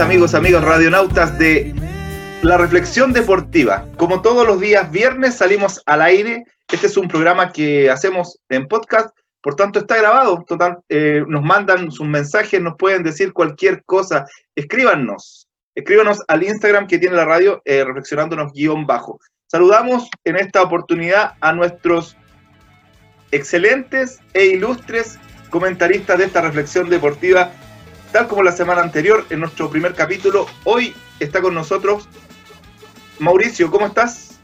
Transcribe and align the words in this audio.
amigos, 0.00 0.34
amigos 0.34 0.64
radionautas 0.64 1.38
de 1.38 1.74
La 2.42 2.56
Reflexión 2.56 3.12
Deportiva. 3.12 3.86
Como 3.98 4.22
todos 4.22 4.46
los 4.46 4.58
días 4.58 4.90
viernes 4.90 5.36
salimos 5.36 5.82
al 5.84 6.00
aire. 6.00 6.44
Este 6.72 6.86
es 6.86 6.96
un 6.96 7.06
programa 7.06 7.52
que 7.52 7.90
hacemos 7.90 8.38
en 8.48 8.66
podcast, 8.66 9.14
por 9.42 9.56
tanto 9.56 9.80
está 9.80 9.98
grabado. 9.98 10.42
Total, 10.46 10.78
eh, 10.88 11.22
nos 11.26 11.42
mandan 11.42 11.90
sus 11.90 12.06
mensajes, 12.06 12.62
nos 12.62 12.76
pueden 12.78 13.02
decir 13.02 13.34
cualquier 13.34 13.84
cosa. 13.84 14.26
Escríbanos, 14.54 15.48
escríbanos 15.74 16.22
al 16.28 16.44
Instagram 16.44 16.86
que 16.86 16.98
tiene 16.98 17.16
la 17.16 17.26
radio, 17.26 17.60
eh, 17.66 17.84
reflexionándonos 17.84 18.52
guion 18.54 18.86
bajo. 18.86 19.20
Saludamos 19.48 20.08
en 20.24 20.36
esta 20.36 20.62
oportunidad 20.62 21.34
a 21.40 21.52
nuestros 21.52 22.16
excelentes 23.32 24.20
e 24.32 24.46
ilustres 24.46 25.18
comentaristas 25.50 26.16
de 26.16 26.24
esta 26.24 26.40
reflexión 26.40 26.88
deportiva 26.88 27.52
Tal 28.12 28.26
como 28.26 28.42
la 28.42 28.52
semana 28.52 28.82
anterior, 28.82 29.24
en 29.30 29.40
nuestro 29.40 29.70
primer 29.70 29.94
capítulo, 29.94 30.46
hoy 30.64 30.94
está 31.20 31.40
con 31.40 31.54
nosotros 31.54 32.08
Mauricio, 33.20 33.70
¿cómo 33.70 33.86
estás? 33.86 34.38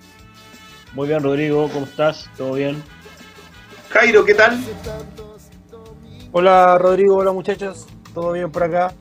Muy 0.93 1.09
bien, 1.09 1.23
Rodrigo, 1.23 1.69
¿cómo 1.73 1.87
estás? 1.87 2.31
¿Todo 2.37 2.53
bien? 2.53 2.83
Jairo, 3.91 4.25
¿qué 4.25 4.35
tal? 4.35 4.63
Hola, 6.31 6.79
Rodrigo, 6.79 7.17
hola 7.17 7.33
muchachos, 7.33 7.87
¿todo 8.15 8.33
bien 8.33 8.53
por 8.53 8.63
acá? 8.63 8.93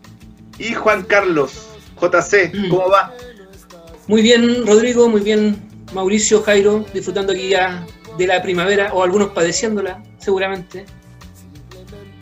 Y 0.58 0.74
Juan 0.74 1.04
Carlos, 1.04 1.68
JC, 2.02 2.52
¿cómo 2.70 2.90
va? 2.90 3.14
Muy 4.08 4.22
bien, 4.22 4.66
Rodrigo, 4.66 5.10
muy 5.10 5.22
bien, 5.22 5.62
Mauricio, 5.94 6.42
Jairo, 6.42 6.86
disfrutando 6.94 7.34
aquí 7.34 7.50
ya 7.50 7.86
de 8.18 8.28
la 8.28 8.42
primavera, 8.42 8.94
o 8.94 9.04
algunos 9.04 9.30
padeciéndola, 9.30 10.02
seguramente. 10.18 10.86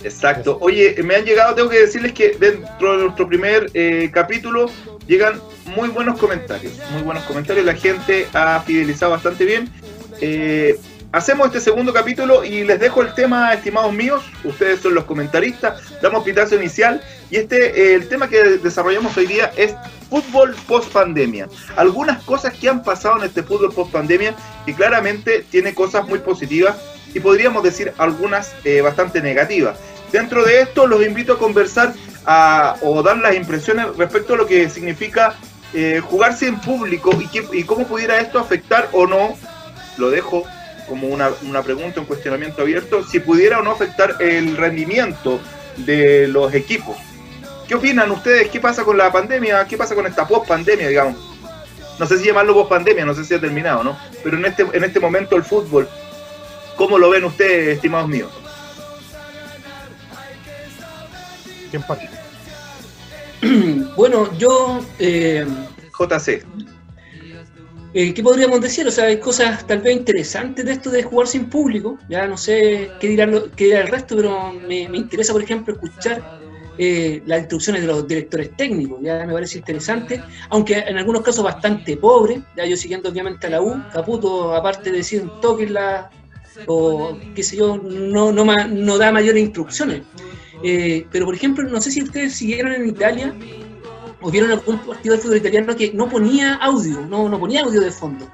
Exacto. 0.03 0.57
Oye, 0.61 0.95
me 1.03 1.15
han 1.15 1.25
llegado, 1.25 1.55
tengo 1.55 1.69
que 1.69 1.79
decirles 1.79 2.13
que 2.13 2.35
dentro 2.39 2.97
de 2.97 3.03
nuestro 3.05 3.27
primer 3.27 3.69
eh, 3.73 4.09
capítulo 4.13 4.69
llegan 5.07 5.39
muy 5.65 5.89
buenos 5.89 6.19
comentarios, 6.19 6.73
muy 6.91 7.03
buenos 7.03 7.23
comentarios. 7.23 7.65
La 7.65 7.75
gente 7.75 8.27
ha 8.33 8.61
fidelizado 8.61 9.11
bastante 9.11 9.45
bien. 9.45 9.69
Eh, 10.19 10.77
hacemos 11.11 11.47
este 11.47 11.61
segundo 11.61 11.93
capítulo 11.93 12.43
y 12.43 12.63
les 12.63 12.79
dejo 12.79 13.01
el 13.01 13.13
tema, 13.13 13.53
estimados 13.53 13.93
míos. 13.93 14.23
Ustedes 14.43 14.81
son 14.81 14.93
los 14.93 15.05
comentaristas. 15.05 15.81
Damos 16.01 16.23
pitazo 16.23 16.55
inicial 16.55 17.01
y 17.29 17.37
este, 17.37 17.91
eh, 17.91 17.95
el 17.95 18.07
tema 18.09 18.27
que 18.27 18.43
desarrollamos 18.57 19.15
hoy 19.15 19.27
día 19.27 19.51
es 19.55 19.73
fútbol 20.09 20.53
post 20.67 20.91
pandemia. 20.91 21.47
Algunas 21.77 22.21
cosas 22.23 22.53
que 22.53 22.67
han 22.67 22.83
pasado 22.83 23.17
en 23.17 23.23
este 23.23 23.41
fútbol 23.41 23.73
post 23.73 23.91
pandemia 23.91 24.35
y 24.65 24.73
claramente 24.73 25.45
tiene 25.49 25.73
cosas 25.73 26.05
muy 26.07 26.19
positivas 26.19 26.75
y 27.13 27.19
podríamos 27.19 27.63
decir 27.63 27.93
algunas 27.97 28.53
bastante 28.83 29.21
negativas. 29.21 29.77
Dentro 30.13 30.45
de 30.45 30.61
esto 30.61 30.85
los 30.85 31.03
invito 31.03 31.33
a 31.33 31.39
conversar 31.39 31.91
o 32.81 33.01
dar 33.01 33.17
las 33.17 33.35
impresiones 33.35 33.97
respecto 33.97 34.35
a 34.35 34.37
lo 34.37 34.45
que 34.45 34.69
significa 34.69 35.35
eh, 35.73 36.01
jugarse 36.05 36.45
en 36.45 36.61
público 36.61 37.09
y, 37.51 37.63
cómo 37.63 37.87
pudiera 37.87 38.19
esto 38.19 38.37
afectar 38.37 38.89
o 38.91 39.07
no, 39.07 39.35
lo 39.97 40.11
dejo 40.11 40.43
como 40.87 41.07
una, 41.07 41.63
pregunta, 41.63 41.99
un 41.99 42.05
cuestionamiento 42.05 42.61
abierto, 42.61 43.03
si 43.03 43.19
pudiera 43.19 43.57
o 43.57 43.63
no 43.63 43.71
afectar 43.71 44.17
el 44.19 44.55
rendimiento 44.55 45.39
de 45.77 46.27
los 46.27 46.53
equipos. 46.53 46.95
¿Qué 47.67 47.73
opinan 47.73 48.11
ustedes? 48.11 48.49
¿Qué 48.49 48.59
pasa 48.59 48.83
con 48.83 48.99
la 48.99 49.11
pandemia? 49.11 49.65
¿Qué 49.65 49.77
pasa 49.77 49.95
con 49.95 50.05
esta 50.05 50.27
post-pandemia, 50.27 50.89
digamos? 50.89 51.15
No 51.97 52.05
sé 52.05 52.19
si 52.19 52.25
llamarlo 52.25 52.53
post-pandemia, 52.53 53.03
no 53.03 53.15
sé 53.15 53.25
si 53.25 53.33
ha 53.33 53.41
terminado, 53.41 53.83
¿no? 53.83 53.97
Pero 54.23 54.37
en 54.37 54.45
este, 54.45 54.63
en 54.73 54.83
este 54.83 54.99
momento 54.99 55.35
el 55.35 55.43
fútbol, 55.43 55.89
¿cómo 56.75 56.99
lo 56.99 57.09
ven 57.09 57.23
ustedes, 57.23 57.77
estimados 57.77 58.09
míos? 58.09 58.29
bueno, 63.95 64.37
yo... 64.37 64.79
Eh, 64.99 65.45
JC. 65.97 66.43
Eh, 67.95 68.13
¿Qué 68.13 68.23
podríamos 68.23 68.59
decir? 68.59 68.87
O 68.87 68.91
sea, 68.91 69.05
hay 69.05 69.19
cosas 69.19 69.67
tal 69.67 69.79
vez 69.79 69.95
interesantes 69.95 70.65
de 70.65 70.71
esto 70.71 70.89
de 70.89 71.03
jugar 71.03 71.27
sin 71.27 71.47
público. 71.49 71.99
Ya 72.09 72.25
no 72.25 72.37
sé 72.37 72.91
qué 72.99 73.07
dirá, 73.07 73.29
qué 73.55 73.79
el 73.79 73.87
resto, 73.87 74.15
pero 74.15 74.51
me, 74.67 74.83
interesa, 74.97 75.31
por 75.31 75.43
ejemplo, 75.43 75.75
escuchar 75.75 76.23
eh, 76.79 77.21
las 77.27 77.39
instrucciones 77.41 77.83
de 77.83 77.87
los 77.87 78.07
directores 78.07 78.55
técnicos. 78.57 78.99
Ya 79.03 79.23
me 79.25 79.33
parece 79.33 79.59
interesante, 79.59 80.23
aunque 80.49 80.79
en 80.79 80.97
algunos 80.97 81.21
casos 81.21 81.43
bastante 81.43 81.97
pobre. 81.97 82.41
Ya 82.57 82.65
yo 82.65 82.75
siguiendo 82.75 83.09
obviamente 83.09 83.45
a 83.45 83.51
la 83.51 83.61
U, 83.61 83.83
Caputo, 83.91 84.55
aparte 84.55 84.89
de 84.89 84.97
decir 84.97 85.21
un 85.21 85.39
toque 85.39 85.69
la 85.69 86.09
o 86.65 87.17
qué 87.35 87.43
sé 87.43 87.57
yo, 87.57 87.77
no, 87.77 88.31
no, 88.31 88.45
no 88.45 88.97
da 88.97 89.11
mayores 89.11 89.41
instrucciones. 89.41 90.01
Eh, 90.63 91.05
pero, 91.11 91.25
por 91.25 91.35
ejemplo, 91.35 91.67
no 91.69 91.81
sé 91.81 91.91
si 91.91 92.01
ustedes 92.01 92.33
siguieron 92.33 92.71
en 92.71 92.87
Italia 92.87 93.35
o 94.21 94.31
vieron 94.31 94.51
algún 94.51 94.79
partido 94.79 95.15
de 95.15 95.21
fútbol 95.21 95.37
italiano 95.37 95.75
que 95.75 95.91
no 95.93 96.07
ponía 96.07 96.55
audio, 96.55 97.01
no, 97.01 97.27
no 97.27 97.37
ponía 97.37 97.61
audio 97.61 97.81
de 97.81 97.91
fondo. 97.91 98.25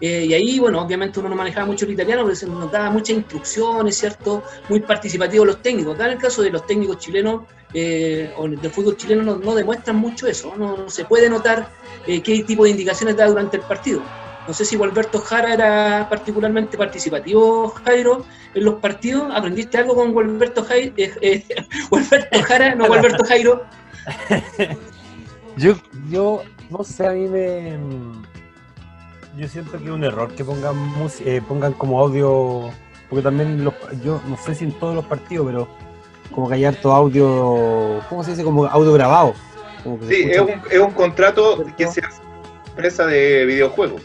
Eh, 0.00 0.26
y 0.26 0.34
ahí, 0.34 0.58
bueno, 0.58 0.80
obviamente 0.80 1.20
uno 1.20 1.28
no 1.28 1.36
manejaba 1.36 1.66
mucho 1.66 1.84
el 1.84 1.92
italiano, 1.92 2.22
pero 2.24 2.34
se 2.34 2.46
nos 2.46 2.70
daba 2.70 2.90
muchas 2.90 3.16
instrucciones, 3.16 3.98
¿cierto? 3.98 4.42
Muy 4.68 4.80
participativos 4.80 5.46
los 5.46 5.62
técnicos. 5.62 5.98
en 5.98 6.06
el 6.06 6.18
caso 6.18 6.42
de 6.42 6.50
los 6.50 6.66
técnicos 6.66 6.98
chilenos 6.98 7.42
eh, 7.74 8.32
o 8.36 8.48
del 8.48 8.70
fútbol 8.70 8.96
chileno 8.96 9.36
no, 9.36 9.54
demuestran 9.54 9.96
mucho 9.96 10.26
eso, 10.26 10.54
no, 10.56 10.88
se 10.90 11.04
puede 11.04 11.30
notar 11.30 11.70
qué 12.04 12.44
tipo 12.46 12.64
de 12.64 12.70
indicaciones 12.70 13.16
da 13.16 13.26
durante 13.26 13.56
el 13.56 13.62
partido. 13.62 14.02
No 14.46 14.52
sé 14.52 14.64
si 14.64 14.76
Gualberto 14.76 15.20
Jara 15.20 15.54
era 15.54 16.08
particularmente 16.08 16.76
participativo, 16.76 17.68
Jairo, 17.84 18.24
en 18.54 18.64
los 18.64 18.74
partidos. 18.74 19.30
¿Aprendiste 19.32 19.78
algo 19.78 19.94
con 19.94 20.12
Gualberto, 20.12 20.64
Jairo, 20.64 20.92
eh, 20.96 21.12
eh, 21.20 21.44
Jara, 22.42 22.74
no 22.74 22.88
Gualberto 22.88 23.24
Jairo? 23.24 23.62
yo, 25.56 25.76
yo, 26.10 26.42
no 26.70 26.82
sé, 26.82 27.06
a 27.06 27.12
mí 27.12 27.28
me... 27.28 27.78
Yo 29.36 29.48
siento 29.48 29.78
que 29.78 29.84
es 29.84 29.90
un 29.90 30.04
error 30.04 30.34
que 30.34 30.44
pongan, 30.44 30.76
eh, 31.24 31.40
pongan 31.46 31.72
como 31.74 32.00
audio, 32.00 32.70
porque 33.08 33.22
también 33.22 33.64
los, 33.64 33.72
yo 34.04 34.20
no 34.28 34.36
sé 34.36 34.54
si 34.54 34.64
en 34.64 34.72
todos 34.72 34.94
los 34.94 35.06
partidos, 35.06 35.46
pero 35.46 35.68
como 36.32 36.48
que 36.48 36.56
hay 36.56 36.64
harto 36.66 36.92
audio, 36.92 38.00
¿cómo 38.08 38.24
se 38.24 38.32
dice? 38.32 38.44
Como 38.44 38.66
audio 38.66 38.92
grabado. 38.92 39.34
sí, 40.06 40.26
es 40.30 40.40
un, 40.40 40.50
es 40.70 40.78
un 40.78 40.90
contrato 40.90 41.64
que 41.78 41.86
se 41.86 42.00
hace 42.00 42.20
empresa 42.66 43.06
de 43.06 43.46
videojuegos. 43.46 44.02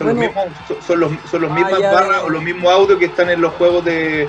Son 0.00 0.06
los 0.06 0.16
mismos, 0.16 0.46
son 0.86 1.00
los, 1.00 1.12
son 1.30 1.42
los 1.42 1.50
ah, 1.50 1.54
mismas 1.54 1.82
barras 1.82 2.22
o 2.24 2.30
los 2.30 2.42
mismos 2.42 2.72
audios 2.72 2.98
que 2.98 3.04
están 3.04 3.28
en 3.28 3.42
los 3.42 3.52
juegos 3.54 3.84
de, 3.84 4.28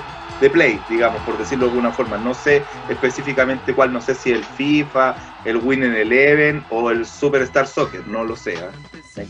Play, 0.52 0.80
digamos, 0.90 1.22
por 1.22 1.38
decirlo 1.38 1.66
de 1.66 1.70
alguna 1.70 1.92
forma. 1.92 2.18
No 2.18 2.34
sé 2.34 2.62
específicamente 2.90 3.74
cuál, 3.74 3.92
no 3.92 4.02
sé 4.02 4.14
si 4.14 4.32
el 4.32 4.44
FIFA, 4.44 5.14
el 5.44 5.58
Win 5.58 5.84
Eleven 5.84 6.64
o 6.68 6.90
el 6.90 7.06
Superstar 7.06 7.66
Soccer, 7.66 8.06
no 8.08 8.24
lo 8.24 8.36
sé. 8.36 8.54
¿eh? 8.54 8.58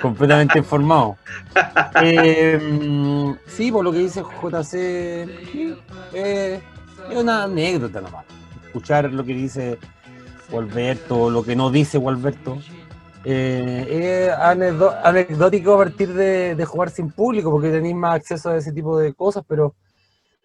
completamente 0.00 0.58
informado. 0.58 1.18
Em, 2.00 3.36
sí, 3.46 3.72
por 3.72 3.84
lo 3.84 3.92
que 3.92 3.98
dice 3.98 4.22
JC, 4.22 5.28
eh, 6.14 6.60
es 7.10 7.16
una 7.16 7.42
anécdota 7.42 8.00
nomás. 8.00 8.24
Escuchar 8.64 9.12
lo 9.12 9.24
que 9.24 9.34
dice 9.34 9.78
Walberto, 10.50 11.28
lo 11.28 11.42
que 11.42 11.56
no 11.56 11.70
dice 11.70 11.98
Walberto, 11.98 12.58
eh, 13.24 14.30
es 14.30 14.32
anecdótico 14.32 15.74
a 15.74 15.78
partir 15.78 16.12
de, 16.14 16.64
jugar 16.64 16.90
sin 16.90 17.10
público, 17.10 17.50
porque 17.50 17.70
tenéis 17.70 17.94
más 17.94 18.16
acceso 18.16 18.50
a 18.50 18.56
ese 18.56 18.72
tipo 18.72 18.98
de 18.98 19.12
cosas, 19.14 19.44
pero 19.46 19.74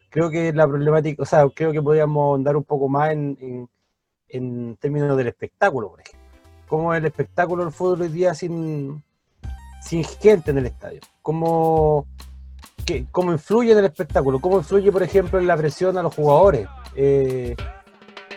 creo 0.09 0.29
que 0.29 0.51
la 0.53 0.67
problemática, 0.67 1.23
o 1.23 1.25
sea, 1.25 1.47
creo 1.53 1.71
que 1.71 1.81
podríamos 1.81 2.35
andar 2.37 2.55
un 2.55 2.63
poco 2.63 2.89
más 2.89 3.11
en, 3.11 3.69
términos 4.79 5.15
del 5.15 5.27
espectáculo, 5.27 5.89
por 5.89 6.01
ejemplo. 6.01 6.25
¿Cómo 6.67 6.93
es 6.93 6.99
el 6.99 7.05
espectáculo 7.05 7.63
del 7.63 7.71
fútbol 7.71 8.01
hoy 8.01 8.09
día 8.09 8.33
sin, 8.33 9.03
sin 9.81 10.03
gente 10.03 10.51
en 10.51 10.57
el 10.57 10.65
estadio? 10.65 10.99
¿Cómo, 11.21 12.07
¿Cómo 13.11 13.31
influye 13.31 13.71
en 13.71 13.77
el 13.77 13.85
espectáculo? 13.85 14.39
¿Cómo 14.39 14.57
influye, 14.57 14.91
por 14.91 15.03
ejemplo, 15.03 15.39
en 15.39 15.47
la 15.47 15.55
presión 15.55 15.97
a 15.97 16.03
los 16.03 16.13
jugadores? 16.13 16.67
Eh, 16.95 17.55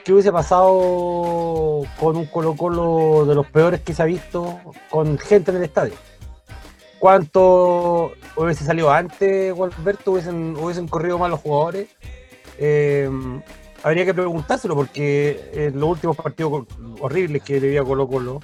¿Qué 0.09 0.15
hubiese 0.15 0.33
pasado 0.33 1.83
con 2.01 2.17
un 2.17 2.25
Colo 2.25 2.57
Colo 2.57 3.27
de 3.27 3.35
los 3.35 3.47
peores 3.49 3.83
que 3.83 3.93
se 3.93 4.01
ha 4.01 4.07
visto 4.07 4.59
con 4.89 5.19
gente 5.19 5.51
en 5.51 5.59
el 5.59 5.65
estadio? 5.65 5.93
¿Cuánto 6.99 8.13
hubiese 8.35 8.65
salido 8.65 8.91
antes, 8.91 9.53
Walberto? 9.55 10.13
¿Hubiesen, 10.13 10.57
hubiesen 10.57 10.89
corrido 10.89 11.19
mal 11.19 11.31
los 11.31 11.41
jugadores? 11.41 11.91
Eh, 12.57 13.11
habría 13.83 14.07
que 14.07 14.15
preguntárselo 14.15 14.75
porque 14.75 15.51
en 15.53 15.79
los 15.79 15.91
últimos 15.91 16.17
partidos 16.17 16.65
horribles 17.01 17.43
que 17.43 17.61
le 17.61 17.69
vi 17.69 17.77
a 17.77 17.85
Colo 17.85 18.09
Colo 18.09 18.41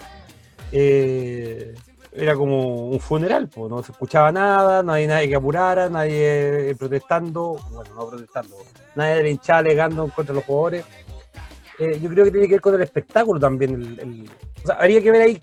eh, 0.70 1.74
era 2.12 2.34
como 2.34 2.90
un 2.90 3.00
funeral, 3.00 3.48
pues, 3.48 3.70
no 3.70 3.82
se 3.82 3.92
escuchaba 3.92 4.30
nada, 4.30 4.82
no 4.82 4.92
hay 4.92 5.06
nadie 5.06 5.30
que 5.30 5.36
apurara, 5.36 5.88
nadie 5.88 6.76
protestando, 6.78 7.58
bueno, 7.70 7.94
no 7.94 8.06
protestando, 8.06 8.54
nadie 8.96 9.22
de 9.22 9.30
hinchada 9.30 9.60
alegando 9.60 10.06
contra 10.14 10.34
los 10.34 10.44
jugadores. 10.44 10.84
Eh, 11.78 11.98
yo 12.00 12.08
creo 12.08 12.24
que 12.24 12.30
tiene 12.30 12.46
que 12.46 12.54
ver 12.54 12.60
con 12.60 12.74
el 12.74 12.82
espectáculo 12.82 13.40
también. 13.40 14.28
o 14.62 14.66
sea, 14.66 14.76
habría 14.76 15.02
que 15.02 15.10
ver 15.10 15.22
ahí 15.22 15.40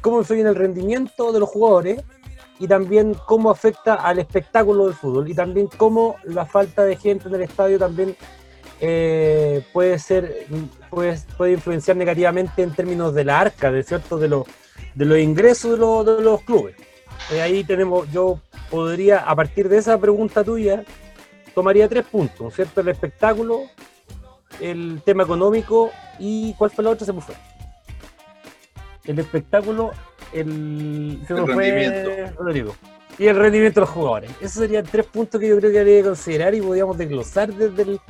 cómo 0.00 0.18
influye 0.18 0.42
el 0.42 0.54
rendimiento 0.54 1.32
de 1.32 1.40
los 1.40 1.48
jugadores 1.48 2.02
y 2.58 2.68
también 2.68 3.14
cómo 3.26 3.50
afecta 3.50 3.94
al 3.94 4.18
espectáculo 4.18 4.86
del 4.86 4.94
fútbol 4.94 5.28
y 5.28 5.34
también 5.34 5.68
cómo 5.76 6.16
la 6.24 6.44
falta 6.46 6.84
de 6.84 6.96
gente 6.96 7.28
en 7.28 7.34
el 7.34 7.42
estadio 7.42 7.78
también 7.78 8.14
eh, 8.80 9.64
puede 9.72 9.98
ser 9.98 10.46
puede, 10.90 11.18
puede 11.36 11.52
influenciar 11.52 11.96
negativamente 11.96 12.62
en 12.62 12.72
términos 12.72 13.14
de 13.14 13.24
la 13.24 13.40
arca, 13.40 13.72
de 13.72 13.82
cierto, 13.82 14.18
de 14.18 14.28
los 14.28 14.46
de 14.94 15.04
los 15.04 15.18
ingresos 15.18 15.72
de 15.72 15.78
los, 15.78 16.06
de 16.06 16.22
los 16.22 16.42
clubes. 16.42 16.76
Eh, 17.32 17.40
ahí 17.40 17.64
tenemos, 17.64 18.10
yo 18.10 18.40
podría, 18.70 19.18
a 19.20 19.34
partir 19.34 19.68
de 19.68 19.78
esa 19.78 19.98
pregunta 19.98 20.44
tuya, 20.44 20.84
tomaría 21.54 21.88
tres 21.88 22.04
puntos, 22.04 22.54
¿cierto? 22.54 22.80
El 22.80 22.88
espectáculo, 22.88 23.62
el 24.60 25.00
tema 25.04 25.22
económico 25.24 25.90
y 26.18 26.54
¿cuál 26.58 26.70
fue 26.70 26.84
la 26.84 26.90
otra? 26.90 27.04
Se 27.06 27.12
me 27.12 27.20
fue. 27.20 27.34
El 29.04 29.18
espectáculo, 29.18 29.90
el, 30.32 31.20
se 31.26 31.34
me 31.34 31.40
El 31.40 31.46
fue, 31.52 31.70
rendimiento. 31.70 32.42
Rodrigo. 32.42 32.76
Y 33.18 33.26
el 33.26 33.36
rendimiento 33.36 33.80
de 33.80 33.86
los 33.86 33.90
jugadores. 33.90 34.30
Esos 34.40 34.52
serían 34.62 34.84
tres 34.84 35.06
puntos 35.06 35.40
que 35.40 35.48
yo 35.48 35.58
creo 35.58 35.70
que 35.70 35.78
habría 35.80 35.98
que 35.98 36.04
considerar 36.04 36.54
y 36.54 36.60
podríamos 36.60 36.96
desglosar 36.98 37.52
desde 37.52 37.82
el, 37.82 38.00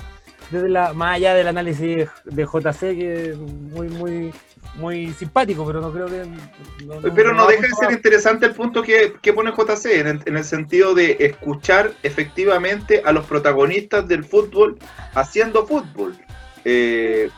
desde 0.51 0.69
la, 0.69 0.93
más 0.95 1.17
allá 1.17 1.35
del 1.35 1.49
análisis 1.49 2.09
de 2.25 2.45
JC, 2.45 2.79
que 2.81 3.31
es 3.31 3.37
muy, 3.37 3.89
muy, 3.89 4.33
muy 4.77 5.13
simpático, 5.13 5.67
pero 5.67 5.81
no 5.83 5.93
creo 5.93 6.07
que. 6.07 6.23
no- 6.87 7.01
no- 7.01 7.15
Pero 7.15 7.35
no 7.35 7.45
va 7.45 7.51
deja 7.51 7.67
de 7.67 7.75
ser 7.75 7.91
interesante 7.93 8.47
el 8.47 8.53
punto 8.53 8.83
que, 8.83 9.15
que 9.21 9.33
pone 9.35 9.51
JC, 9.51 10.01
en 10.01 10.07
el, 10.07 10.21
en 10.25 10.37
el 10.39 10.45
sentido 10.45 10.95
de 10.95 11.17
escuchar 11.21 11.93
efectivamente 12.03 13.03
a 13.05 13.13
los 13.13 13.27
protagonistas 13.27 14.07
del 14.09 14.25
fútbol 14.25 14.79
haciendo 15.15 15.67
fútbol. 15.67 16.17
Eh, 16.65 17.31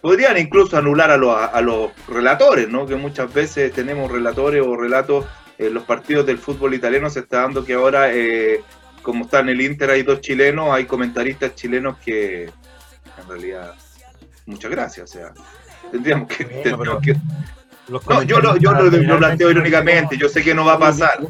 podrían 0.00 0.38
incluso 0.38 0.76
anular 0.76 1.10
a 1.10 1.16
los, 1.16 1.36
a 1.36 1.60
los 1.60 1.90
relatores, 2.08 2.68
¿no? 2.68 2.86
Que 2.86 2.96
muchas 2.96 3.32
veces 3.32 3.72
tenemos 3.72 4.10
relatores 4.10 4.64
o 4.66 4.76
relatos 4.76 5.24
en 5.58 5.74
los 5.74 5.84
partidos 5.84 6.26
del 6.26 6.38
fútbol 6.38 6.74
italiano. 6.74 7.10
Se 7.10 7.20
está 7.20 7.42
dando 7.42 7.64
que 7.64 7.74
ahora, 7.74 8.12
eh, 8.12 8.62
como 9.02 9.24
está 9.24 9.40
en 9.40 9.50
el 9.50 9.60
Inter, 9.60 9.90
hay 9.90 10.02
dos 10.02 10.20
chilenos, 10.20 10.70
hay 10.70 10.84
comentaristas 10.84 11.54
chilenos 11.54 11.98
que 11.98 12.44
en 12.44 13.28
realidad, 13.28 13.74
muchas 14.46 14.70
gracias. 14.70 15.10
O 15.10 15.12
sea, 15.12 15.32
tendríamos 15.90 16.28
que. 16.28 16.44
Bueno, 16.44 16.62
tendríamos 16.62 17.02
que 17.02 17.16
no, 17.88 18.22
yo 18.22 18.40
lo, 18.40 18.56
yo 18.56 18.72
lo, 18.72 18.90
lo 18.90 19.18
planteo 19.18 19.50
irónicamente, 19.50 20.16
yo 20.16 20.28
sé 20.28 20.42
que 20.42 20.54
no 20.54 20.64
va 20.64 20.74
a 20.74 20.78
pasar. 20.78 21.20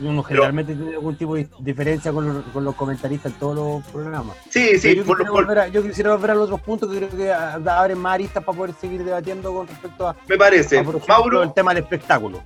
Uno, 0.00 0.22
generalmente 0.22 0.74
tiene 0.74 0.92
algún 0.94 1.16
tipo 1.16 1.36
de 1.36 1.48
diferencia 1.60 2.12
con 2.12 2.26
los, 2.34 2.44
con 2.52 2.64
los 2.64 2.74
comentaristas 2.74 3.32
en 3.32 3.38
todos 3.38 3.56
los 3.56 3.92
programas. 3.92 4.36
Sí, 4.50 4.78
sí, 4.78 4.94
yo, 4.94 5.04
por 5.04 5.18
lo 5.18 5.24
quisiera 5.24 5.32
por- 5.32 5.44
volver 5.46 5.58
a, 5.58 5.68
yo 5.68 5.82
quisiera 5.82 6.10
volver 6.14 6.30
a 6.32 6.34
los 6.34 6.44
otros 6.44 6.60
puntos 6.60 6.90
que 6.90 6.98
creo 6.98 7.10
que 7.10 7.32
abren 7.32 7.98
más 7.98 8.14
aristas 8.14 8.44
para 8.44 8.58
poder 8.58 8.74
seguir 8.74 9.02
debatiendo 9.04 9.52
con 9.54 9.66
respecto 9.66 10.08
a, 10.08 10.16
me 10.28 10.36
parece. 10.36 10.78
a, 10.78 10.84
por 10.84 10.96
ejemplo, 10.96 11.14
Mauro, 11.14 11.42
el 11.42 11.52
tema 11.54 11.72
del 11.72 11.82
espectáculo. 11.84 12.42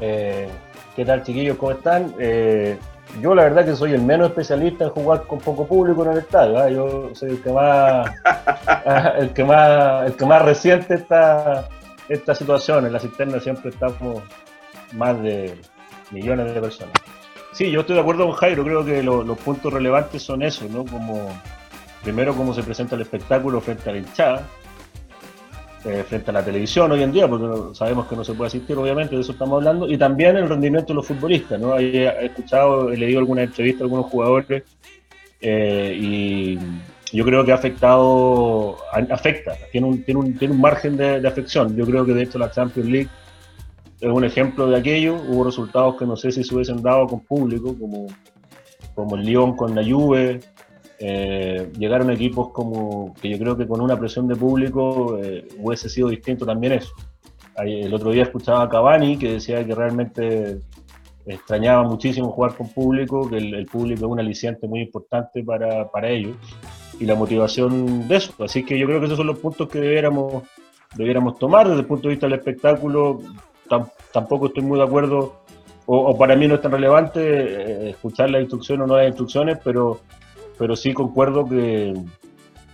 Eh, 0.00 0.48
¿Qué 0.94 1.04
tal, 1.04 1.22
chiquillos? 1.22 1.56
¿Cómo 1.56 1.72
están? 1.72 2.14
Eh, 2.18 2.78
yo, 3.20 3.34
la 3.34 3.44
verdad, 3.44 3.64
que 3.64 3.76
soy 3.76 3.92
el 3.92 4.02
menos 4.02 4.28
especialista 4.28 4.84
en 4.84 4.90
jugar 4.90 5.26
con 5.26 5.38
poco 5.38 5.66
público 5.66 6.04
en 6.04 6.12
el 6.12 6.18
estadio. 6.18 6.58
¿ah? 6.58 6.68
Yo 6.68 7.10
soy 7.14 7.30
el 7.30 7.42
que 7.42 7.50
más, 7.52 8.10
ah, 8.24 9.12
el 9.18 9.30
que 9.30 9.44
más, 9.44 10.06
el 10.06 10.16
que 10.16 10.26
más 10.26 10.42
resiente 10.42 10.94
esta, 10.94 11.68
esta 12.08 12.34
situación. 12.34 12.86
En 12.86 12.92
la 12.92 12.98
cisterna 12.98 13.40
siempre 13.40 13.70
estamos 13.70 14.22
más 14.92 15.20
de 15.22 15.58
millones 16.10 16.54
de 16.54 16.60
personas. 16.60 16.94
Sí, 17.52 17.70
yo 17.70 17.80
estoy 17.80 17.94
de 17.96 18.02
acuerdo 18.02 18.26
con 18.26 18.34
Jairo. 18.34 18.64
Creo 18.64 18.84
que 18.84 19.02
lo- 19.02 19.22
los 19.24 19.38
puntos 19.38 19.72
relevantes 19.72 20.22
son 20.22 20.42
esos, 20.42 20.70
¿no? 20.70 20.84
Como 20.84 21.28
primero 22.02 22.34
cómo 22.34 22.52
se 22.54 22.62
presenta 22.62 22.94
el 22.96 23.02
espectáculo 23.02 23.60
frente 23.60 23.88
a 23.90 23.92
la 23.92 23.98
hinchada 23.98 24.46
eh, 25.84 26.04
frente 26.08 26.30
a 26.30 26.34
la 26.34 26.44
televisión 26.44 26.90
hoy 26.90 27.02
en 27.04 27.12
día, 27.12 27.28
porque 27.28 27.74
sabemos 27.74 28.06
que 28.08 28.16
no 28.16 28.24
se 28.24 28.34
puede 28.34 28.48
asistir, 28.48 28.76
obviamente, 28.76 29.14
de 29.14 29.20
eso 29.20 29.30
estamos 29.32 29.58
hablando, 29.58 29.88
y 29.88 29.96
también 29.96 30.36
el 30.36 30.48
rendimiento 30.48 30.88
de 30.88 30.94
los 30.94 31.06
futbolistas, 31.06 31.60
¿no? 31.60 31.78
He 31.78 32.26
escuchado, 32.26 32.90
he 32.90 32.96
leído 32.96 33.20
algunas 33.20 33.44
entrevistas 33.44 33.82
a 33.82 33.84
algunos 33.84 34.06
jugadores, 34.06 34.64
eh, 35.40 35.96
y 35.96 36.58
yo 37.12 37.24
creo 37.24 37.44
que 37.44 37.52
ha 37.52 37.54
afectado, 37.54 38.78
afecta, 39.10 39.52
tiene 39.70 39.86
un, 39.86 40.02
tiene 40.02 40.18
un, 40.20 40.36
tiene 40.36 40.54
un 40.54 40.60
margen 40.60 40.96
de, 40.96 41.20
de 41.20 41.28
afección. 41.28 41.76
Yo 41.76 41.86
creo 41.86 42.04
que 42.04 42.14
de 42.14 42.24
hecho 42.24 42.38
la 42.38 42.50
Champions 42.50 42.88
League 42.88 43.08
es 44.00 44.08
un 44.08 44.24
ejemplo 44.24 44.66
de 44.66 44.76
aquello, 44.76 45.16
hubo 45.28 45.44
resultados 45.44 45.96
que 45.96 46.06
no 46.06 46.16
sé 46.16 46.30
si 46.30 46.44
se 46.44 46.54
hubiesen 46.54 46.82
dado 46.82 47.06
con 47.06 47.20
público, 47.20 47.76
como, 47.78 48.06
como 48.94 49.16
el 49.16 49.22
Lyon 49.22 49.56
con 49.56 49.74
la 49.74 49.84
Juve, 49.84 50.40
eh, 50.98 51.70
llegaron 51.78 52.10
equipos 52.10 52.50
como 52.50 53.14
que 53.20 53.28
yo 53.28 53.38
creo 53.38 53.56
que 53.56 53.66
con 53.66 53.80
una 53.80 53.98
presión 53.98 54.26
de 54.28 54.36
público 54.36 55.18
eh, 55.22 55.46
hubiese 55.58 55.88
sido 55.88 56.08
distinto 56.08 56.46
también 56.46 56.74
eso. 56.74 56.92
El 57.58 57.92
otro 57.94 58.10
día 58.10 58.24
escuchaba 58.24 58.62
a 58.62 58.68
Cavani 58.68 59.16
que 59.16 59.32
decía 59.32 59.64
que 59.64 59.74
realmente 59.74 60.58
extrañaba 61.24 61.82
muchísimo 61.84 62.30
jugar 62.30 62.54
con 62.54 62.68
público, 62.68 63.28
que 63.28 63.38
el, 63.38 63.54
el 63.54 63.66
público 63.66 64.04
es 64.06 64.12
un 64.12 64.20
aliciente 64.20 64.68
muy 64.68 64.80
importante 64.80 65.42
para, 65.42 65.90
para 65.90 66.08
ellos 66.08 66.36
y 67.00 67.04
la 67.04 67.14
motivación 67.14 68.08
de 68.08 68.16
eso. 68.16 68.32
Así 68.42 68.64
que 68.64 68.78
yo 68.78 68.86
creo 68.86 69.00
que 69.00 69.06
esos 69.06 69.18
son 69.18 69.26
los 69.26 69.38
puntos 69.38 69.68
que 69.68 69.80
debiéramos, 69.80 70.44
debiéramos 70.96 71.38
tomar 71.38 71.68
desde 71.68 71.80
el 71.80 71.86
punto 71.86 72.08
de 72.08 72.14
vista 72.14 72.26
del 72.26 72.38
espectáculo. 72.38 73.20
Tam- 73.68 73.90
tampoco 74.12 74.46
estoy 74.46 74.62
muy 74.62 74.78
de 74.78 74.84
acuerdo, 74.84 75.36
o, 75.86 76.16
para 76.18 76.34
mí 76.34 76.48
no 76.48 76.56
es 76.56 76.62
tan 76.62 76.72
relevante 76.72 77.20
eh, 77.20 77.90
escuchar 77.90 78.30
las 78.30 78.40
instrucciones 78.40 78.84
o 78.84 78.86
no 78.88 78.96
las 78.96 79.08
instrucciones, 79.08 79.58
pero 79.62 80.00
pero 80.58 80.76
sí 80.76 80.92
concuerdo 80.92 81.46
que, 81.46 81.94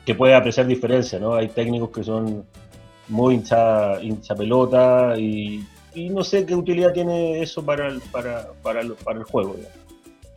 que 0.04 0.14
puede 0.14 0.34
apreciar 0.34 0.66
diferencias, 0.66 1.20
¿no? 1.20 1.34
Hay 1.34 1.48
técnicos 1.48 1.90
que 1.90 2.04
son 2.04 2.44
muy 3.08 3.34
hincha, 3.34 4.00
hincha 4.02 4.34
y, 5.18 5.64
no 6.10 6.24
sé 6.24 6.46
qué 6.46 6.54
utilidad 6.54 6.92
tiene 6.92 7.42
eso 7.42 7.64
para 7.64 7.88
el, 7.88 8.00
para, 8.00 8.48
para 8.62 8.80
el, 8.80 9.24
juego. 9.24 9.56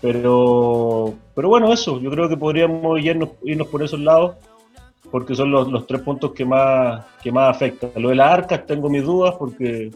Pero, 0.02 1.14
pero 1.34 1.50
bueno, 1.50 1.72
eso, 1.72 2.00
yo 2.02 2.10
creo 2.12 2.28
que 2.28 2.36
podríamos 2.36 3.00
irnos, 3.00 3.30
irnos 3.44 3.68
por 3.68 3.82
esos 3.82 4.00
lados 4.00 4.36
porque 5.10 5.34
son 5.34 5.52
los, 5.52 5.72
los 5.72 5.88
tres 5.88 6.02
puntos 6.02 6.34
que 6.34 6.44
más, 6.44 7.06
que 7.24 7.32
más 7.32 7.56
afectan. 7.56 7.92
Lo 7.96 8.10
de 8.10 8.16
las 8.16 8.34
arcas 8.34 8.66
tengo 8.66 8.90
mis 8.90 9.04
dudas 9.04 9.36
porque 9.40 9.92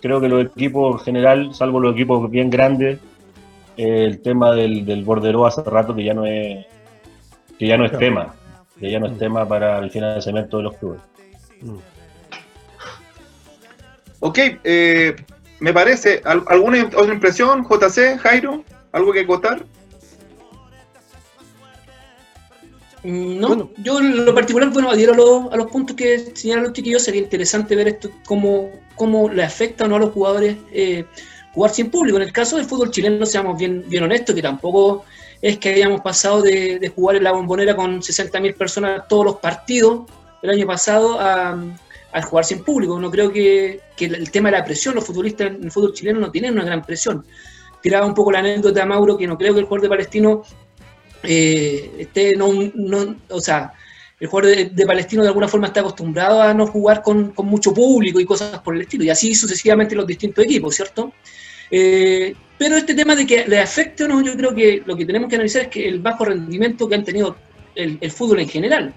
creo 0.00 0.20
que 0.20 0.28
los 0.28 0.44
equipos 0.46 1.00
en 1.00 1.04
general, 1.06 1.54
salvo 1.54 1.80
los 1.80 1.94
equipos 1.94 2.30
bien 2.30 2.50
grandes, 2.50 2.98
eh, 3.76 4.04
el 4.04 4.20
tema 4.20 4.52
del, 4.52 4.84
del 4.84 5.04
borderó 5.04 5.46
hace 5.46 5.62
rato 5.62 5.94
que 5.94 6.04
ya 6.04 6.14
no 6.14 6.24
es 6.26 6.66
que 7.58 7.66
ya 7.66 7.76
no 7.76 7.84
es 7.84 7.92
tema, 7.98 8.34
que 8.78 8.90
ya 8.90 9.00
no 9.00 9.06
es 9.06 9.18
tema 9.18 9.46
para 9.48 9.78
el 9.78 9.90
financiamiento 9.90 10.58
de 10.58 10.62
los 10.62 10.76
clubes. 10.76 11.00
ok, 14.20 14.38
eh, 14.64 15.16
me 15.60 15.72
parece. 15.72 16.20
¿Al- 16.24 16.44
¿Alguna 16.48 16.84
otra 16.96 17.12
impresión, 17.12 17.64
JC, 17.64 18.18
Jairo? 18.18 18.64
¿Algo 18.92 19.12
que 19.12 19.20
acotar? 19.20 19.64
No, 23.04 23.48
Bueno. 23.48 23.70
yo 23.82 24.00
en 24.00 24.24
lo 24.24 24.34
particular, 24.34 24.70
bueno, 24.70 24.90
adhiero 24.90 25.12
a 25.12 25.16
los, 25.16 25.52
a 25.52 25.56
los 25.56 25.70
puntos 25.70 25.94
que 25.96 26.18
señalan 26.34 26.64
los 26.64 26.72
chiquillos, 26.72 27.02
sería 27.02 27.20
interesante 27.20 27.76
ver 27.76 27.88
esto, 27.88 28.10
cómo, 28.26 28.70
cómo 28.96 29.28
le 29.28 29.42
afecta 29.42 29.84
o 29.84 29.88
no 29.88 29.96
a 29.96 30.00
los 30.00 30.10
jugadores 30.12 30.56
eh, 30.72 31.04
jugar 31.54 31.70
sin 31.70 31.90
público. 31.90 32.16
En 32.16 32.24
el 32.24 32.32
caso 32.32 32.56
del 32.56 32.66
fútbol 32.66 32.90
chileno, 32.90 33.24
seamos 33.24 33.58
bien, 33.58 33.84
bien 33.88 34.02
honestos, 34.04 34.34
que 34.34 34.42
tampoco 34.42 35.04
es 35.40 35.58
que 35.58 35.70
hayamos 35.70 36.00
pasado 36.00 36.42
de, 36.42 36.78
de 36.78 36.88
jugar 36.88 37.16
en 37.16 37.24
la 37.24 37.32
bombonera 37.32 37.76
con 37.76 38.00
60.000 38.00 38.56
personas 38.56 39.08
todos 39.08 39.24
los 39.24 39.36
partidos 39.36 40.02
el 40.42 40.50
año 40.50 40.66
pasado 40.66 41.20
a, 41.20 41.56
a 42.12 42.22
jugar 42.22 42.44
sin 42.44 42.64
público. 42.64 42.98
No 42.98 43.10
creo 43.10 43.32
que, 43.32 43.80
que 43.96 44.06
el 44.06 44.30
tema 44.30 44.50
de 44.50 44.58
la 44.58 44.64
presión, 44.64 44.94
los 44.94 45.04
futbolistas 45.04 45.48
en 45.48 45.64
el 45.64 45.70
fútbol 45.70 45.92
chileno 45.92 46.20
no 46.20 46.30
tienen 46.30 46.54
una 46.54 46.64
gran 46.64 46.82
presión. 46.84 47.24
Tiraba 47.80 48.06
un 48.06 48.14
poco 48.14 48.32
la 48.32 48.40
anécdota, 48.40 48.84
Mauro, 48.84 49.16
que 49.16 49.26
no 49.26 49.38
creo 49.38 49.54
que 49.54 49.60
el 49.60 49.66
jugador 49.66 49.82
de 49.82 49.88
Palestino 49.88 50.42
eh, 51.22 51.90
esté, 51.98 52.36
no, 52.36 52.52
no- 52.74 53.16
o 53.30 53.40
sea, 53.40 53.72
el 54.20 54.26
jugador 54.26 54.56
de, 54.70 54.86
Palestino 54.86 55.22
de 55.22 55.28
alguna 55.28 55.48
forma 55.48 55.68
está 55.68 55.80
acostumbrado 55.80 56.42
a 56.42 56.52
no 56.52 56.66
jugar 56.66 57.02
con, 57.02 57.32
mucho 57.44 57.72
público 57.72 58.18
y 58.18 58.24
cosas 58.24 58.58
por 58.60 58.74
el 58.74 58.82
estilo, 58.82 59.04
y 59.04 59.10
así 59.10 59.34
sucesivamente 59.34 59.94
los 59.94 60.06
distintos 60.06 60.44
equipos, 60.44 60.74
¿cierto? 60.74 61.12
Eh, 61.70 62.34
pero 62.56 62.76
este 62.76 62.94
tema 62.94 63.14
de 63.14 63.26
que 63.26 63.46
le 63.46 63.60
afecte 63.60 64.04
o 64.04 64.08
no, 64.08 64.20
yo 64.22 64.36
creo 64.36 64.54
que 64.54 64.82
lo 64.84 64.96
que 64.96 65.06
tenemos 65.06 65.28
que 65.28 65.36
analizar 65.36 65.62
es 65.62 65.68
que 65.68 65.88
el 65.88 66.00
bajo 66.00 66.24
rendimiento 66.24 66.88
que 66.88 66.96
han 66.96 67.04
tenido 67.04 67.36
el, 67.76 67.98
el 68.00 68.10
fútbol 68.10 68.40
en 68.40 68.48
general. 68.48 68.94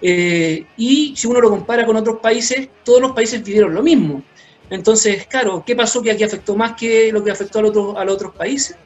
Eh, 0.00 0.64
y 0.76 1.14
si 1.16 1.26
uno 1.26 1.40
lo 1.40 1.50
compara 1.50 1.84
con 1.84 1.96
otros 1.96 2.18
países, 2.20 2.68
todos 2.84 3.00
los 3.00 3.12
países 3.12 3.42
vivieron 3.42 3.74
lo 3.74 3.82
mismo. 3.82 4.22
Entonces, 4.70 5.26
claro, 5.26 5.64
¿qué 5.66 5.74
pasó 5.74 6.02
que 6.02 6.10
aquí 6.10 6.22
afectó 6.22 6.54
más 6.54 6.74
que 6.78 7.10
lo 7.10 7.24
que 7.24 7.30
afectó 7.30 7.58
al 7.58 7.66
otro, 7.66 7.98
a 7.98 8.04
los 8.04 8.14
otros 8.14 8.34
países? 8.34 8.76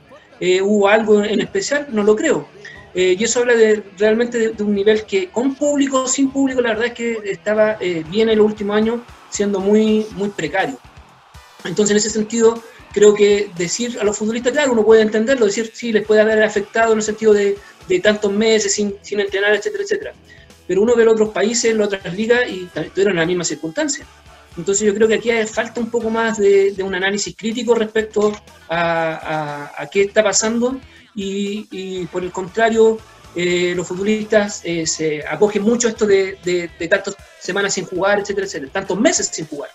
Eh, 0.41 0.63
¿Hubo 0.63 0.89
algo 0.89 1.23
en 1.23 1.41
especial? 1.41 1.89
No 1.91 2.03
lo 2.03 2.17
creo. 2.17 2.49
Eh, 2.95 3.17
y 3.19 3.25
eso 3.25 3.41
habla 3.41 3.55
de, 3.55 3.83
realmente 3.97 4.39
de, 4.39 4.49
de 4.51 4.63
un 4.63 4.75
nivel 4.75 5.05
que 5.07 5.29
con 5.31 5.55
público, 5.55 6.07
sin 6.07 6.31
público, 6.31 6.61
la 6.61 6.71
verdad 6.71 6.87
es 6.87 6.93
que 6.93 7.19
estaba 7.25 7.77
eh, 7.81 8.05
bien 8.09 8.29
en 8.29 8.39
los 8.39 8.47
últimos 8.47 8.77
años 8.77 9.01
siendo 9.31 9.61
muy, 9.61 10.07
muy 10.15 10.29
precario. 10.29 10.79
Entonces, 11.65 11.93
en 11.93 11.97
ese 11.99 12.11
sentido, 12.11 12.63
creo 12.93 13.15
que 13.15 13.51
decir 13.57 13.99
a 14.01 14.05
los 14.05 14.19
futbolistas, 14.19 14.53
claro, 14.53 14.73
uno 14.73 14.85
puede 14.85 15.01
entenderlo, 15.03 15.47
decir, 15.47 15.71
sí, 15.73 15.93
les 15.93 16.05
puede 16.07 16.21
haber 16.21 16.43
afectado 16.43 16.93
en 16.93 16.99
el 16.99 17.05
sentido 17.05 17.33
de, 17.33 17.57
de 17.89 18.01
tantos 18.01 18.31
meses 18.33 18.75
sin, 18.75 18.95
sin 19.01 19.21
entrenar, 19.21 19.55
etcétera, 19.55 19.85
etcétera. 19.85 20.13
Pero 20.67 20.83
uno 20.83 20.95
ve 20.95 21.05
los 21.05 21.15
otros 21.15 21.31
países, 21.31 21.75
las 21.75 21.87
otras 21.87 22.15
ligas 22.15 22.49
y 22.49 22.69
tuvieron 22.95 23.17
las 23.17 23.27
mismas 23.27 23.49
circunstancias. 23.49 24.07
Entonces 24.57 24.87
yo 24.87 24.95
creo 24.95 25.09
que 25.09 25.15
aquí 25.15 25.31
falta 25.47 25.81
un 25.81 25.91
poco 25.91 26.11
más 26.11 26.37
de, 26.37 26.73
de 26.73 26.83
un 26.83 26.95
análisis 26.95 27.35
crítico 27.35 27.75
respecto 27.75 28.33
a, 28.69 29.15
a- 29.79 29.83
a 29.83 29.87
qué 29.89 30.03
está 30.03 30.23
pasando 30.23 30.79
y, 31.15 31.67
y 31.71 32.07
por 32.07 32.23
el 32.23 32.33
contrario, 32.33 32.99
eh, 33.35 33.73
los 33.75 33.87
futbolistas 33.87 34.61
eh, 34.65 34.87
se 34.87 35.25
acogen 35.27 35.63
mucho 35.63 35.89
esto 35.89 36.07
de, 36.07 36.39
de, 36.45 36.71
de 36.79 36.89
tantas 36.89 37.17
semanas 37.41 37.75
sin 37.75 37.87
jugar, 37.87 38.21
etcétera, 38.21 38.47
etcétera, 38.47 38.73
tantos 38.73 38.99
meses 38.99 39.29
sin 39.29 39.47
jugar. 39.47 39.71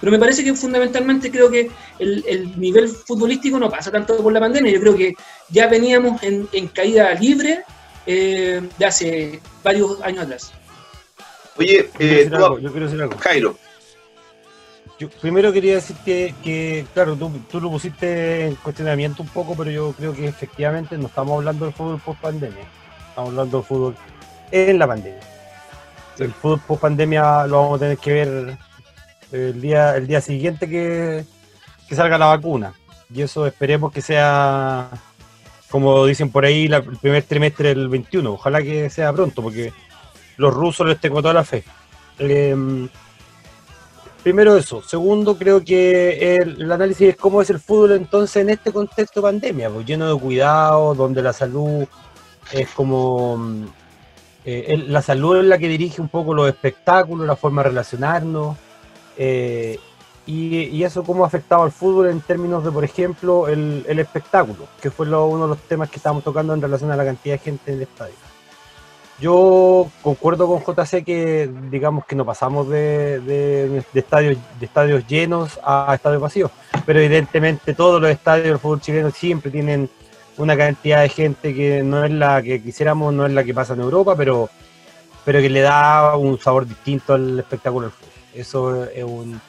Pero 0.00 0.12
me 0.12 0.18
parece 0.18 0.44
que 0.44 0.54
fundamentalmente 0.54 1.30
creo 1.30 1.50
que 1.50 1.70
el, 1.98 2.24
el, 2.26 2.60
nivel 2.60 2.88
futbolístico 2.88 3.58
no 3.58 3.68
pasa 3.68 3.90
tanto 3.90 4.16
por 4.22 4.32
la 4.32 4.40
pandemia. 4.40 4.72
Yo 4.72 4.80
creo 4.80 4.96
que 4.96 5.14
ya 5.48 5.66
veníamos 5.66 6.22
en, 6.22 6.48
en 6.52 6.68
caída 6.68 7.12
libre 7.14 7.64
eh, 8.06 8.62
de 8.78 8.86
hace 8.86 9.40
varios 9.62 10.00
años 10.02 10.24
atrás. 10.24 10.52
Oye, 11.56 11.90
eh, 11.98 12.28
yo, 12.30 12.58
quiero 12.58 12.86
decir 12.86 13.02
algo. 13.02 13.18
Jairo. 13.18 13.58
Yo 14.98 15.08
primero 15.08 15.52
quería 15.52 15.76
decir 15.76 15.96
que, 16.04 16.34
que 16.42 16.84
claro, 16.92 17.14
tú, 17.14 17.30
tú, 17.48 17.60
lo 17.60 17.70
pusiste 17.70 18.46
en 18.46 18.56
cuestionamiento 18.56 19.22
un 19.22 19.28
poco, 19.28 19.54
pero 19.56 19.70
yo 19.70 19.92
creo 19.92 20.12
que 20.12 20.26
efectivamente 20.26 20.98
no 20.98 21.06
estamos 21.06 21.38
hablando 21.38 21.66
del 21.66 21.74
fútbol 21.74 22.00
post 22.00 22.20
pandemia, 22.20 22.64
estamos 23.08 23.30
hablando 23.30 23.58
del 23.58 23.66
fútbol 23.66 23.96
en 24.50 24.78
la 24.78 24.88
pandemia. 24.88 25.20
El 26.18 26.32
fútbol 26.32 26.60
post 26.66 26.82
pandemia 26.82 27.46
lo 27.46 27.62
vamos 27.62 27.76
a 27.76 27.78
tener 27.78 27.98
que 27.98 28.12
ver 28.12 28.58
el 29.30 29.60
día, 29.60 29.96
el 29.96 30.08
día 30.08 30.20
siguiente 30.20 30.68
que, 30.68 31.24
que 31.88 31.94
salga 31.94 32.18
la 32.18 32.26
vacuna. 32.26 32.74
Y 33.14 33.22
eso 33.22 33.46
esperemos 33.46 33.92
que 33.92 34.02
sea, 34.02 34.90
como 35.70 36.06
dicen 36.06 36.32
por 36.32 36.44
ahí, 36.44 36.66
la, 36.66 36.78
el 36.78 36.96
primer 36.96 37.22
trimestre 37.22 37.68
del 37.68 37.88
21. 37.88 38.32
Ojalá 38.32 38.62
que 38.62 38.90
sea 38.90 39.12
pronto, 39.12 39.42
porque 39.42 39.72
los 40.38 40.52
rusos 40.52 40.88
les 40.88 41.00
tengo 41.00 41.22
toda 41.22 41.34
la 41.34 41.44
fe. 41.44 41.62
Eh, 42.18 42.88
primero 44.28 44.58
eso. 44.58 44.82
Segundo, 44.82 45.38
creo 45.38 45.64
que 45.64 46.36
el, 46.36 46.70
análisis 46.70 47.08
es 47.08 47.16
cómo 47.16 47.40
es 47.40 47.48
el 47.48 47.58
fútbol 47.58 47.92
entonces 47.92 48.42
en 48.42 48.50
este 48.50 48.70
contexto 48.70 49.20
de 49.20 49.22
pandemia, 49.22 49.70
pues 49.70 49.86
lleno 49.86 50.12
de 50.12 50.20
cuidado, 50.20 50.94
donde 50.94 51.22
la 51.22 51.32
salud 51.32 51.86
es 52.52 52.68
como... 52.72 53.64
Eh, 54.44 54.84
la 54.86 55.00
salud 55.00 55.38
es 55.38 55.46
la 55.46 55.56
que 55.56 55.66
dirige 55.66 56.02
un 56.02 56.10
poco 56.10 56.34
los 56.34 56.46
espectáculos, 56.46 57.26
la 57.26 57.36
forma 57.36 57.62
de 57.62 57.70
relacionarnos. 57.70 58.58
Eh, 59.16 59.78
y, 60.26 60.82
eso 60.82 61.02
cómo 61.04 61.24
ha 61.24 61.28
afectado 61.28 61.62
al 61.62 61.72
fútbol 61.72 62.08
en 62.08 62.20
términos 62.20 62.62
de, 62.62 62.70
por 62.70 62.84
ejemplo, 62.84 63.48
el, 63.48 63.98
espectáculo, 63.98 64.66
que 64.82 64.90
fue 64.90 65.08
uno 65.08 65.44
de 65.44 65.48
los 65.48 65.58
temas 65.60 65.88
que 65.88 65.96
estábamos 65.96 66.22
tocando 66.22 66.52
en 66.52 66.60
relación 66.60 66.90
a 66.90 66.96
la 66.96 67.04
cantidad 67.06 67.36
de 67.36 67.38
gente 67.38 67.72
en 67.72 67.78
el 67.78 67.82
estadio. 67.84 68.27
Yo 69.20 69.90
concuerdo 70.00 70.46
con 70.46 70.60
JC 70.60 71.04
que 71.04 71.50
digamos 71.70 72.06
que 72.06 72.14
no 72.14 72.24
pasamos 72.24 72.68
de, 72.68 73.18
de, 73.20 73.82
estadios, 73.94 74.38
de 74.60 74.66
estadios 74.66 75.06
llenos 75.08 75.58
a 75.64 75.92
estadios 75.92 76.22
vacíos, 76.22 76.52
pero 76.86 77.00
evidentemente 77.00 77.74
todos 77.74 78.00
los 78.00 78.10
estadios 78.10 78.46
del 78.46 78.58
fútbol 78.58 78.80
chileno 78.80 79.10
siempre 79.10 79.50
tienen 79.50 79.90
una 80.36 80.56
cantidad 80.56 81.02
de 81.02 81.08
gente 81.08 81.52
que 81.52 81.82
no 81.82 82.04
es 82.04 82.12
la 82.12 82.40
que 82.42 82.62
quisiéramos, 82.62 83.12
no 83.12 83.26
es 83.26 83.32
la 83.32 83.42
que 83.42 83.52
pasa 83.52 83.74
en 83.74 83.80
Europa, 83.80 84.14
pero, 84.16 84.48
pero 85.24 85.40
que 85.40 85.50
le 85.50 85.62
da 85.62 86.16
un 86.16 86.38
sabor 86.38 86.66
distinto 86.66 87.14
al 87.14 87.40
espectáculo 87.40 87.86
del 87.86 87.92
fútbol. 87.92 88.12
Eso 88.34 88.84
es 88.84 89.02
un... 89.04 89.40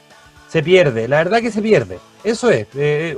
Se 0.48 0.64
pierde, 0.64 1.08
la 1.08 1.18
verdad 1.18 1.42
que 1.42 1.52
se 1.52 1.62
pierde, 1.62 2.00
eso 2.24 2.50
es. 2.50 2.68
Eh, 2.74 3.16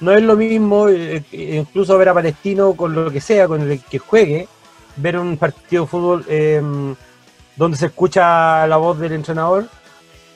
no 0.00 0.12
es 0.12 0.22
lo 0.22 0.36
mismo 0.36 0.86
eh, 0.90 1.24
incluso 1.32 1.96
ver 1.96 2.10
a 2.10 2.14
Palestino 2.14 2.74
con 2.74 2.94
lo 2.94 3.10
que 3.10 3.22
sea, 3.22 3.48
con 3.48 3.62
el 3.62 3.80
que 3.80 3.98
juegue, 3.98 4.48
ver 4.98 5.18
un 5.18 5.36
partido 5.36 5.84
de 5.84 5.88
fútbol 5.88 6.24
eh, 6.28 6.62
donde 7.56 7.76
se 7.76 7.86
escucha 7.86 8.66
la 8.66 8.76
voz 8.76 8.98
del 8.98 9.12
entrenador 9.12 9.66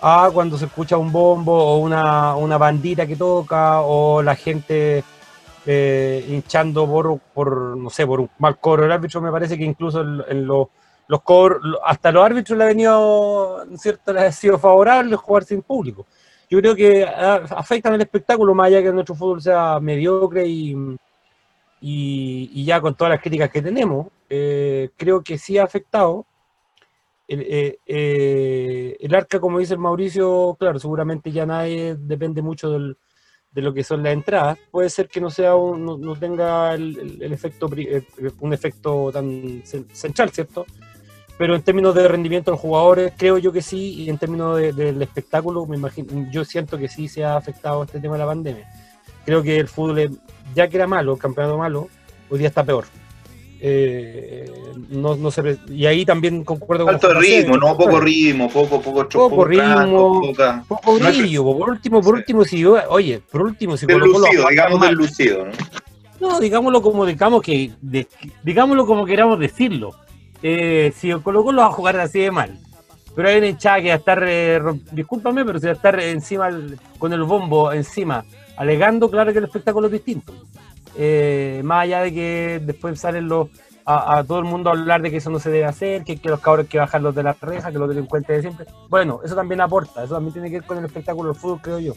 a 0.01 0.31
cuando 0.33 0.59
se 0.59 0.65
escucha 0.65 0.97
un 0.97 1.13
bombo 1.13 1.53
o 1.53 1.79
una, 1.79 2.35
una 2.35 2.59
bandita 2.59 3.07
que 3.07 3.15
toca 3.15 3.83
o 3.83 4.23
la 4.23 4.35
gente 4.35 5.05
eh, 5.65 6.27
hinchando 6.29 6.87
por, 6.87 7.21
por, 7.33 7.77
no 7.77 7.89
sé, 7.89 8.05
por 8.05 8.21
un 8.21 8.31
mal 8.39 8.59
cobro 8.59 8.83
del 8.83 8.93
árbitro. 8.93 9.21
Me 9.21 9.31
parece 9.31 9.57
que 9.57 9.65
incluso 9.65 10.01
en, 10.01 10.23
en 10.29 10.47
los, 10.47 10.67
los 11.07 11.23
cobros, 11.23 11.61
hasta 11.85 12.11
los 12.11 12.25
árbitros 12.25 12.59
le 12.59 12.65
ha 12.65 12.69
venido, 12.69 13.65
¿cierto? 13.77 14.13
Les 14.13 14.25
ha 14.25 14.33
sido 14.33 14.59
favorable 14.59 15.15
jugar 15.15 15.45
sin 15.45 15.63
público. 15.63 16.07
Yo 16.51 16.59
creo 16.59 16.75
que 16.75 17.05
afectan 17.05 17.95
el 17.95 18.03
espectáculo, 18.03 18.55
más 18.55 18.67
allá 18.67 18.83
que 18.83 18.93
nuestro 18.93 19.15
fútbol 19.15 19.41
sea 19.41 19.79
mediocre 19.81 20.47
y, 20.47 20.99
y 21.81 22.65
ya 22.65 22.81
con 22.81 22.95
todas 22.95 23.13
las 23.13 23.21
críticas 23.21 23.51
que 23.51 23.63
tenemos, 23.63 24.09
eh, 24.35 24.89
creo 24.97 25.23
que 25.23 25.37
sí 25.37 25.59
ha 25.59 25.65
afectado. 25.65 26.27
El, 27.29 27.43
eh, 27.43 27.79
eh, 27.85 28.97
el, 28.99 29.15
arca, 29.15 29.39
como 29.39 29.59
dice 29.59 29.75
el 29.75 29.79
Mauricio, 29.79 30.57
claro, 30.59 30.79
seguramente 30.79 31.31
ya 31.31 31.45
nadie 31.45 31.97
depende 31.99 32.41
mucho 32.41 32.71
del, 32.71 32.97
de 33.51 33.63
lo 33.63 33.75
que 33.75 33.85
son 33.85 34.03
las 34.03 34.15
entradas. 34.15 34.59
Puede 34.71 34.89
ser 34.89 35.09
que 35.09 35.21
no 35.21 35.29
sea 35.29 35.55
un, 35.55 35.85
no, 35.85 35.99
no, 35.99 36.17
tenga 36.17 36.73
el, 36.73 36.99
el, 36.99 37.23
el 37.23 37.33
efecto 37.33 37.69
eh, 37.77 38.03
un 38.41 38.55
efecto 38.55 39.11
tan 39.13 39.63
central, 39.93 40.31
¿cierto? 40.31 40.65
Pero 41.37 41.55
en 41.55 41.63
términos 41.63 41.95
de 41.95 42.09
rendimiento 42.09 42.51
de 42.51 42.55
los 42.55 42.61
jugadores, 42.61 43.13
creo 43.19 43.37
yo 43.37 43.53
que 43.53 43.61
sí, 43.61 44.03
y 44.03 44.09
en 44.09 44.17
términos 44.17 44.57
de, 44.57 44.73
del 44.73 45.03
espectáculo, 45.03 45.67
me 45.67 45.77
imagino, 45.77 46.31
yo 46.31 46.43
siento 46.45 46.79
que 46.79 46.89
sí 46.89 47.07
se 47.07 47.23
ha 47.23 47.37
afectado 47.37 47.83
este 47.83 48.01
tema 48.01 48.15
de 48.15 48.21
la 48.21 48.27
pandemia. 48.27 48.67
Creo 49.27 49.43
que 49.43 49.59
el 49.59 49.69
fútbol, 49.69 50.19
ya 50.55 50.69
que 50.69 50.77
era 50.77 50.87
malo, 50.87 51.13
el 51.13 51.19
campeonato 51.19 51.59
malo, 51.59 51.89
hoy 52.31 52.39
día 52.39 52.49
está 52.49 52.65
peor. 52.65 52.87
Eh, 53.65 54.51
no, 54.89 55.15
no 55.15 55.31
se, 55.31 55.57
y 55.69 55.87
ahí 55.87 56.05
también 56.05 56.43
concuerdo 56.43 56.85
con 56.85 56.99
ritmo, 57.21 57.57
¿no? 57.57 57.77
Poco 57.77 58.01
ritmo, 58.01 58.49
poco, 58.49 58.81
poco, 58.81 59.09
poco, 59.09 59.31
poco 59.31 59.45
ritmo, 59.45 60.21
poca, 60.21 60.65
poco 60.67 60.99
brillo. 60.99 61.45
Por 61.45 61.71
último, 61.71 62.01
por 62.01 62.15
último, 62.17 62.45
si 62.45 62.59
yo, 62.59 62.77
oye, 62.89 63.23
por 63.31 63.43
último, 63.43 63.77
si 63.77 63.87
lucido, 63.87 64.49
digamos 64.49 64.81
del 64.81 64.95
lucido, 64.95 65.47
¿no? 65.47 65.53
No, 66.19 66.41
digámoslo 66.41 66.83
como 66.83 67.07
digamos 67.07 67.41
que, 67.41 67.71
de, 67.81 68.09
digámoslo 68.43 68.85
como 68.85 69.07
queramos 69.07 69.39
decirlo. 69.39 69.95
Eh, 70.43 70.93
si 70.97 71.13
Colo 71.21 71.45
Colo 71.45 71.63
va 71.63 71.69
a 71.69 71.73
jugar 71.73 72.01
así 72.01 72.19
de 72.19 72.33
mal, 72.33 72.59
pero 73.15 73.29
hay 73.29 73.39
una 73.39 73.47
hinchada 73.47 73.81
que 73.81 73.89
va 73.89 73.95
a 73.95 73.99
estar, 73.99 74.25
eh, 74.27 74.61
discúlpame, 74.91 75.45
pero 75.45 75.61
si 75.61 75.67
va 75.67 75.73
a 75.73 75.77
estar 75.77 76.01
encima 76.01 76.51
con 76.99 77.13
el 77.13 77.23
bombo 77.23 77.73
encima, 77.73 78.25
alegando, 78.57 79.09
claro 79.09 79.33
que 79.33 79.39
el 79.39 79.45
espectáculo 79.45 79.87
es 79.87 79.93
distinto. 79.93 80.33
Eh, 80.97 81.61
más 81.65 81.85
allá 81.85 82.03
de 82.03 82.13
que 82.13 82.61
después 82.63 83.01
salen 83.01 83.29
los 83.29 83.49
a, 83.85 84.19
a, 84.19 84.25
todo 84.25 84.39
el 84.39 84.45
mundo 84.45 84.71
a 84.71 84.75
hablar 84.75 85.03
de 85.03 85.11
que 85.11 85.17
eso 85.17 85.31
no 85.31 85.39
se 85.39 85.51
debe 85.51 85.65
hacer, 85.65 86.05
que, 86.05 86.17
que 86.17 86.29
los 86.29 86.41
cabros 86.41 86.65
hay 86.65 86.69
que 86.69 86.79
bajarlos 86.79 87.15
de 87.15 87.23
la 87.23 87.37
reja, 87.41 87.73
que 87.73 87.79
los 87.79 87.89
delincuentes 87.89 88.37
de 88.37 88.43
siempre. 88.43 88.67
Bueno, 88.89 89.21
eso 89.25 89.35
también 89.35 89.61
aporta, 89.61 90.05
eso 90.05 90.15
también 90.15 90.33
tiene 90.33 90.51
que 90.51 90.61
ver 90.61 90.67
con 90.67 90.79
el 90.79 90.85
espectáculo 90.85 91.33
del 91.33 91.41
fútbol, 91.41 91.61
creo 91.63 91.79
yo. 91.79 91.95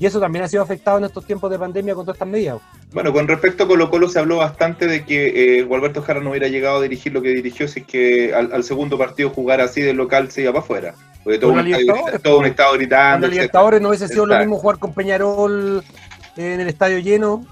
Y 0.00 0.06
eso 0.06 0.20
también 0.20 0.44
ha 0.44 0.48
sido 0.48 0.62
afectado 0.62 0.98
en 0.98 1.04
estos 1.04 1.24
tiempos 1.24 1.50
de 1.50 1.58
pandemia 1.58 1.94
con 1.94 2.04
todas 2.04 2.16
estas 2.16 2.28
medidas. 2.28 2.58
Bueno, 2.92 3.12
con 3.12 3.26
respecto 3.26 3.64
a 3.64 3.66
Colo 3.66 3.90
Colo 3.90 4.08
se 4.08 4.20
habló 4.20 4.36
bastante 4.36 4.86
de 4.86 5.04
que 5.04 5.58
eh, 5.58 5.64
Gualberto 5.64 6.02
Jara 6.02 6.20
no 6.20 6.30
hubiera 6.30 6.46
llegado 6.46 6.78
a 6.78 6.82
dirigir 6.82 7.12
lo 7.12 7.20
que 7.20 7.30
dirigió 7.30 7.66
si 7.66 7.80
es 7.80 7.86
que 7.86 8.32
al, 8.32 8.52
al 8.52 8.62
segundo 8.62 8.96
partido 8.96 9.30
jugar 9.30 9.60
así 9.60 9.80
de 9.80 9.94
local 9.94 10.30
se 10.30 10.42
iba 10.42 10.52
para 10.52 10.62
afuera. 10.62 10.94
Porque 11.24 11.40
todo, 11.40 11.52
un 11.52 11.66
estadio, 11.66 11.94
todo 12.22 12.38
un 12.38 12.46
estado 12.46 12.74
gritando. 12.74 13.26
Libertadores 13.26 13.80
no 13.80 13.88
hubiese 13.88 14.06
sido 14.06 14.22
Exacto. 14.22 14.38
lo 14.38 14.46
mismo 14.46 14.58
jugar 14.58 14.78
con 14.78 14.94
Peñarol 14.94 15.82
en 16.36 16.60
el 16.60 16.68
estadio 16.68 16.98
lleno 17.00 17.44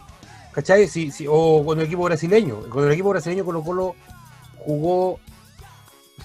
¿cachai? 0.57 0.89
Si, 0.89 1.11
si, 1.11 1.27
o 1.29 1.63
con 1.65 1.79
el 1.79 1.85
equipo 1.85 2.05
brasileño. 2.05 2.61
Con 2.71 2.87
el 2.87 2.93
equipo 2.93 3.11
brasileño 3.11 3.45
Colo 3.45 3.63
Colo 3.63 3.95
jugó, 4.59 5.21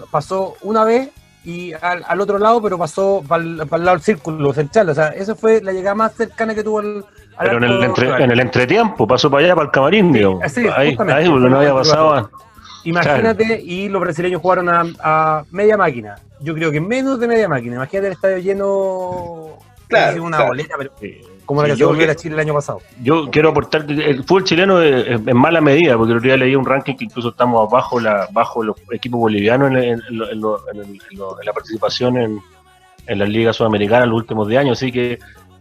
pasó 0.09 0.55
una 0.61 0.85
vez 0.85 1.09
y 1.43 1.73
al, 1.73 2.03
al 2.07 2.21
otro 2.21 2.39
lado, 2.39 2.61
pero 2.61 2.77
pasó 2.77 3.23
para 3.27 3.43
el, 3.43 3.57
para 3.67 3.81
el, 3.81 3.85
lado 3.85 3.97
del 3.97 4.03
círculo 4.03 4.53
central. 4.53 4.89
O 4.89 4.95
sea, 4.95 5.09
esa 5.09 5.35
fue 5.35 5.61
la 5.61 5.73
llegada 5.73 5.95
más 5.95 6.15
cercana 6.15 6.55
que 6.55 6.63
tuvo 6.63 6.79
al. 6.79 7.05
al 7.35 7.50
pero 7.50 7.57
en 7.57 7.63
el, 7.65 7.83
entre, 7.83 8.23
en 8.23 8.31
el, 8.31 8.39
entretiempo, 8.39 9.05
pasó 9.05 9.29
para 9.29 9.45
allá, 9.45 9.55
para 9.55 9.65
el 9.65 9.71
camarín, 9.71 10.13
sí, 10.13 10.23
así, 10.41 10.67
ahí, 10.73 10.97
ahí 11.09 11.29
no 11.29 11.57
había 11.57 11.73
pasado. 11.73 12.31
Imagínate, 12.83 13.45
claro. 13.45 13.61
y 13.63 13.89
los 13.89 14.01
brasileños 14.01 14.41
jugaron 14.41 14.69
a, 14.69 14.85
a, 15.03 15.43
media 15.51 15.77
máquina. 15.77 16.15
Yo 16.39 16.55
creo 16.55 16.71
que 16.71 16.79
menos 16.79 17.19
de 17.19 17.27
media 17.27 17.50
máquina. 17.50 17.75
Imagínate 17.75 18.07
el 18.07 18.13
estadio 18.13 18.38
lleno. 18.38 19.57
Claro, 19.88 20.23
una 20.23 20.38
claro. 20.38 20.51
boleta, 20.51 20.75
pero. 20.77 20.91
Sí 21.00 21.21
como 21.51 21.63
la 21.63 21.67
que 21.67 21.75
se 21.75 21.84
volvió 21.84 22.10
a 22.10 22.15
Chile 22.15 22.36
el 22.36 22.39
año 22.39 22.53
pasado. 22.53 22.79
Yo 23.03 23.29
quiero 23.29 23.50
aportar 23.50 23.86
que 23.86 23.93
el 23.93 24.24
fútbol 24.24 24.46
chileno 24.46 24.81
es, 24.81 25.05
en 25.05 25.36
mala 25.36 25.60
medida, 25.60 25.98
porque 25.98 26.13
el 26.13 26.17
otro 26.20 26.29
día 26.29 26.38
leí 26.38 26.55
un 26.55 26.63
ranking 26.63 26.96
que 26.96 27.03
incluso 27.03 27.29
estamos 27.31 27.70
bajo 27.70 28.00
la 28.00 28.29
bajo 28.31 28.63
los 28.63 28.77
equipos 28.89 29.20
bolivianos 29.20 29.70
en, 29.72 29.75
en, 29.75 30.01
en, 30.10 30.22
en 30.31 31.46
la 31.46 31.51
participación 31.53 32.17
en, 32.17 32.39
las 33.20 33.27
ligas 33.27 33.58
sudamericanas 33.58 34.05
en 34.05 34.12
los 34.12 34.22
últimos 34.22 34.48
10 34.48 34.62
años, 34.62 34.77
así 34.77 34.93
que 34.93 35.20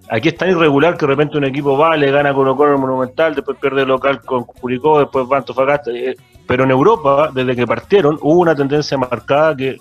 aquí 0.08 0.28
es 0.28 0.36
tan 0.36 0.50
irregular 0.50 0.96
que 0.96 1.06
de 1.06 1.08
repente 1.08 1.36
un 1.36 1.44
equipo 1.44 1.76
va, 1.76 1.96
le 1.96 2.12
gana 2.12 2.32
con 2.32 2.56
Colo 2.56 2.76
en 2.76 2.80
Monumental, 2.80 3.34
después 3.34 3.58
pierde 3.58 3.84
local 3.84 4.20
con 4.20 4.44
Curicó, 4.44 5.00
después 5.00 5.26
va 5.26 5.36
a 5.36 5.38
Antofagasta, 5.40 5.90
eh, 5.90 6.14
pero 6.46 6.62
en 6.62 6.70
Europa, 6.70 7.32
desde 7.34 7.56
que 7.56 7.66
partieron, 7.66 8.16
hubo 8.22 8.38
una 8.38 8.54
tendencia 8.54 8.96
marcada 8.96 9.56
que 9.56 9.78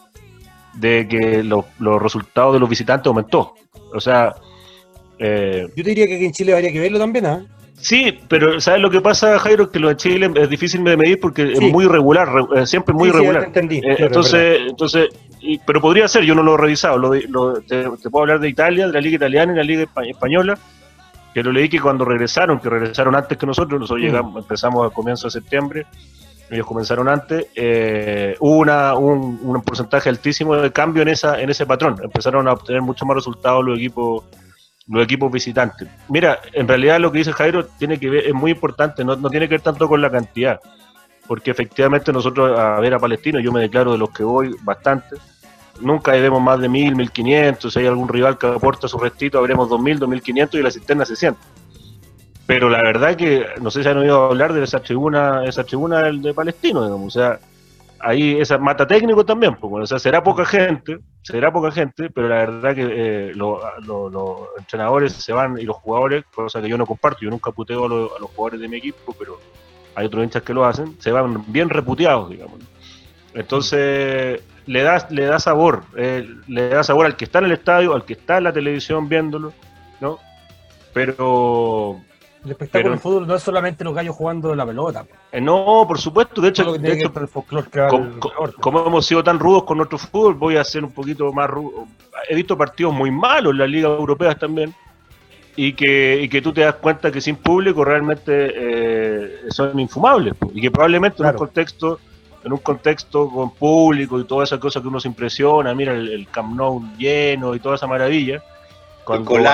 de 0.74 1.08
que 1.08 1.44
los, 1.44 1.66
los 1.78 2.02
resultados 2.02 2.54
de 2.54 2.60
los 2.60 2.70
visitantes 2.70 3.06
aumentó. 3.06 3.54
O 3.94 4.00
sea, 4.00 4.34
eh, 5.20 5.68
Yo 5.76 5.84
te 5.84 5.90
diría 5.90 6.08
que 6.08 6.16
aquí 6.16 6.26
en 6.26 6.32
Chile 6.32 6.54
habría 6.54 6.72
que 6.72 6.80
verlo 6.80 6.98
también, 6.98 7.26
¿ah? 7.26 7.44
¿eh? 7.44 7.60
Sí, 7.82 8.20
pero 8.28 8.60
¿sabes 8.60 8.82
lo 8.82 8.90
que 8.90 9.00
pasa, 9.00 9.40
Jairo? 9.40 9.72
Que 9.72 9.80
lo 9.80 9.88
de 9.88 9.96
Chile 9.96 10.30
es 10.36 10.50
difícil 10.50 10.84
de 10.84 10.98
medir 10.98 11.20
porque 11.20 11.48
sí. 11.48 11.66
es 11.66 11.72
muy 11.72 11.86
irregular, 11.86 12.28
siempre 12.66 12.94
muy 12.94 13.10
sí, 13.10 13.16
irregular. 13.16 13.42
Sí, 13.44 13.48
entendí, 13.48 13.78
eh, 13.78 13.96
entonces, 14.00 14.60
entonces 14.68 15.10
y, 15.40 15.60
pero 15.60 15.80
podría 15.80 16.08
ser, 16.08 16.24
yo 16.24 16.36
no 16.36 16.44
lo 16.44 16.56
he 16.56 16.58
revisado. 16.58 16.98
Lo, 16.98 17.14
lo, 17.14 17.62
te, 17.62 17.84
te, 17.84 18.10
puedo 18.10 18.24
hablar 18.24 18.40
de 18.42 18.50
Italia, 18.50 18.88
de 18.88 18.94
la 18.94 19.00
Liga 19.00 19.16
Italiana 19.16 19.54
y 19.54 19.56
la 19.56 19.64
Liga 19.64 19.86
Española, 20.06 20.58
que 21.34 21.42
lo 21.42 21.54
leí 21.54 21.70
que 21.70 21.80
cuando 21.80 22.04
regresaron, 22.04 22.60
que 22.60 22.70
regresaron 22.70 23.16
antes 23.16 23.38
que 23.38 23.46
nosotros, 23.46 23.80
nosotros 23.80 24.04
llegamos, 24.04 24.36
empezamos 24.44 24.86
a 24.86 24.94
comienzo 24.94 25.28
de 25.28 25.32
septiembre, 25.32 25.86
ellos 26.50 26.66
comenzaron 26.66 27.08
antes, 27.08 27.48
eh, 27.56 28.36
hubo 28.40 28.58
una, 28.58 28.96
un, 28.96 29.40
un, 29.42 29.62
porcentaje 29.62 30.10
altísimo 30.10 30.56
de 30.56 30.72
cambio 30.72 31.04
en, 31.04 31.10
esa, 31.10 31.40
en 31.40 31.50
ese 31.50 31.66
patrón. 31.66 31.96
Empezaron 32.04 32.48
a 32.48 32.54
obtener 32.54 32.82
mucho 32.82 33.06
más 33.06 33.16
resultados 33.16 33.64
los 33.64 33.78
equipos 33.78 34.24
los 34.90 35.04
equipos 35.04 35.32
visitantes. 35.32 35.88
Mira, 36.08 36.40
en 36.54 36.68
realidad 36.68 37.00
lo 37.00 37.12
que 37.12 37.20
dice 37.20 37.32
Jairo 37.32 37.66
tiene 37.66 38.00
que 38.00 38.10
ver, 38.10 38.28
es 38.28 38.34
muy 38.34 38.52
importante, 38.52 39.04
no, 39.04 39.16
no 39.16 39.30
tiene 39.30 39.48
que 39.48 39.56
ver 39.56 39.62
tanto 39.62 39.88
con 39.88 40.02
la 40.02 40.10
cantidad, 40.10 40.60
porque 41.28 41.52
efectivamente 41.52 42.12
nosotros 42.12 42.58
a 42.58 42.80
ver 42.80 42.96
a 42.96 43.00
Palestino, 43.00 43.40
yo 43.40 43.52
me 43.52 43.62
declaro 43.62 43.92
de 43.92 44.00
los 44.00 44.10
que 44.10 44.24
voy 44.24 44.56
bastante, 44.64 45.16
nunca 45.80 46.14
debemos 46.14 46.42
más 46.42 46.60
de 46.60 46.70
mil, 46.70 46.96
mil 46.96 47.12
quinientos, 47.12 47.74
si 47.74 47.80
hay 47.80 47.88
algún 47.88 48.10
rival 48.10 48.38
que 48.38 48.48
aporta 48.48 48.88
su 48.88 48.98
restito, 48.98 49.38
habremos 49.38 49.70
dos 49.70 49.80
mil, 49.80 50.00
dos 50.00 50.10
mil 50.10 50.22
quinientos 50.22 50.60
y 50.60 50.64
la 50.64 50.72
cisterna 50.72 51.06
se 51.06 51.16
siente. 51.16 51.40
Pero 52.48 52.68
la 52.68 52.82
verdad 52.82 53.16
que, 53.16 53.46
no 53.62 53.70
sé 53.70 53.84
si 53.84 53.90
han 53.90 54.00
oído 54.00 54.24
hablar 54.26 54.54
de 54.54 54.64
esa 54.64 54.80
tribuna, 54.80 55.46
esa 55.46 55.64
tribuna 55.64 56.00
del 56.02 56.20
de 56.24 56.34
Palestino, 56.34 56.84
digamos, 56.84 57.16
o 57.16 57.20
sea, 57.20 57.40
ahí 58.00 58.40
esa 58.40 58.58
mata 58.58 58.88
técnico 58.88 59.26
también, 59.26 59.56
pues, 59.56 59.84
o 59.84 59.88
sea, 59.88 60.00
será 60.00 60.24
poca 60.24 60.46
gente, 60.46 61.00
será 61.22 61.52
poca 61.52 61.72
gente, 61.72 62.10
pero 62.10 62.28
la 62.28 62.36
verdad 62.36 62.76
que 62.76 62.88
eh, 62.90 63.32
los 63.36 63.60
entrenadores 64.58 65.14
se 65.14 65.34
van 65.34 65.58
y 65.58 65.64
los 65.64 65.78
jugadores, 65.78 66.26
cosa 66.34 66.62
que 66.62 66.70
yo 66.70 66.78
no 66.78 66.86
comparto, 66.86 67.20
yo 67.22 67.30
nunca 67.30 67.52
puteo 67.52 67.84
a, 67.84 67.88
a 67.88 68.20
los 68.20 68.30
jugadores 68.36 68.62
de 68.62 68.68
mi 68.68 68.78
equipo, 68.78 69.16
pero 69.18 69.40
hay 69.96 70.06
otros 70.06 70.24
hinchas 70.24 70.44
que 70.44 70.54
lo 70.54 70.66
hacen, 70.66 70.96
se 71.00 71.12
van 71.12 71.44
bien 71.48 71.70
reputeados, 71.70 72.30
digamos. 72.30 72.60
Entonces, 73.34 74.42
le 74.66 74.84
da, 74.84 75.08
le 75.10 75.26
da 75.26 75.40
sabor, 75.40 75.84
eh, 75.98 76.28
le 76.48 76.70
da 76.70 76.84
sabor 76.84 77.06
al 77.06 77.16
que 77.16 77.26
está 77.26 77.40
en 77.40 77.46
el 77.46 77.52
estadio, 77.54 77.94
al 77.94 78.06
que 78.06 78.14
está 78.14 78.38
en 78.38 78.46
la 78.46 78.54
televisión 78.54 79.10
viéndolo, 79.10 79.54
¿no? 80.00 80.20
Pero 80.94 82.00
el 82.46 82.52
espectáculo 82.52 82.92
del 82.92 83.00
fútbol 83.00 83.28
no 83.28 83.36
es 83.36 83.44
solamente 83.44 83.84
los 83.84 83.94
gallos 83.94 84.16
jugando 84.16 84.56
la 84.56 84.66
pelota. 84.66 85.06
Eh, 85.32 85.42
no, 85.42 85.86
por 85.88 86.00
supuesto. 86.00 86.42
De 86.42 86.50
hecho, 86.50 86.66
como, 88.62 88.88
hemos 88.88 89.06
sido 89.06 89.24
tan 89.24 89.40
rudos 89.40 89.64
con 89.64 89.78
nuestro 89.78 89.98
fútbol, 89.98 90.36
voy 90.36 90.56
a 90.58 90.64
ser 90.64 90.84
un 90.84 90.92
poquito 90.92 91.32
más 91.34 91.50
rudo. 91.50 91.86
He 92.30 92.36
visto 92.36 92.58
partidos 92.58 92.94
muy 92.94 93.12
malos 93.12 93.52
en 93.52 93.58
las 93.60 93.70
ligas 93.70 93.92
europeas 93.92 94.38
también. 94.40 94.74
Y 95.56 95.74
que, 95.74 96.22
y 96.22 96.30
que 96.30 96.42
tú 96.42 96.54
te 96.54 96.62
das 96.62 96.76
cuenta 96.76 97.12
que 97.12 97.20
sin 97.20 97.36
público 97.36 97.84
realmente 97.84 98.32
eh, 98.32 99.36
son 99.50 99.78
infumables. 99.78 100.34
Y 100.54 100.62
que 100.62 100.72
probablemente 100.72 101.22
en 101.22 101.30
un 101.30 101.36
contexto 101.36 102.00
en 102.42 102.54
un 102.54 102.60
contexto 102.60 103.30
con 103.30 103.52
público 103.52 104.18
y 104.18 104.24
toda 104.24 104.46
esa 104.46 104.58
cosa 104.58 104.82
que 104.82 104.88
uno 104.88 105.02
se 105.02 105.10
impresiona, 105.10 105.74
mira 105.76 105.92
el, 105.92 106.26
Camp 106.32 106.56
Nou 106.56 106.82
lleno 106.98 107.54
y 107.54 107.60
toda 107.60 107.76
esa 107.76 107.86
maravilla. 107.86 108.42
Cuando 109.04 109.36
el, 109.36 109.48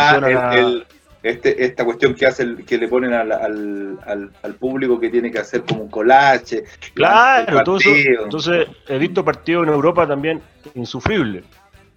el, 0.54 0.86
este, 1.25 1.65
esta 1.65 1.84
cuestión 1.84 2.13
que 2.13 2.28
hace 2.28 2.56
que 2.65 2.78
le 2.78 2.88
ponen 2.88 3.13
al, 3.13 3.32
al, 3.32 4.30
al, 4.43 4.54
público 4.56 5.00
que 5.00 5.10
tiene 5.10 5.32
que 5.32 5.39
hacer 5.39 5.63
como 5.63 5.82
un 5.82 5.89
colache. 5.89 6.65
Claro, 6.93 7.63
todo 7.63 7.78
eso, 7.78 7.89
entonces 8.23 8.67
he 8.88 8.97
visto 9.00 9.26
partidos 9.26 9.67
en 9.67 9.73
Europa 9.73 10.08
también 10.08 10.41
insufribles, 10.76 11.43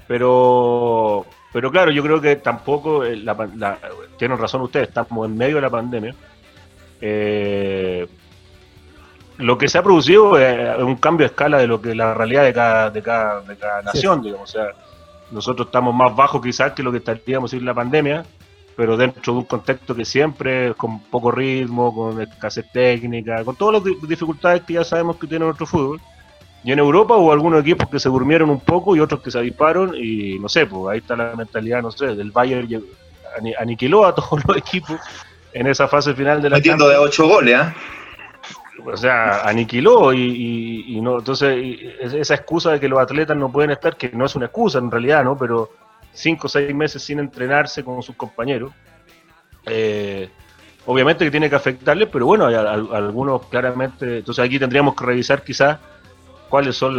pero 0.07 1.27
pero 1.53 1.71
claro, 1.71 1.91
yo 1.91 2.03
creo 2.03 2.21
que 2.21 2.37
tampoco, 2.37 3.05
eh, 3.05 3.23
tienen 4.19 4.39
razón 4.39 4.63
ustedes, 4.63 4.89
estamos 4.89 5.29
en 5.29 5.37
medio 5.37 5.57
de 5.57 5.63
la 5.63 5.71
pandemia. 5.71 6.15
Eh, 7.01 8.07
lo 9.39 9.57
que 9.59 9.69
se 9.69 9.79
ha 9.79 9.83
producido 9.83 10.39
es 10.39 10.79
un 10.79 10.97
cambio 10.97 11.27
de 11.27 11.33
escala 11.33 11.59
de 11.59 11.67
lo 11.67 11.81
que 11.81 11.95
la 11.95 12.13
realidad 12.13 12.45
de 12.45 12.53
cada, 12.53 12.91
de 12.91 13.03
cada, 13.03 13.41
de 13.43 13.57
cada 13.57 13.83
nación, 13.83 14.23
digamos. 14.23 14.51
O 14.51 14.53
sea, 14.53 14.73
nosotros 15.31 15.69
estamos 15.69 15.95
más 15.95 16.15
bajos 16.15 16.43
quizás 16.43 16.73
que 16.73 16.83
lo 16.83 16.91
que 16.91 16.99
estaríamos 16.99 17.51
sin 17.51 17.65
la 17.65 17.75
pandemia, 17.75 18.25
pero 18.79 18.97
dentro 18.97 19.33
de 19.33 19.39
un 19.41 19.45
contexto 19.45 19.93
que 19.93 20.05
siempre 20.05 20.73
con 20.75 21.01
poco 21.01 21.33
ritmo, 21.33 21.93
con 21.93 22.23
escasez 22.23 22.65
técnica, 22.71 23.45
con 23.45 23.57
todas 23.57 23.83
las 23.83 24.09
dificultades 24.09 24.63
que 24.63 24.75
ya 24.75 24.85
sabemos 24.85 25.17
que 25.17 25.27
tiene 25.27 25.47
nuestro 25.47 25.67
fútbol. 25.67 26.01
Y 26.63 26.71
en 26.71 26.79
Europa 26.79 27.17
hubo 27.17 27.33
algunos 27.33 27.63
equipos 27.63 27.89
que 27.89 27.99
se 27.99 28.09
durmieron 28.09 28.51
un 28.51 28.61
poco 28.61 28.95
y 28.95 29.01
otros 29.01 29.21
que 29.21 29.33
se 29.33 29.39
avisparon 29.41 29.97
y 29.97 30.39
no 30.39 30.49
sé, 30.49 30.67
pues 30.67 30.93
ahí 30.93 30.99
está 31.01 31.17
la 31.17 31.35
mentalidad, 31.35 31.83
no 31.83 31.91
sé, 31.91 32.15
del 32.15 32.31
Bayern 32.31 32.69
aniquiló 33.59 34.07
a 34.07 34.15
todos 34.15 34.45
los 34.47 34.57
equipos 34.57 35.01
en 35.53 35.67
esa 35.67 35.89
fase 35.89 36.15
final 36.15 36.41
de 36.41 36.51
la 36.51 36.59
Metiendo 36.59 36.89
de 36.89 36.99
ocho 36.99 37.27
goles, 37.27 37.57
¿ah? 37.57 37.75
O 38.87 38.97
sea, 38.97 39.41
aniquiló 39.41 40.13
y, 40.13 40.85
y 40.87 41.01
no, 41.01 41.19
entonces 41.19 41.81
esa 42.01 42.35
excusa 42.37 42.71
de 42.71 42.79
que 42.79 42.89
los 42.89 43.01
atletas 43.01 43.37
no 43.37 43.51
pueden 43.51 43.73
estar, 43.73 43.97
que 43.97 44.11
no 44.11 44.25
es 44.25 44.37
una 44.37 44.47
excusa 44.47 44.79
en 44.79 44.89
realidad, 44.89 45.25
¿no? 45.25 45.37
Pero 45.37 45.69
cinco 46.19 46.47
o 46.47 46.51
seis 46.51 46.75
meses 46.75 47.03
sin 47.03 47.19
entrenarse 47.21 47.85
con 47.85 48.03
sus 48.03 48.17
compañeros. 48.17 48.73
Eh, 49.67 50.29
obviamente 50.87 51.25
que 51.25 51.31
tiene 51.31 51.49
que 51.49 51.57
afectarle, 51.57 52.07
pero 52.07 52.27
bueno, 52.27 52.47
hay 52.47 52.55
algunos 52.55 53.47
claramente. 53.47 54.19
Entonces 54.19 54.45
aquí 54.45 54.59
tendríamos 54.59 54.95
que 54.95 55.05
revisar 55.05 55.43
quizás 55.43 55.79
cuáles 56.49 56.77
son 56.77 56.99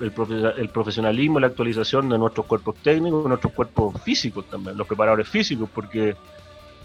el, 0.00 0.68
profesionalismo, 0.70 1.40
la 1.40 1.48
actualización 1.48 2.08
de 2.08 2.18
nuestros 2.18 2.46
cuerpos 2.46 2.76
técnicos, 2.76 3.24
de 3.24 3.28
nuestros 3.28 3.52
cuerpos 3.52 4.00
físicos 4.02 4.48
también, 4.48 4.76
los 4.76 4.86
preparadores 4.86 5.28
físicos, 5.28 5.68
porque 5.74 6.16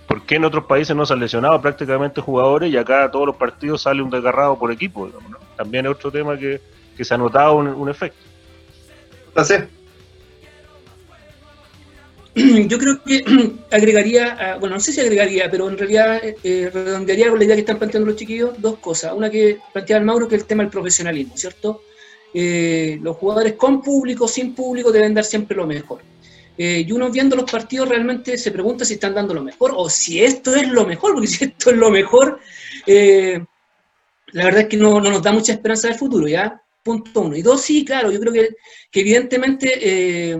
¿por 0.07 0.23
qué 0.23 0.35
en 0.35 0.45
otros 0.45 0.65
países 0.65 0.95
no 0.95 1.05
se 1.05 1.13
han 1.13 1.19
lesionado 1.19 1.61
prácticamente 1.61 2.19
jugadores 2.19 2.71
y 2.71 2.77
acá 2.77 3.09
todos 3.11 3.27
los 3.27 3.35
partidos 3.35 3.83
sale 3.83 4.01
un 4.01 4.09
desgarrado 4.09 4.57
por 4.57 4.71
equipo? 4.71 5.09
También 5.55 5.85
es 5.85 5.91
otro 5.91 6.11
tema 6.11 6.37
que, 6.37 6.59
se 6.99 7.13
ha 7.13 7.17
notado 7.17 7.55
un, 7.55 7.67
un 7.67 7.87
efecto. 7.87 8.19
Entonces, 9.27 9.69
yo 12.67 12.77
creo 12.77 13.01
que 13.03 13.23
agregaría, 13.71 14.57
bueno, 14.59 14.75
no 14.75 14.81
sé 14.81 14.91
si 14.91 15.01
agregaría, 15.01 15.49
pero 15.49 15.69
en 15.69 15.77
realidad 15.77 16.21
eh, 16.23 16.69
redondearía 16.73 17.29
con 17.29 17.39
la 17.39 17.45
idea 17.45 17.55
que 17.55 17.61
están 17.61 17.77
planteando 17.77 18.09
los 18.09 18.19
chiquillos 18.19 18.61
dos 18.61 18.77
cosas. 18.79 19.13
Una 19.13 19.29
que 19.29 19.59
planteaba 19.73 19.99
el 19.99 20.05
Mauro, 20.05 20.27
que 20.27 20.35
es 20.35 20.41
el 20.41 20.47
tema 20.47 20.63
del 20.63 20.71
profesionalismo, 20.71 21.37
¿cierto? 21.37 21.81
Eh, 22.33 22.99
los 23.01 23.17
jugadores 23.17 23.53
con 23.53 23.81
público, 23.81 24.27
sin 24.27 24.53
público, 24.53 24.91
deben 24.91 25.13
dar 25.13 25.25
siempre 25.25 25.57
lo 25.57 25.65
mejor. 25.65 26.01
Eh, 26.57 26.83
y 26.85 26.91
uno 26.91 27.09
viendo 27.09 27.35
los 27.35 27.49
partidos 27.49 27.87
realmente 27.87 28.37
se 28.37 28.51
pregunta 28.51 28.83
si 28.83 28.95
están 28.95 29.15
dando 29.15 29.33
lo 29.33 29.41
mejor 29.41 29.71
o 29.75 29.89
si 29.89 30.21
esto 30.21 30.53
es 30.55 30.67
lo 30.67 30.85
mejor, 30.85 31.13
porque 31.13 31.27
si 31.27 31.45
esto 31.45 31.71
es 31.71 31.77
lo 31.77 31.89
mejor, 31.89 32.39
la 32.85 34.43
verdad 34.45 34.61
es 34.61 34.67
que 34.67 34.77
no, 34.77 34.99
nos 35.01 35.23
da 35.23 35.31
mucha 35.31 35.53
esperanza 35.53 35.87
del 35.87 35.97
futuro, 35.97 36.27
¿ya? 36.27 36.61
Punto 36.83 37.21
uno. 37.21 37.35
Y 37.35 37.41
dos, 37.41 37.61
sí, 37.61 37.85
claro, 37.85 38.11
yo 38.11 38.19
creo 38.19 38.33
que, 38.33 38.49
que 38.91 39.01
evidentemente, 39.01 39.71
eh, 39.81 40.37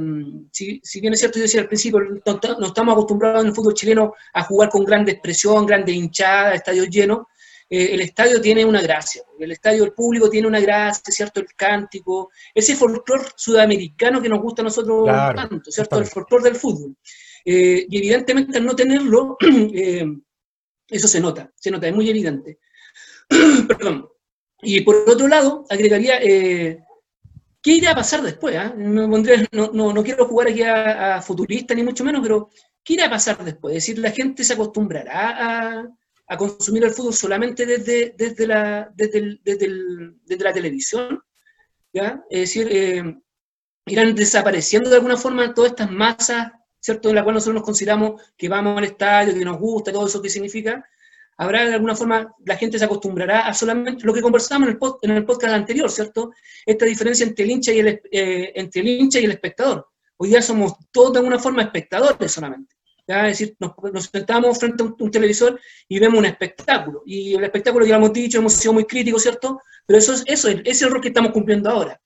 si, 0.52 0.80
si, 0.84 1.02
bien 1.02 1.14
es 1.14 1.20
cierto, 1.20 1.38
yo 1.38 1.44
decía 1.44 1.62
al 1.62 1.68
principio, 1.68 2.00
no, 2.00 2.68
estamos 2.68 2.94
acostumbrados 2.94 3.42
en 3.42 3.48
el 3.48 3.56
fútbol 3.56 3.74
chileno 3.74 4.14
a 4.34 4.44
jugar 4.44 4.70
con 4.70 4.84
grande 4.84 5.14
expresión, 5.14 5.66
grande 5.66 5.92
hinchada, 5.92 6.54
estadios 6.54 6.90
llenos, 6.90 7.28
eh, 7.70 7.90
el 7.94 8.02
estadio 8.02 8.42
tiene 8.42 8.66
una 8.66 8.82
gracia, 8.82 9.22
el 9.38 9.52
estadio 9.52 9.84
del 9.84 9.94
público 9.94 10.30
tiene 10.30 10.48
una 10.48 10.60
gracia, 10.60 11.14
¿cierto? 11.14 11.40
El 11.40 11.48
cántico, 11.56 12.32
ese 12.54 12.76
folclore 12.76 13.26
sudamericano 13.36 14.22
que 14.22 14.30
nos 14.30 14.42
gusta 14.42 14.64
a 14.64 14.66
nosotros 14.66 15.06
tanto, 15.08 15.72
¿cierto? 15.72 16.00
El 16.00 16.08
folclore 16.08 16.46
del 16.46 16.56
fútbol. 16.56 16.96
Eh, 17.46 17.86
y 17.88 17.98
evidentemente 17.98 18.58
al 18.58 18.66
no 18.66 18.76
tenerlo, 18.76 19.38
eso 20.88 21.08
se 21.08 21.20
nota, 21.20 21.52
se 21.56 21.70
nota, 21.70 21.88
es 21.88 21.94
muy 21.94 22.10
evidente. 22.10 22.60
Perdón. 23.68 24.10
Y 24.62 24.82
por 24.82 25.10
otro 25.10 25.28
lado, 25.28 25.66
agregaría, 25.70 26.20
eh, 26.22 26.84
¿qué 27.62 27.72
irá 27.72 27.92
a 27.92 27.96
pasar 27.96 28.22
después? 28.22 28.56
Ah? 28.58 28.74
No, 28.76 29.08
no, 29.08 30.04
quiero 30.04 30.26
jugar 30.26 30.50
aquí 30.50 30.64
a, 30.64 31.22
futurista 31.22 31.74
ni 31.74 31.84
mucho 31.84 32.04
menos, 32.04 32.22
pero 32.22 32.50
¿qué 32.84 32.94
irá 32.94 33.08
a 33.08 33.10
pasar 33.10 33.44
después? 33.44 33.76
Es 33.76 33.84
decir, 33.84 34.00
la 34.00 34.12
gente 34.12 34.44
se 34.44 34.54
acostumbrará 34.54 35.80
a, 36.28 36.38
consumir 36.38 36.84
el 36.84 36.92
fútbol 36.92 37.14
solamente 37.14 37.66
desde, 37.66 38.14
desde, 38.16 38.46
la, 38.46 38.92
desde, 38.94 39.40
desde, 39.44 40.44
la 40.44 40.54
televisión, 40.54 41.20
¿ya? 41.92 42.24
Es 42.30 42.42
decir, 42.42 42.68
eh, 42.70 43.18
irán 43.88 44.14
desapareciendo 44.14 44.92
de 44.92 44.98
alguna 44.98 45.18
forma 45.18 45.52
todas 45.56 45.72
estas 45.72 45.90
masas, 45.90 46.52
¿cierto? 46.80 47.10
En 47.10 47.16
la 47.16 47.24
cual 47.24 47.34
nosotros 47.36 47.56
nos 47.56 47.64
consideramos 47.64 48.22
que 48.38 48.48
vamos 48.48 48.78
al 48.78 48.84
estadio, 48.84 49.34
que 49.34 49.44
nos 49.44 49.58
gusta, 49.58 49.92
todo 49.92 50.06
eso 50.06 50.22
que 50.22 50.30
significa, 50.30 50.86
habrá 51.40 51.66
de 51.66 51.74
alguna 51.74 51.96
forma, 51.96 52.36
la 52.46 52.58
gente 52.58 52.78
se 52.78 52.84
acostumbrará 52.84 53.48
a 53.48 53.54
solamente 53.54 54.06
lo 54.06 54.14
que 54.14 54.22
conversamos 54.22 54.68
en 54.68 54.76
el, 54.76 54.80
en 55.04 55.12
el 55.12 55.26
podcast 55.26 55.54
anterior, 55.54 55.90
¿cierto? 55.90 56.34
Esta 56.66 56.86
diferencia 56.86 57.26
entre 57.26 57.46
el, 57.46 57.52
hincha 57.52 57.72
y 57.72 57.80
el, 57.80 57.88
eh, 58.12 58.52
entre 58.56 58.82
el 58.82 58.88
hincha 58.90 59.22
y 59.22 59.24
el 59.24 59.32
espectador. 59.32 59.88
Hoy 60.18 60.30
día 60.30 60.42
somos 60.42 60.74
todos 60.92 61.14
de 61.14 61.20
alguna 61.20 61.40
forma 61.40 61.62
espectadores 61.62 62.30
solamente. 62.30 62.76
¿ya? 63.08 63.30
Es 63.30 63.40
decir, 63.40 63.56
nos, 63.58 63.74
sentamos 64.12 64.60
frente 64.60 64.84
a 64.84 64.88
un, 64.88 65.12
televisor 65.12 65.58
y 65.88 65.98
vemos 65.98 66.20
un 66.20 66.26
espectáculo. 66.26 67.04
Y 67.06 67.36
el 67.36 67.44
espectáculo 67.46 67.86
ya 67.86 67.98
lo 67.98 68.06
hemos 68.06 68.14
dicho, 68.14 68.40
hemos 68.40 68.52
sido 68.52 68.74
muy 68.74 68.84
críticos, 68.84 69.22
¿cierto? 69.22 69.62
Pero 69.86 69.98
eso 69.98 70.12
es, 70.12 70.24
eso 70.26 70.50
es, 70.50 70.82
el 70.82 70.92
rol 70.92 71.00
que 71.00 71.08
estamos 71.08 71.32
cumpliendo 71.32 71.70
ahora. 71.70 72.02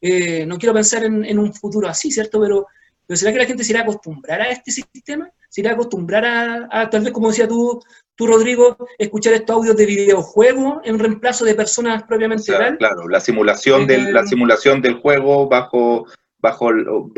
Eh, 0.00 0.46
no 0.46 0.56
quiero 0.56 0.72
pensar 0.72 1.02
en, 1.02 1.36
un 1.36 1.52
futuro 1.52 1.88
así, 1.88 2.12
¿cierto? 2.12 2.40
Pero, 2.40 2.68
¿será 3.08 3.32
que 3.32 3.38
la 3.38 3.46
gente 3.46 3.64
se 3.64 3.72
irá 3.72 3.80
a 3.80 3.82
acostumbrar 3.82 4.40
a 4.40 4.50
este 4.50 4.70
sistema? 4.70 5.28
¿Se 5.48 5.62
irá 5.62 5.72
a 5.72 5.74
acostumbrar 5.74 6.68
a, 6.70 6.88
tal 6.88 7.02
vez, 7.02 7.12
como 7.12 7.30
decía 7.30 7.48
tú, 7.48 7.82
tú, 8.18 8.26
Rodrigo, 8.26 8.76
escuchar 8.98 9.32
estos 9.32 9.54
audios 9.54 9.76
de 9.76 9.86
videojuego 9.86 10.80
en 10.82 10.98
reemplazo 10.98 11.44
de 11.44 11.54
personas 11.54 12.02
propiamente 12.02 12.52
o 12.52 12.76
Claro, 12.76 13.08
la 13.08 13.20
simulación, 13.20 13.86
del, 13.86 14.12
la 14.12 14.26
simulación 14.26 14.82
del 14.82 14.94
juego 14.94 15.48
bajo, 15.48 16.04
bajo 16.40 16.72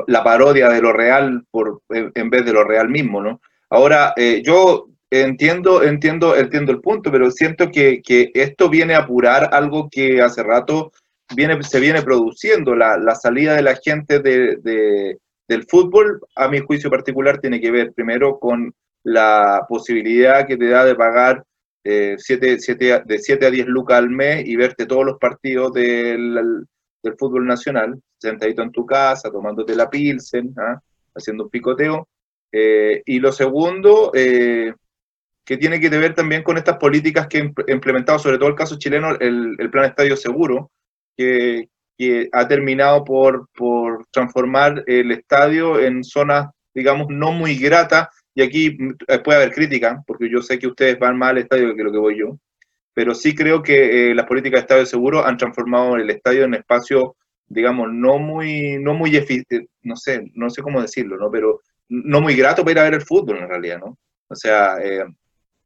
la 0.07 0.23
parodia 0.23 0.69
de 0.69 0.83
lo 0.83 0.93
real 0.93 1.43
por, 1.51 1.81
en 1.89 2.29
vez 2.29 2.45
de 2.45 2.53
lo 2.53 2.65
real 2.65 2.91
mismo, 2.91 3.23
¿no? 3.23 3.41
Ahora, 3.71 4.13
eh, 4.15 4.43
yo 4.45 4.89
entiendo, 5.11 5.83
entiendo, 5.83 6.37
entiendo 6.37 6.71
el 6.71 6.83
punto, 6.83 7.11
pero 7.11 7.31
siento 7.31 7.71
que, 7.71 8.03
que, 8.03 8.31
esto 8.35 8.69
viene 8.69 8.95
a 8.95 8.99
apurar 8.99 9.49
algo 9.55 9.89
que 9.91 10.21
hace 10.21 10.43
rato 10.43 10.93
viene, 11.35 11.63
se 11.63 11.81
viene 11.81 12.03
produciendo. 12.03 12.75
La, 12.75 12.99
la 12.99 13.15
salida 13.15 13.55
de 13.55 13.63
la 13.63 13.77
gente 13.77 14.19
de, 14.19 14.57
de, 14.57 15.17
del 15.49 15.65
fútbol, 15.65 16.21
a 16.37 16.49
mi 16.49 16.59
juicio 16.61 16.91
particular, 16.91 17.41
tiene 17.41 17.59
que 17.59 17.71
ver 17.71 17.95
primero 17.95 18.39
con 18.39 18.75
la 19.03 19.65
posibilidad 19.69 20.47
que 20.47 20.57
te 20.57 20.69
da 20.69 20.85
de 20.85 20.95
pagar 20.95 21.45
eh, 21.83 22.17
siete, 22.19 22.59
siete, 22.59 23.03
de 23.05 23.19
7 23.19 23.47
a 23.47 23.51
10 23.51 23.67
lucas 23.67 23.99
al 23.99 24.11
mes 24.11 24.47
y 24.47 24.57
verte 24.57 24.87
todos 24.87 25.05
los 25.05 25.19
partidos 25.19 25.73
del, 25.73 26.67
del 27.03 27.17
fútbol 27.17 27.47
nacional, 27.47 28.01
sentadito 28.19 28.63
en 28.63 28.73
tu 28.73 28.85
casa, 28.85 29.31
tomándote 29.31 29.75
la 29.75 29.89
pilsen, 29.89 30.55
¿ah? 30.59 30.81
haciendo 31.15 31.45
un 31.45 31.51
picoteo. 31.51 32.09
Eh, 32.53 33.03
y 33.07 33.19
lo 33.21 33.33
segundo, 33.33 34.11
eh, 34.15 34.75
que 35.45 35.57
tiene 35.57 35.81
que 35.81 35.89
ver 35.89 36.15
también 36.15 36.43
con 36.43 36.59
estas 36.59 36.77
políticas 36.77 37.27
que 37.27 37.39
ha 37.39 37.73
implementado, 37.73 38.19
sobre 38.19 38.39
todo 38.39 38.49
el 38.49 38.55
caso 38.55 38.79
chileno, 38.79 39.17
el, 39.19 39.57
el 39.59 39.71
plan 39.71 39.87
Estadio 39.87 40.17
Seguro, 40.17 40.71
que, 41.17 41.69
ha 42.33 42.49
terminado 42.49 43.05
por, 43.05 43.49
por, 43.55 44.07
transformar 44.11 44.83
el 44.87 45.13
estadio 45.13 45.79
en 45.79 46.03
zonas, 46.03 46.49
digamos, 46.73 47.09
no 47.11 47.31
muy 47.31 47.57
gratas. 47.57 48.09
Y 48.41 48.43
aquí 48.43 48.79
eh, 49.07 49.19
puede 49.19 49.43
haber 49.43 49.53
crítica, 49.53 50.03
porque 50.07 50.31
yo 50.31 50.41
sé 50.41 50.59
que 50.59 50.67
ustedes 50.67 50.99
van 50.99 51.19
más 51.19 51.31
al 51.31 51.39
estadio 51.39 51.77
que 51.77 51.85
lo 51.85 51.93
que 51.93 51.99
voy 51.99 52.19
yo, 52.19 52.39
pero 52.95 53.15
sí 53.15 53.35
creo 53.35 53.63
que 53.63 54.13
eh, 54.13 54.15
las 54.15 54.25
políticas 54.25 54.61
de 54.61 54.63
estadio 54.63 54.87
seguro 54.87 55.27
han 55.27 55.37
transformado 55.37 55.97
el 55.97 56.09
estadio 56.09 56.45
en 56.45 56.55
espacio, 56.55 57.17
digamos, 57.47 57.93
no 57.93 58.19
muy, 58.19 58.79
no 58.79 58.95
muy, 58.95 59.13
no 59.83 59.95
sé, 59.95 60.31
no 60.33 60.49
sé 60.49 60.63
cómo 60.63 60.81
decirlo, 60.81 61.19
¿no? 61.19 61.31
Pero 61.31 61.61
no 61.91 62.23
muy 62.23 62.35
grato 62.35 62.63
para 62.63 62.73
ir 62.73 62.79
a 62.79 62.85
ver 62.85 62.95
el 62.95 63.03
fútbol 63.03 63.41
en 63.41 63.49
realidad, 63.49 63.79
¿no? 63.79 63.99
O 64.27 64.35
sea, 64.35 64.79
eh, 64.83 65.05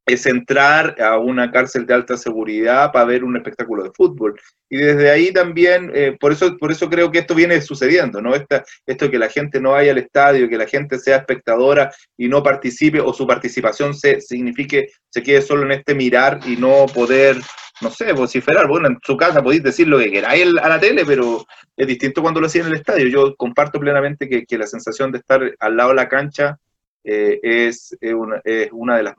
es 0.06 0.26
entrar 0.26 1.00
a 1.00 1.18
una 1.18 1.50
cárcel 1.50 1.86
de 1.86 1.94
alta 1.94 2.16
seguridad 2.16 2.92
para 2.92 3.06
ver 3.06 3.24
un 3.24 3.36
espectáculo 3.36 3.82
de 3.82 3.90
fútbol. 3.92 4.38
Y 4.68 4.76
desde 4.76 5.10
ahí 5.10 5.32
también, 5.32 5.90
eh, 5.94 6.16
por, 6.20 6.32
eso, 6.32 6.56
por 6.58 6.70
eso 6.70 6.90
creo 6.90 7.10
que 7.10 7.20
esto 7.20 7.34
viene 7.34 7.60
sucediendo, 7.62 8.20
¿no? 8.20 8.34
Esta, 8.34 8.64
esto 8.86 9.10
que 9.10 9.18
la 9.18 9.28
gente 9.28 9.60
no 9.60 9.70
vaya 9.70 9.92
al 9.92 9.98
estadio, 9.98 10.48
que 10.48 10.58
la 10.58 10.66
gente 10.66 10.98
sea 10.98 11.18
espectadora 11.18 11.92
y 12.18 12.28
no 12.28 12.42
participe, 12.42 13.00
o 13.00 13.14
su 13.14 13.26
participación 13.26 13.94
se, 13.94 14.20
signifique, 14.20 14.88
se 15.08 15.22
quede 15.22 15.40
solo 15.40 15.62
en 15.62 15.72
este 15.72 15.94
mirar 15.94 16.40
y 16.46 16.56
no 16.56 16.86
poder, 16.92 17.38
no 17.80 17.90
sé, 17.90 18.12
vociferar. 18.12 18.66
Bueno, 18.66 18.88
en 18.88 18.98
su 19.02 19.16
casa 19.16 19.42
podéis 19.42 19.62
decir 19.62 19.88
lo 19.88 19.98
que 19.98 20.10
queráis 20.10 20.46
a 20.60 20.68
la 20.68 20.80
tele, 20.80 21.04
pero 21.06 21.46
es 21.76 21.86
distinto 21.86 22.20
cuando 22.20 22.40
lo 22.40 22.46
hacía 22.46 22.62
en 22.62 22.68
el 22.68 22.76
estadio. 22.76 23.08
Yo 23.08 23.34
comparto 23.36 23.80
plenamente 23.80 24.28
que, 24.28 24.44
que 24.44 24.58
la 24.58 24.66
sensación 24.66 25.12
de 25.12 25.18
estar 25.18 25.54
al 25.58 25.76
lado 25.76 25.90
de 25.90 25.96
la 25.96 26.08
cancha 26.08 26.58
eh, 27.04 27.38
es, 27.42 27.96
es, 28.00 28.14
una, 28.14 28.40
es, 28.42 28.70
una, 28.72 28.96
de 28.96 29.02
las 29.04 29.14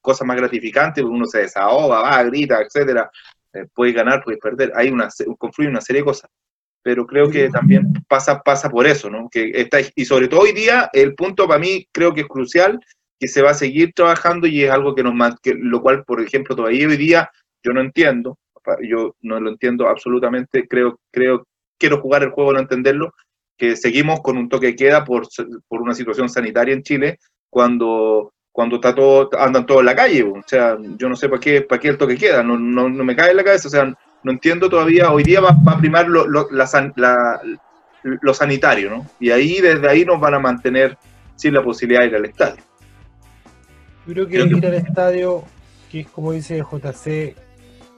cosas 0.00 0.26
más 0.26 0.36
gratificantes, 0.36 1.04
uno 1.04 1.24
se 1.26 1.42
desahoga, 1.42 2.00
va, 2.00 2.22
grita, 2.24 2.60
etcétera, 2.60 3.10
eh, 3.52 3.66
puede 3.72 3.92
ganar, 3.92 4.22
puede 4.24 4.38
perder, 4.38 4.72
hay 4.74 4.90
una, 4.90 5.08
confluye 5.38 5.70
una 5.70 5.80
serie 5.80 6.02
de 6.02 6.06
cosas, 6.06 6.30
pero 6.82 7.06
creo 7.06 7.30
que 7.30 7.48
también 7.48 7.92
pasa, 8.08 8.40
pasa 8.40 8.68
por 8.68 8.86
eso, 8.86 9.08
¿no? 9.08 9.28
Que 9.30 9.52
está, 9.54 9.78
y 9.94 10.04
sobre 10.04 10.26
todo 10.26 10.40
hoy 10.40 10.52
día, 10.52 10.90
el 10.92 11.14
punto 11.14 11.46
para 11.46 11.60
mí 11.60 11.86
creo 11.92 12.12
que 12.12 12.22
es 12.22 12.26
crucial, 12.26 12.80
que 13.20 13.28
se 13.28 13.42
va 13.42 13.50
a 13.50 13.54
seguir 13.54 13.92
trabajando 13.94 14.46
y 14.46 14.64
es 14.64 14.70
algo 14.70 14.94
que 14.94 15.02
nos 15.02 15.14
que, 15.40 15.54
lo 15.54 15.80
cual, 15.80 16.04
por 16.04 16.20
ejemplo, 16.20 16.56
todavía 16.56 16.88
hoy 16.88 16.96
día 16.96 17.30
yo 17.62 17.72
no 17.72 17.80
entiendo, 17.80 18.38
yo 18.82 19.14
no 19.20 19.40
lo 19.40 19.50
entiendo 19.50 19.88
absolutamente, 19.88 20.66
creo, 20.68 20.98
creo, 21.10 21.46
quiero 21.78 22.00
jugar 22.00 22.22
el 22.22 22.30
juego, 22.30 22.52
no 22.52 22.60
entenderlo, 22.60 23.12
que 23.58 23.76
seguimos 23.76 24.20
con 24.20 24.38
un 24.38 24.48
toque 24.48 24.68
de 24.68 24.76
queda 24.76 25.04
por, 25.04 25.26
por 25.66 25.82
una 25.82 25.94
situación 25.94 26.28
sanitaria 26.28 26.72
en 26.72 26.82
Chile, 26.82 27.18
cuando, 27.50 28.32
cuando 28.52 28.76
está 28.76 28.94
todo, 28.94 29.28
andan 29.36 29.66
todos 29.66 29.80
en 29.80 29.86
la 29.86 29.96
calle. 29.96 30.22
O 30.22 30.42
sea, 30.46 30.78
yo 30.96 31.08
no 31.08 31.16
sé 31.16 31.28
para 31.28 31.40
qué, 31.40 31.62
para 31.62 31.80
qué 31.80 31.88
el 31.88 31.98
toque 31.98 32.16
queda, 32.16 32.42
no, 32.42 32.56
no, 32.56 32.88
no 32.88 33.04
me 33.04 33.16
cae 33.16 33.32
en 33.32 33.36
la 33.36 33.44
cabeza. 33.44 33.66
O 33.66 33.70
sea, 33.70 33.92
no 34.22 34.32
entiendo 34.32 34.70
todavía, 34.70 35.12
hoy 35.12 35.24
día 35.24 35.40
va, 35.40 35.56
va 35.66 35.72
a 35.72 35.78
primar 35.78 36.08
lo, 36.08 36.26
lo, 36.26 36.48
la, 36.52 36.68
la, 36.96 37.40
lo 38.02 38.34
sanitario, 38.34 38.90
¿no? 38.90 39.06
Y 39.18 39.30
ahí, 39.30 39.60
desde 39.60 39.88
ahí 39.88 40.04
nos 40.04 40.20
van 40.20 40.34
a 40.34 40.38
mantener 40.38 40.96
sin 41.34 41.54
la 41.54 41.62
posibilidad 41.62 42.02
de 42.02 42.08
ir 42.08 42.16
al 42.16 42.24
estadio. 42.24 42.62
Yo 44.06 44.14
creo 44.14 44.26
que 44.26 44.32
creo 44.34 44.46
ir 44.46 44.60
que... 44.60 44.66
al 44.68 44.74
estadio, 44.74 45.44
que 45.90 46.00
es 46.00 46.08
como 46.08 46.32
dice 46.32 46.58
JC, 46.58 47.04
¿qué 47.04 47.34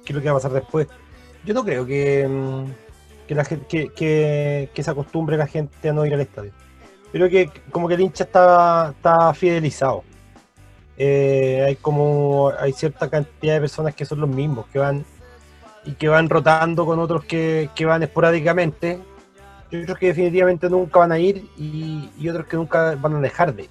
es 0.06 0.14
lo 0.14 0.22
que 0.22 0.26
va 0.26 0.32
a 0.32 0.40
pasar 0.40 0.52
después? 0.52 0.88
Yo 1.44 1.54
no 1.54 1.64
creo 1.64 1.86
que 1.86 2.26
mm, 2.26 2.64
que, 3.30 3.34
la 3.36 3.44
que, 3.44 4.68
que, 4.74 4.82
se 4.82 4.90
acostumbre 4.90 5.36
la 5.36 5.46
gente 5.46 5.88
a 5.88 5.92
no 5.92 6.04
ir 6.04 6.12
al 6.12 6.20
estadio. 6.20 6.50
Creo 7.12 7.28
que 7.30 7.48
como 7.70 7.86
que 7.86 7.94
el 7.94 8.00
hincha 8.00 8.24
está, 8.24 8.92
está 8.96 9.32
fidelizado. 9.34 10.02
Eh, 10.96 11.62
hay 11.64 11.76
como 11.76 12.52
hay 12.58 12.72
cierta 12.72 13.08
cantidad 13.08 13.54
de 13.54 13.60
personas 13.60 13.94
que 13.94 14.04
son 14.04 14.20
los 14.20 14.28
mismos, 14.28 14.66
que 14.72 14.80
van 14.80 15.04
y 15.84 15.92
que 15.92 16.08
van 16.08 16.28
rotando 16.28 16.84
con 16.84 16.98
otros 16.98 17.24
que, 17.24 17.70
que 17.76 17.84
van 17.84 18.02
esporádicamente. 18.02 18.98
Yo 19.70 19.84
creo 19.84 19.94
que 19.94 20.06
definitivamente 20.08 20.68
nunca 20.68 20.98
van 20.98 21.12
a 21.12 21.18
ir 21.20 21.48
y, 21.56 22.10
y, 22.18 22.28
otros 22.28 22.46
que 22.46 22.56
nunca 22.56 22.96
van 22.96 23.14
a 23.14 23.20
dejar 23.20 23.54
de 23.54 23.62
ir. 23.62 23.70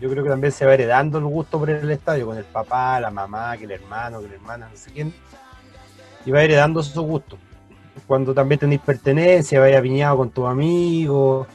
Yo 0.00 0.10
creo 0.10 0.24
que 0.24 0.30
también 0.30 0.52
se 0.52 0.66
va 0.66 0.74
heredando 0.74 1.18
el 1.18 1.26
gusto 1.26 1.60
por 1.60 1.70
el 1.70 1.88
estadio, 1.92 2.26
con 2.26 2.36
el 2.36 2.44
papá, 2.44 2.98
la 2.98 3.12
mamá, 3.12 3.56
que 3.56 3.66
el 3.66 3.70
hermano, 3.70 4.20
que 4.20 4.26
la 4.26 4.34
hermana, 4.34 4.68
no 4.68 4.76
sé 4.76 4.90
quién. 4.90 5.14
Y 6.26 6.32
va 6.32 6.42
heredando 6.42 6.82
su 6.82 7.00
gusto 7.02 7.38
cuando 8.06 8.34
también 8.34 8.58
tenéis 8.58 8.80
pertenencia, 8.80 9.60
vaya 9.60 9.80
piñado 9.80 10.16
con 10.16 10.30
tus 10.30 10.46
amigos, 10.46 11.46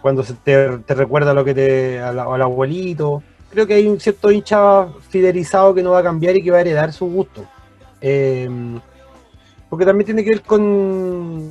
cuando 0.00 0.22
se 0.22 0.34
te, 0.34 0.78
te, 0.78 0.94
recuerda 0.94 1.34
lo 1.34 1.44
que 1.44 1.54
te 1.54 2.00
al, 2.00 2.18
al, 2.18 2.42
abuelito. 2.42 3.22
Creo 3.50 3.66
que 3.66 3.74
hay 3.74 3.86
un 3.86 3.98
cierto 3.98 4.30
hincha 4.30 4.86
fidelizado 5.08 5.74
que 5.74 5.82
no 5.82 5.92
va 5.92 6.00
a 6.00 6.02
cambiar 6.02 6.36
y 6.36 6.42
que 6.42 6.50
va 6.50 6.58
a 6.58 6.60
heredar 6.60 6.92
su 6.92 7.06
gusto. 7.06 7.44
Eh, 8.00 8.48
porque 9.68 9.84
también 9.84 10.06
tiene 10.06 10.22
que 10.22 10.30
ver 10.30 10.42
con, 10.42 11.50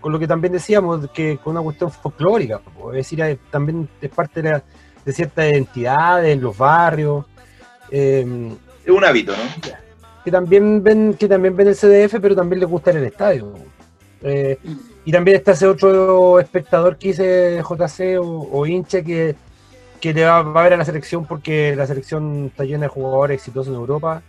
con, 0.00 0.12
lo 0.12 0.18
que 0.18 0.28
también 0.28 0.52
decíamos, 0.52 1.08
que 1.10 1.38
con 1.38 1.52
una 1.52 1.62
cuestión 1.62 1.90
folclórica. 1.90 2.60
Es 2.88 3.10
decir, 3.10 3.38
también 3.50 3.88
es 4.00 4.10
parte 4.10 4.42
de, 4.42 4.50
la, 4.50 4.62
de 5.04 5.12
ciertas 5.12 5.50
identidades 5.50 6.32
en 6.32 6.40
los 6.40 6.56
barrios. 6.56 7.24
Eh, 7.90 8.52
es 8.84 8.90
un 8.90 9.04
hábito, 9.04 9.32
¿no? 9.32 9.72
Que 10.24 10.30
también 10.30 10.82
ven, 10.82 11.14
que 11.14 11.26
también 11.26 11.56
ven 11.56 11.68
el 11.68 11.74
CDF, 11.74 12.20
pero 12.20 12.36
también 12.36 12.60
les 12.60 12.68
gusta 12.68 12.90
el 12.90 13.04
estadio. 13.04 13.54
Eh, 14.22 14.58
y 15.04 15.12
también 15.12 15.36
está 15.36 15.52
ese 15.52 15.66
otro 15.66 16.40
espectador 16.40 16.98
que 16.98 17.08
dice 17.08 17.62
JC 17.62 18.18
o, 18.20 18.48
o 18.50 18.66
hincha 18.66 19.02
que, 19.02 19.36
que 20.00 20.14
le 20.14 20.24
va, 20.24 20.38
a 20.38 20.42
ver 20.62 20.74
a 20.74 20.76
la 20.76 20.84
selección 20.84 21.26
porque 21.26 21.74
la 21.76 21.86
selección 21.86 22.46
está 22.46 22.64
llena 22.64 22.82
de 22.82 22.88
jugadores 22.88 23.36
exitosos 23.36 23.72
en 23.72 23.80
Europa, 23.80 24.22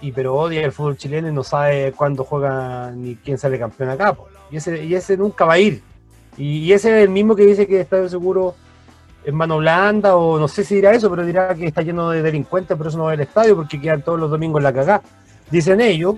y 0.00 0.12
pero 0.12 0.34
odia 0.34 0.64
el 0.64 0.72
fútbol 0.72 0.96
chileno 0.96 1.28
y 1.28 1.32
no 1.32 1.44
sabe 1.44 1.92
cuándo 1.92 2.24
juega 2.24 2.90
ni 2.90 3.16
quién 3.16 3.38
sale 3.38 3.58
campeón 3.58 3.90
acá. 3.90 4.16
Y, 4.50 4.56
ese, 4.56 4.84
y 4.84 4.94
ese 4.94 5.16
nunca 5.16 5.44
va 5.44 5.54
a 5.54 5.58
ir. 5.58 5.82
Y, 6.36 6.72
ese 6.72 6.98
es 6.98 7.04
el 7.04 7.10
mismo 7.10 7.36
que 7.36 7.46
dice 7.46 7.66
que 7.66 7.80
Estadio 7.80 8.08
Seguro 8.08 8.54
en 9.24 9.34
mano 9.36 9.58
blanda, 9.58 10.16
o 10.16 10.38
no 10.38 10.48
sé 10.48 10.64
si 10.64 10.74
dirá 10.74 10.92
eso, 10.92 11.08
pero 11.08 11.24
dirá 11.24 11.54
que 11.54 11.66
está 11.66 11.82
lleno 11.82 12.10
de 12.10 12.22
delincuentes, 12.22 12.76
pero 12.76 12.88
eso 12.88 12.98
no 12.98 13.04
va 13.04 13.12
al 13.12 13.20
estadio 13.20 13.54
porque 13.54 13.80
quedan 13.80 14.02
todos 14.02 14.18
los 14.18 14.30
domingos 14.30 14.58
en 14.58 14.64
la 14.64 14.72
cagá. 14.72 15.02
Dicen 15.50 15.80
ellos, 15.80 16.16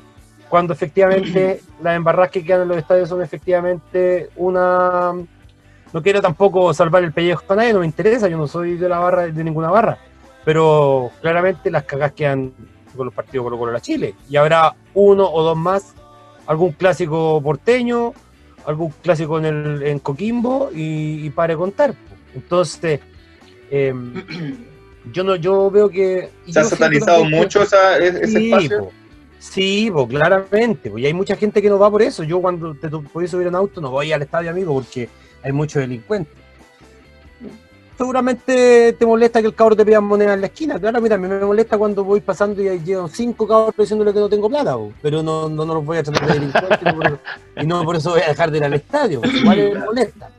cuando 0.49 0.73
efectivamente 0.73 1.61
las 1.83 1.97
embarradas 1.97 2.31
que 2.31 2.45
quedan 2.45 2.63
en 2.63 2.69
los 2.69 2.77
estadios 2.77 3.09
son 3.09 3.23
efectivamente 3.23 4.31
una... 4.37 5.13
No 5.93 6.03
quiero 6.03 6.21
tampoco 6.21 6.75
salvar 6.75 7.05
el 7.05 7.13
pellejo 7.13 7.45
a 7.53 7.57
nadie, 7.57 7.73
no 7.73 7.81
me 7.81 7.87
interesa, 7.87 8.29
yo 8.29 8.37
no 8.37 8.49
soy 8.49 8.75
de 8.75 8.89
la 8.89 8.99
barra 8.99 9.29
de 9.29 9.45
ninguna 9.45 9.71
barra, 9.71 9.97
pero 10.45 11.13
claramente 11.21 11.71
las 11.71 11.85
cagas 11.85 12.13
quedan 12.13 12.53
con 12.97 13.07
los 13.07 13.15
partidos 13.15 13.45
Colo 13.45 13.59
Colo 13.59 13.73
la 13.73 13.81
Chile, 13.81 14.17
y 14.29 14.37
habrá 14.37 14.75
uno 14.95 15.31
o 15.31 15.43
dos 15.45 15.57
más, 15.57 15.95
algún 16.47 16.73
clásico 16.73 17.41
porteño, 17.41 18.13
algún 18.67 18.93
clásico 19.03 19.39
en, 19.39 19.45
el, 19.45 19.83
en 19.85 20.01
Coquimbo, 20.01 20.71
y, 20.75 21.25
y 21.25 21.31
pare 21.31 21.55
contar. 21.55 21.95
Entonces, 22.35 22.99
eh, 23.71 23.95
yo 25.13 25.25
no 25.25 25.37
yo 25.37 25.71
veo 25.71 25.89
que... 25.89 26.31
¿Se 26.49 26.61
ha 26.61 26.65
satanizado 26.65 27.25
mucho 27.25 27.63
esa, 27.63 27.99
ese 27.99 28.27
sí, 28.27 28.47
espacio? 28.47 28.91
Sí, 29.51 29.91
pues 29.93 30.09
claramente, 30.09 30.91
pues, 30.91 31.03
y 31.03 31.07
hay 31.07 31.13
mucha 31.13 31.37
gente 31.37 31.61
que 31.61 31.69
no 31.69 31.79
va 31.79 31.91
por 31.91 32.03
eso. 32.03 32.25
Yo 32.25 32.41
cuando 32.41 32.75
te 32.75 32.89
puedes 32.89 33.31
subir 33.31 33.47
en 33.47 33.55
auto 33.55 33.81
no 33.81 33.91
voy 33.91 34.11
al 34.11 34.23
estadio, 34.23 34.51
amigo, 34.51 34.75
porque 34.75 35.09
hay 35.43 35.53
muchos 35.53 35.81
delincuentes. 35.81 36.35
Seguramente 37.97 38.95
te 38.95 39.07
molesta 39.07 39.41
que 39.41 39.47
el 39.47 39.55
cabro 39.55 39.77
te 39.77 39.85
pida 39.85 40.01
moneda 40.01 40.35
en 40.35 40.41
la 40.41 40.47
esquina. 40.49 40.81
Claro, 40.81 40.99
a 40.99 41.01
mí 41.01 41.09
me 41.09 41.39
molesta 41.45 41.79
cuando 41.79 42.03
voy 42.03 42.21
pasando 42.21 42.61
y 42.61 42.81
llegan 42.81 43.09
cinco 43.09 43.47
cabros 43.47 43.77
diciéndole 43.79 44.13
que 44.13 44.19
no 44.19 44.29
tengo 44.29 44.49
plata, 44.49 44.77
pues. 44.77 44.95
pero 45.01 45.23
no, 45.23 45.49
no, 45.49 45.65
no, 45.65 45.75
los 45.75 45.85
voy 45.85 45.99
a 45.99 46.03
tratar 46.03 46.27
de 46.27 46.35
delincuentes 46.35 46.79
y, 47.61 47.67
no 47.67 47.85
por, 47.85 47.97
eso 47.97 48.11
voy 48.11 48.23
a 48.23 48.29
dejar 48.29 48.51
de 48.51 48.59
ir 48.59 48.65
al 48.65 48.75
estadio. 48.75 49.21
Pues. 49.21 49.35
Igual 49.35 49.57
me 49.75 49.85
molesta. 49.85 50.31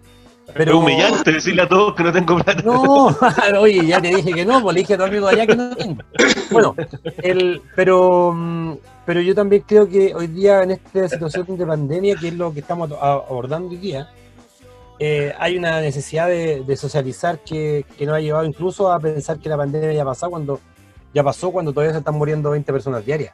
Pero 0.53 0.71
es 0.71 0.77
humillante 0.77 1.31
decirle 1.31 1.63
a 1.63 1.67
todos 1.67 1.95
que 1.95 2.03
no 2.03 2.12
tengo 2.12 2.36
plata. 2.36 2.62
No, 2.62 3.08
oye, 3.60 3.86
ya 3.86 4.01
te 4.01 4.10
dije 4.10 4.34
que 4.34 4.45
no, 4.45 4.62
pues 4.62 4.75
le 4.75 4.81
dije 4.81 4.93
a 4.93 4.97
tu 4.97 5.03
amigo 5.03 5.27
allá 5.27 5.47
que 5.47 5.55
no 5.55 5.75
tengo. 5.75 6.03
Bueno, 6.51 6.75
el, 7.23 7.62
pero, 7.75 8.77
pero 9.05 9.21
yo 9.21 9.34
también 9.36 9.63
creo 9.67 9.88
que 9.88 10.13
hoy 10.13 10.27
día 10.27 10.63
en 10.63 10.71
esta 10.71 11.10
situación 11.10 11.58
de 11.58 11.65
pandemia, 11.65 12.15
que 12.15 12.29
es 12.29 12.36
lo 12.36 12.53
que 12.53 12.60
estamos 12.60 12.91
abordando 12.91 13.69
hoy 13.69 13.77
día, 13.77 14.10
eh, 14.99 15.34
hay 15.38 15.58
una 15.58 15.81
necesidad 15.81 16.27
de, 16.27 16.63
de 16.63 16.77
socializar 16.77 17.39
que, 17.39 17.86
que, 17.97 18.05
nos 18.05 18.15
ha 18.15 18.21
llevado 18.21 18.45
incluso 18.45 18.91
a 18.91 18.99
pensar 18.99 19.39
que 19.39 19.49
la 19.49 19.58
pandemia 19.58 19.91
ya 19.91 20.05
pasado 20.05 20.31
cuando 20.31 20.62
Ya 21.13 21.21
pasó 21.21 21.51
cuando 21.51 21.73
todavía 21.73 21.91
se 21.91 21.99
están 21.99 22.15
muriendo 22.15 22.51
20 22.51 22.71
personas 22.71 23.05
diarias. 23.05 23.34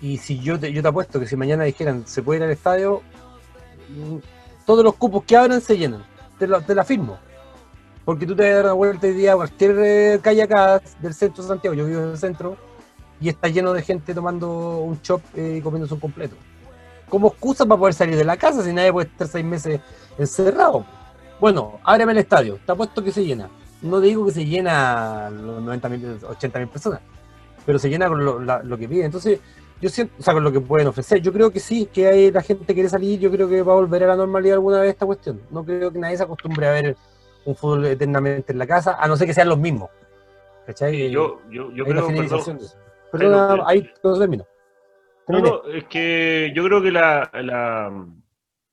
Y 0.00 0.18
si 0.18 0.38
yo 0.40 0.58
te, 0.58 0.72
yo 0.72 0.80
te 0.80 0.88
apuesto 0.88 1.20
que 1.20 1.26
si 1.26 1.36
mañana 1.36 1.64
dijeran 1.64 2.06
se 2.06 2.22
puede 2.22 2.38
ir 2.40 2.44
al 2.44 2.50
estadio, 2.50 3.02
mm, 3.88 4.16
todos 4.64 4.84
los 4.84 4.94
cupos 4.94 5.24
que 5.24 5.36
abran 5.36 5.60
se 5.60 5.76
llenan. 5.76 6.04
Te, 6.38 6.46
la 6.46 6.84
firmo. 6.84 7.18
Porque 8.04 8.26
tú 8.26 8.34
te 8.34 8.42
vas 8.42 8.52
a 8.52 8.54
dar 8.56 8.64
una 8.64 8.72
vuelta 8.74 9.06
hoy 9.06 9.14
día 9.14 9.32
a 9.32 9.36
cualquier 9.36 9.76
eh, 9.78 10.20
calle 10.22 10.42
acá 10.42 10.82
del 11.00 11.14
centro 11.14 11.42
de 11.42 11.48
Santiago, 11.48 11.74
yo 11.74 11.86
vivo 11.86 12.02
en 12.02 12.10
el 12.10 12.18
centro, 12.18 12.56
y 13.20 13.28
está 13.28 13.48
lleno 13.48 13.72
de 13.72 13.82
gente 13.82 14.12
tomando 14.12 14.80
un 14.80 15.00
chop 15.00 15.22
eh, 15.34 15.56
y 15.58 15.60
comiéndose 15.62 15.94
un 15.94 16.00
completo. 16.00 16.36
Como 17.08 17.28
excusa 17.28 17.64
para 17.64 17.78
poder 17.78 17.94
salir 17.94 18.16
de 18.16 18.24
la 18.24 18.36
casa, 18.36 18.62
si 18.62 18.72
nadie 18.72 18.92
puede 18.92 19.08
estar 19.08 19.26
seis 19.28 19.44
meses 19.44 19.80
encerrado. 20.18 20.84
Bueno, 21.40 21.78
ábreme 21.82 22.12
el 22.12 22.18
estadio, 22.18 22.58
te 22.64 22.72
apuesto 22.72 23.02
que 23.02 23.12
se 23.12 23.24
llena. 23.24 23.48
No 23.80 24.00
digo 24.00 24.26
que 24.26 24.32
se 24.32 24.44
llena 24.44 25.30
los 25.30 25.62
90 25.62 25.88
mil, 25.88 26.18
80 26.28 26.58
mil 26.58 26.68
personas, 26.68 27.00
pero 27.64 27.78
se 27.78 27.88
llena 27.88 28.08
con 28.08 28.24
lo, 28.24 28.38
lo 28.38 28.78
que 28.78 28.88
pide. 28.88 29.04
Entonces, 29.04 29.40
yo 29.80 29.88
siento, 29.88 30.14
o 30.18 30.22
sea, 30.22 30.32
con 30.34 30.44
lo 30.44 30.52
que 30.52 30.60
pueden 30.60 30.86
ofrecer. 30.88 31.20
Yo 31.20 31.32
creo 31.32 31.50
que 31.50 31.60
sí, 31.60 31.86
que 31.92 32.06
hay, 32.08 32.30
la 32.30 32.42
gente 32.42 32.72
quiere 32.74 32.88
salir, 32.88 33.18
yo 33.20 33.30
creo 33.30 33.48
que 33.48 33.62
va 33.62 33.72
a 33.72 33.76
volver 33.76 34.04
a 34.04 34.08
la 34.08 34.16
normalidad 34.16 34.54
alguna 34.54 34.80
vez 34.80 34.90
esta 34.90 35.06
cuestión. 35.06 35.40
No 35.50 35.64
creo 35.64 35.92
que 35.92 35.98
nadie 35.98 36.16
se 36.16 36.22
acostumbre 36.22 36.66
a 36.66 36.70
ver 36.72 36.96
un 37.44 37.54
fútbol 37.56 37.84
eternamente 37.86 38.52
en 38.52 38.58
la 38.58 38.66
casa, 38.66 38.96
a 38.98 39.06
no 39.06 39.16
ser 39.16 39.26
que 39.26 39.34
sean 39.34 39.48
los 39.48 39.58
mismos. 39.58 39.90
¿Cachai? 40.66 40.92
Sí, 40.94 41.10
yo, 41.10 41.40
yo, 41.50 41.70
yo 41.72 41.84
Hay 41.84 41.90
creo, 41.92 42.06
fidelización 42.08 42.56
perdón, 42.56 42.58
de 42.58 42.64
eso. 42.64 42.78
Perdona, 43.12 43.48
Jairo, 43.48 43.68
ahí 43.68 43.90
no 44.02 44.18
termino. 44.18 44.46
No, 45.28 45.38
no, 45.40 45.62
es 45.68 45.84
que 45.84 46.52
yo 46.54 46.64
creo 46.64 46.82
que 46.82 46.90
la, 46.90 47.30
la- 47.34 48.06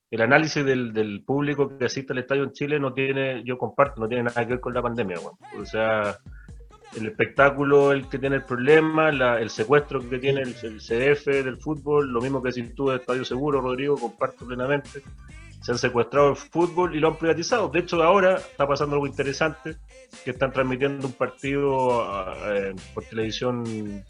el 0.09 0.21
análisis 0.21 0.65
del, 0.65 0.91
del 0.91 1.23
público 1.23 1.77
que 1.77 1.85
asiste 1.85 2.11
al 2.11 2.19
estadio 2.19 2.43
en 2.43 2.51
Chile 2.51 2.79
no 2.81 2.93
tiene, 2.93 3.43
yo 3.45 3.57
comparto, 3.57 4.01
no 4.01 4.09
tiene 4.09 4.23
nada 4.23 4.41
que 4.43 4.51
ver 4.53 4.59
con 4.59 4.73
la 4.73 4.81
pandemia. 4.81 5.17
weón. 5.19 5.35
O 5.61 5.65
sea, 5.65 6.17
el 6.95 7.05
espectáculo 7.05 7.91
el 7.91 8.07
que 8.09 8.19
tiene 8.19 8.37
el 8.37 8.43
problema, 8.43 9.09
el 9.09 9.49
secuestro 9.49 10.01
que 10.07 10.19
tiene 10.19 10.41
el, 10.41 10.55
el 10.63 10.79
CDF 10.79 11.25
del 11.27 11.57
fútbol, 11.57 12.11
lo 12.11 12.21
mismo 12.21 12.41
que 12.41 12.51
si 12.51 12.63
tú 12.63 12.89
de 12.89 12.97
Estadio 12.97 13.23
Seguro, 13.23 13.61
Rodrigo, 13.61 13.97
comparto 13.97 14.45
plenamente. 14.45 15.01
Se 15.61 15.71
han 15.71 15.77
secuestrado 15.77 16.31
el 16.31 16.35
fútbol 16.35 16.95
y 16.95 16.99
lo 16.99 17.09
han 17.09 17.17
privatizado. 17.17 17.69
De 17.69 17.79
hecho, 17.79 18.01
ahora 18.01 18.37
está 18.37 18.67
pasando 18.67 18.95
algo 18.95 19.05
interesante, 19.05 19.77
que 20.23 20.31
están 20.31 20.51
transmitiendo 20.51 21.05
un 21.05 21.13
partido 21.13 22.03
ah, 22.03 22.35
eh, 22.47 22.73
por 22.93 23.03
televisión 23.03 24.03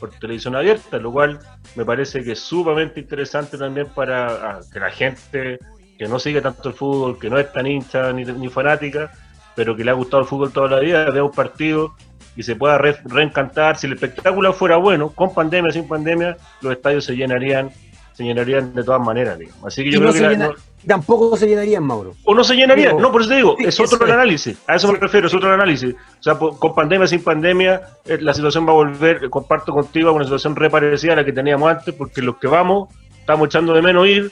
por 0.00 0.10
televisión 0.10 0.56
abierta, 0.56 0.98
lo 0.98 1.12
cual 1.12 1.38
me 1.76 1.84
parece 1.84 2.24
que 2.24 2.32
es 2.32 2.40
sumamente 2.40 2.98
interesante 2.98 3.56
también 3.56 3.86
para 3.94 4.26
ah, 4.26 4.60
que 4.72 4.80
la 4.80 4.90
gente 4.90 5.58
que 5.96 6.08
no 6.08 6.18
sigue 6.18 6.40
tanto 6.40 6.70
el 6.70 6.74
fútbol, 6.74 7.18
que 7.18 7.30
no 7.30 7.38
es 7.38 7.52
tan 7.52 7.66
hincha 7.66 8.12
ni, 8.12 8.24
ni 8.24 8.48
fanática, 8.48 9.12
pero 9.54 9.76
que 9.76 9.84
le 9.84 9.90
ha 9.90 9.94
gustado 9.94 10.22
el 10.22 10.28
fútbol 10.28 10.52
toda 10.52 10.68
la 10.68 10.80
vida, 10.80 11.10
vea 11.10 11.24
un 11.24 11.30
partido 11.30 11.94
y 12.36 12.42
se 12.42 12.54
pueda 12.56 12.78
re- 12.78 12.98
reencantar. 13.04 13.76
Si 13.78 13.86
el 13.86 13.94
espectáculo 13.94 14.52
fuera 14.52 14.76
bueno, 14.76 15.08
con 15.10 15.32
pandemia, 15.34 15.72
sin 15.72 15.88
pandemia, 15.88 16.36
los 16.60 16.72
estadios 16.72 17.04
se 17.04 17.16
llenarían, 17.16 17.70
se 18.12 18.24
llenarían 18.24 18.74
de 18.74 18.84
todas 18.84 19.00
maneras. 19.00 19.38
digamos. 19.38 19.64
Así 19.64 19.82
que 19.84 19.90
yo 19.90 20.00
no 20.00 20.10
creo 20.12 20.30
que 20.30 20.36
la- 20.36 20.46
no- 20.48 20.54
Tampoco 20.86 21.36
se 21.36 21.48
llenarían, 21.48 21.82
Mauro. 21.82 22.14
o 22.24 22.32
no 22.32 22.44
se 22.44 22.54
llenaría, 22.54 22.88
Digo, 22.90 23.00
no, 23.00 23.10
por 23.10 23.20
eso 23.22 23.30
te 23.30 23.36
digo, 23.36 23.56
sí, 23.58 23.64
es 23.64 23.80
otro 23.80 24.06
el 24.06 24.12
análisis, 24.12 24.56
a 24.68 24.76
eso 24.76 24.92
me 24.92 24.98
refiero, 25.00 25.26
es 25.26 25.34
otro 25.34 25.48
el 25.48 25.54
análisis. 25.54 25.92
O 25.94 26.22
sea, 26.22 26.34
con 26.38 26.74
pandemia, 26.76 27.08
sin 27.08 27.24
pandemia, 27.24 27.80
eh, 28.04 28.18
la 28.20 28.32
situación 28.32 28.64
va 28.68 28.70
a 28.70 28.74
volver, 28.74 29.28
comparto 29.28 29.72
contigo, 29.72 30.12
una 30.12 30.22
situación 30.24 30.54
reparecida 30.54 31.14
a 31.14 31.16
la 31.16 31.24
que 31.24 31.32
teníamos 31.32 31.68
antes, 31.68 31.92
porque 31.92 32.22
los 32.22 32.36
que 32.36 32.46
vamos, 32.46 32.88
estamos 33.18 33.46
echando 33.48 33.72
de 33.74 33.82
menos 33.82 34.06
ir, 34.06 34.30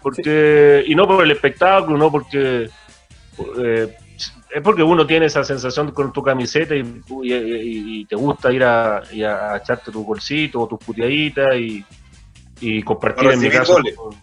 porque 0.00 0.82
y 0.86 0.94
no 0.94 1.06
por 1.06 1.22
el 1.22 1.30
espectáculo, 1.32 1.98
no 1.98 2.10
porque... 2.10 2.70
eh, 3.62 3.94
es 4.50 4.62
porque 4.62 4.82
uno 4.82 5.06
tiene 5.06 5.26
esa 5.26 5.42
sensación 5.44 5.90
con 5.92 6.12
tu 6.12 6.22
camiseta 6.22 6.74
y, 6.74 6.80
y- 7.22 7.34
y- 7.34 8.00
y 8.00 8.04
te 8.06 8.16
gusta 8.16 8.52
ir 8.52 8.64
a, 8.64 9.02
y 9.12 9.22
a 9.22 9.56
echarte 9.56 9.90
tu 9.90 10.04
bolsito 10.04 10.60
o 10.60 10.68
tus 10.68 10.78
puteaditas 10.78 11.54
y, 11.56 11.84
y 12.60 12.82
compartir 12.82 13.24
en 13.34 13.40
mi 13.40 13.46
caso 13.58 13.74
con- 13.96 14.14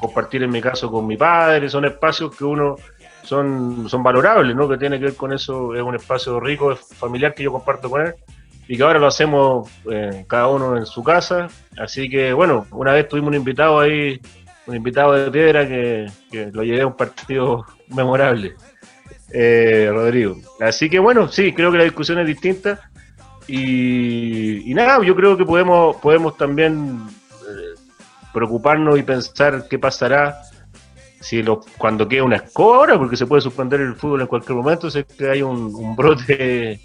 compartir 0.00 0.42
en 0.42 0.50
mi 0.50 0.60
caso 0.60 0.90
con 0.90 1.06
mi 1.06 1.16
padre, 1.16 1.68
son 1.68 1.84
espacios 1.84 2.34
que 2.36 2.44
uno 2.44 2.76
son, 3.22 3.86
son 3.88 4.02
valorables, 4.02 4.56
¿no? 4.56 4.66
Que 4.68 4.78
tiene 4.78 4.98
que 4.98 5.06
ver 5.06 5.14
con 5.16 5.32
eso, 5.32 5.74
es 5.74 5.82
un 5.82 5.94
espacio 5.94 6.40
rico, 6.40 6.74
familiar 6.76 7.34
que 7.34 7.42
yo 7.42 7.52
comparto 7.52 7.90
con 7.90 8.06
él 8.06 8.14
y 8.66 8.76
que 8.76 8.82
ahora 8.82 8.98
lo 8.98 9.08
hacemos 9.08 9.68
eh, 9.90 10.24
cada 10.28 10.48
uno 10.48 10.76
en 10.76 10.86
su 10.86 11.02
casa. 11.02 11.48
Así 11.78 12.08
que 12.08 12.32
bueno, 12.32 12.66
una 12.70 12.92
vez 12.92 13.08
tuvimos 13.08 13.28
un 13.28 13.34
invitado 13.34 13.80
ahí, 13.80 14.18
un 14.66 14.76
invitado 14.76 15.12
de 15.12 15.30
piedra 15.30 15.66
que, 15.68 16.06
que 16.30 16.50
lo 16.52 16.62
llevé 16.62 16.80
a 16.82 16.86
un 16.86 16.96
partido 16.96 17.66
memorable, 17.88 18.54
eh, 19.32 19.88
Rodrigo. 19.92 20.36
Así 20.60 20.88
que 20.90 20.98
bueno, 20.98 21.28
sí, 21.28 21.52
creo 21.52 21.70
que 21.70 21.78
la 21.78 21.84
discusión 21.84 22.18
es 22.18 22.26
distinta 22.26 22.90
y, 23.46 24.70
y 24.70 24.74
nada, 24.74 25.02
yo 25.04 25.14
creo 25.16 25.36
que 25.36 25.44
podemos, 25.44 25.96
podemos 25.96 26.36
también 26.36 27.00
eh, 27.42 27.80
preocuparnos 28.32 28.98
y 28.98 29.02
pensar 29.02 29.66
qué 29.68 29.78
pasará 29.78 30.40
si 31.20 31.42
lo, 31.42 31.60
cuando 31.76 32.08
quede 32.08 32.22
una 32.22 32.36
escoba 32.36 32.76
ahora, 32.76 32.98
porque 32.98 33.16
se 33.16 33.26
puede 33.26 33.42
suspender 33.42 33.80
el 33.80 33.94
fútbol 33.94 34.22
en 34.22 34.26
cualquier 34.26 34.56
momento, 34.56 34.90
sé 34.90 35.04
que 35.04 35.28
hay 35.28 35.42
un, 35.42 35.74
un 35.74 35.94
brote, 35.94 36.80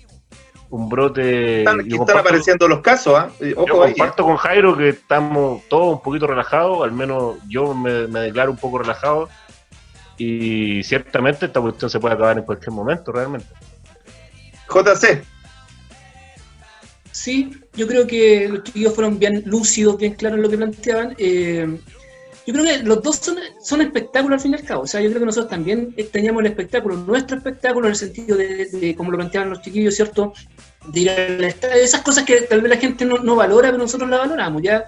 un 0.70 0.90
brote. 0.90 1.60
Están, 1.60 1.88
que 1.88 1.96
están 1.96 2.18
apareciendo 2.18 2.68
los 2.68 2.82
casos, 2.82 3.16
¿ah? 3.18 3.30
Eh, 3.40 3.56
yo 3.56 3.78
comparto 3.78 4.24
con 4.26 4.36
Jairo 4.36 4.76
que 4.76 4.90
estamos 4.90 5.64
todos 5.70 5.94
un 5.94 6.02
poquito 6.02 6.28
relajados, 6.28 6.84
al 6.84 6.92
menos 6.92 7.36
yo 7.48 7.74
me, 7.74 8.08
me 8.08 8.20
declaro 8.22 8.52
un 8.52 8.58
poco 8.58 8.80
relajado 8.80 9.30
y 10.18 10.84
ciertamente 10.84 11.48
esta 11.48 11.62
cuestión 11.62 11.90
se 11.90 12.00
puede 12.00 12.16
acabar 12.16 12.38
en 12.38 12.44
cualquier 12.44 12.72
momento, 12.72 13.12
realmente. 13.12 13.48
JC, 14.68 15.24
Sí, 17.16 17.50
yo 17.74 17.88
creo 17.88 18.06
que 18.06 18.50
los 18.50 18.64
chiquillos 18.64 18.94
fueron 18.94 19.18
bien 19.18 19.42
lúcidos, 19.46 19.98
bien 19.98 20.16
claros 20.16 20.36
en 20.36 20.44
lo 20.44 20.50
que 20.50 20.58
planteaban. 20.58 21.16
Eh, 21.18 21.80
yo 22.46 22.54
creo 22.54 22.66
que 22.66 22.84
los 22.84 23.02
dos 23.02 23.16
son, 23.16 23.38
son 23.64 23.82
espectáculos 23.82 24.36
al 24.38 24.42
fin 24.42 24.52
y 24.52 24.56
al 24.56 24.64
cabo. 24.64 24.84
O 24.84 24.88
sea, 24.88 25.00
yo 25.00 25.08
creo 25.10 25.22
que 25.22 25.26
nosotros 25.26 25.50
también 25.50 25.96
teníamos 26.12 26.42
el 26.42 26.48
espectáculo, 26.48 26.98
nuestro 26.98 27.38
espectáculo, 27.38 27.88
en 27.88 27.94
el 27.94 27.98
sentido 27.98 28.36
de, 28.38 28.66
de 28.66 28.96
como 28.96 29.12
lo 29.12 29.18
planteaban 29.18 29.50
los 29.50 29.62
chiquillos, 29.62 29.96
¿cierto? 29.96 30.34
De 30.88 31.00
ir 31.00 31.10
al 31.10 31.44
estadio, 31.46 31.82
esas 31.82 32.02
cosas 32.02 32.26
que 32.26 32.42
tal 32.42 32.60
vez 32.62 32.70
la 32.70 32.78
gente 32.78 33.06
no, 33.06 33.18
no 33.18 33.36
valora, 33.36 33.70
pero 33.70 33.82
nosotros 33.82 34.10
la 34.10 34.18
valoramos, 34.18 34.62
¿ya? 34.62 34.84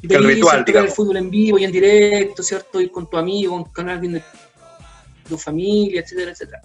De 0.00 0.14
El 0.14 0.22
ir, 0.22 0.28
ritual, 0.28 0.64
digamos. 0.64 0.90
el 0.90 0.94
fútbol 0.94 1.16
en 1.16 1.28
vivo 1.28 1.58
y 1.58 1.64
en 1.64 1.72
directo, 1.72 2.42
¿cierto? 2.44 2.80
Ir 2.80 2.92
con 2.92 3.10
tu 3.10 3.16
amigo, 3.18 3.52
con, 3.52 3.64
con 3.64 3.88
alguien 3.88 4.12
de 4.12 4.22
tu 5.28 5.38
familia, 5.38 6.00
etcétera, 6.00 6.32
etcétera. 6.32 6.60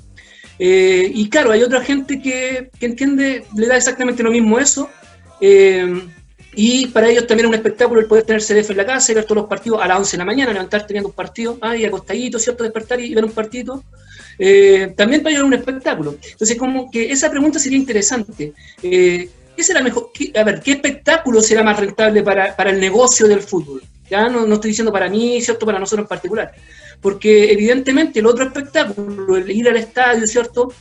Eh, 0.58 1.12
y 1.14 1.30
claro, 1.30 1.52
hay 1.52 1.64
otra 1.64 1.82
gente 1.82 2.22
que, 2.22 2.70
que 2.80 2.86
entiende, 2.86 3.46
le 3.56 3.68
da 3.68 3.78
exactamente 3.78 4.24
lo 4.24 4.32
mismo 4.32 4.60
eso. 4.60 4.90
eh, 5.42 6.02
y 6.56 6.88
para 6.88 7.10
ellos 7.10 7.28
también 7.28 7.46
es 7.46 7.50
un 7.50 7.56
espectáculo 7.56 8.02
el 8.02 8.08
poder 8.08 8.24
tener 8.24 8.42
CDF 8.42 8.72
en 8.72 8.78
la 8.78 8.86
casa 8.86 9.12
y 9.12 9.16
ver 9.16 9.24
todos 9.26 9.38
los 9.38 9.48
partidos 9.48 9.82
a 9.82 9.88
las 9.88 10.00
11 10.00 10.12
de 10.12 10.18
la 10.18 10.26
mañana, 10.26 10.52
levantarte 10.52 10.94
viendo 10.94 11.10
un 11.10 11.16
partido, 11.16 11.58
ah, 11.62 11.74
acostadito, 11.88 12.40
¿cierto? 12.40 12.64
Despertar 12.64 13.00
y 13.00 13.14
ver 13.14 13.24
un 13.24 13.32
partido. 13.32 13.84
Eh, 14.38 14.94
también 14.98 15.22
para 15.22 15.32
ellos 15.32 15.44
es 15.44 15.48
un 15.48 15.54
espectáculo. 15.54 16.16
Entonces, 16.22 16.58
como 16.58 16.90
que 16.90 17.12
esa 17.12 17.30
pregunta 17.30 17.60
sería 17.60 17.78
interesante. 17.78 18.54
Eh, 18.82 19.30
¿Qué 19.56 19.84
mejor? 19.84 20.12
a 20.36 20.44
ver, 20.44 20.62
¿qué 20.62 20.72
espectáculo 20.72 21.42
será 21.42 21.64
más 21.64 21.80
rentable 21.80 22.24
para, 22.24 22.56
para 22.56 22.72
el 22.72 22.80
negocio 22.80 23.28
del 23.28 23.42
fútbol? 23.42 23.82
Ya 24.10 24.28
no, 24.28 24.46
no 24.46 24.56
estoy 24.56 24.70
diciendo 24.72 24.92
para 24.92 25.10
mí, 25.10 25.42
¿cierto? 25.42 25.66
Para 25.66 25.80
nosotros 25.80 26.06
en 26.06 26.10
particular. 26.10 26.52
Porque 27.02 27.52
evidentemente 27.52 28.20
el 28.20 28.26
otro 28.26 28.46
espectáculo, 28.46 29.38
el 29.38 29.50
ir 29.52 29.70
al 29.70 29.78
estadio, 29.78 30.28
¿cierto? 30.28 30.74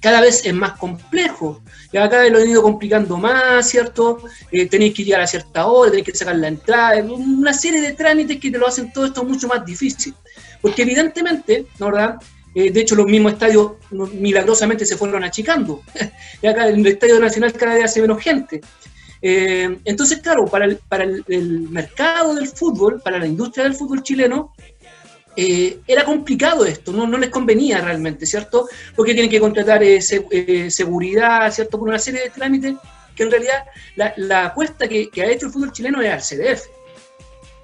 Cada 0.00 0.20
vez 0.20 0.44
es 0.44 0.54
más 0.54 0.78
complejo. 0.78 1.62
Ya 1.92 2.08
cada 2.08 2.22
vez 2.22 2.32
lo 2.32 2.38
han 2.38 2.48
ido 2.48 2.62
complicando 2.62 3.16
más, 3.16 3.68
¿cierto? 3.68 4.18
Eh, 4.52 4.66
tenéis 4.66 4.94
que 4.94 5.04
llegar 5.04 5.22
a 5.22 5.26
cierta 5.26 5.66
hora, 5.66 5.90
tenéis 5.90 6.06
que 6.06 6.16
sacar 6.16 6.36
la 6.36 6.48
entrada, 6.48 7.02
una 7.02 7.52
serie 7.52 7.80
de 7.80 7.92
trámites 7.92 8.38
que 8.38 8.50
te 8.50 8.58
lo 8.58 8.68
hacen 8.68 8.92
todo 8.92 9.06
esto 9.06 9.24
mucho 9.24 9.48
más 9.48 9.64
difícil. 9.64 10.14
Porque 10.60 10.82
evidentemente, 10.82 11.66
¿no 11.78 11.86
verdad? 11.86 12.16
Eh, 12.54 12.70
de 12.70 12.80
hecho, 12.80 12.94
los 12.94 13.06
mismos 13.06 13.34
estadios 13.34 13.72
milagrosamente 13.90 14.86
se 14.86 14.96
fueron 14.96 15.24
achicando. 15.24 15.82
y 16.42 16.46
acá 16.46 16.68
en 16.68 16.80
el 16.80 16.86
Estadio 16.86 17.20
Nacional 17.20 17.52
cada 17.52 17.74
vez 17.74 17.84
hace 17.84 18.00
menos 18.00 18.22
gente. 18.22 18.60
Eh, 19.20 19.78
entonces, 19.84 20.20
claro, 20.20 20.46
para, 20.46 20.66
el, 20.66 20.76
para 20.76 21.04
el 21.04 21.68
mercado 21.68 22.34
del 22.34 22.48
fútbol, 22.48 23.00
para 23.02 23.18
la 23.18 23.26
industria 23.26 23.64
del 23.64 23.74
fútbol 23.74 24.02
chileno, 24.02 24.54
eh, 25.36 25.80
era 25.86 26.04
complicado 26.04 26.64
esto, 26.64 26.92
no, 26.92 27.06
les 27.18 27.28
convenía 27.30 27.80
realmente, 27.82 28.24
¿cierto? 28.24 28.68
Porque 28.94 29.12
tienen 29.12 29.30
que 29.30 29.38
contratar 29.38 29.82
eh, 29.82 30.00
eh, 30.30 30.70
seguridad, 30.70 31.52
¿cierto? 31.52 31.78
Por 31.78 31.88
una 31.88 31.98
serie 31.98 32.22
de 32.22 32.30
trámites 32.30 32.74
que 33.14 33.22
en 33.22 33.30
realidad 33.30 33.64
la, 33.96 34.46
apuesta 34.46 34.88
que, 34.88 35.10
ha 35.18 35.26
hecho 35.26 35.46
el 35.46 35.52
fútbol 35.52 35.72
chileno 35.72 36.00
es 36.00 36.10
al 36.10 36.20
CDF. 36.20 36.64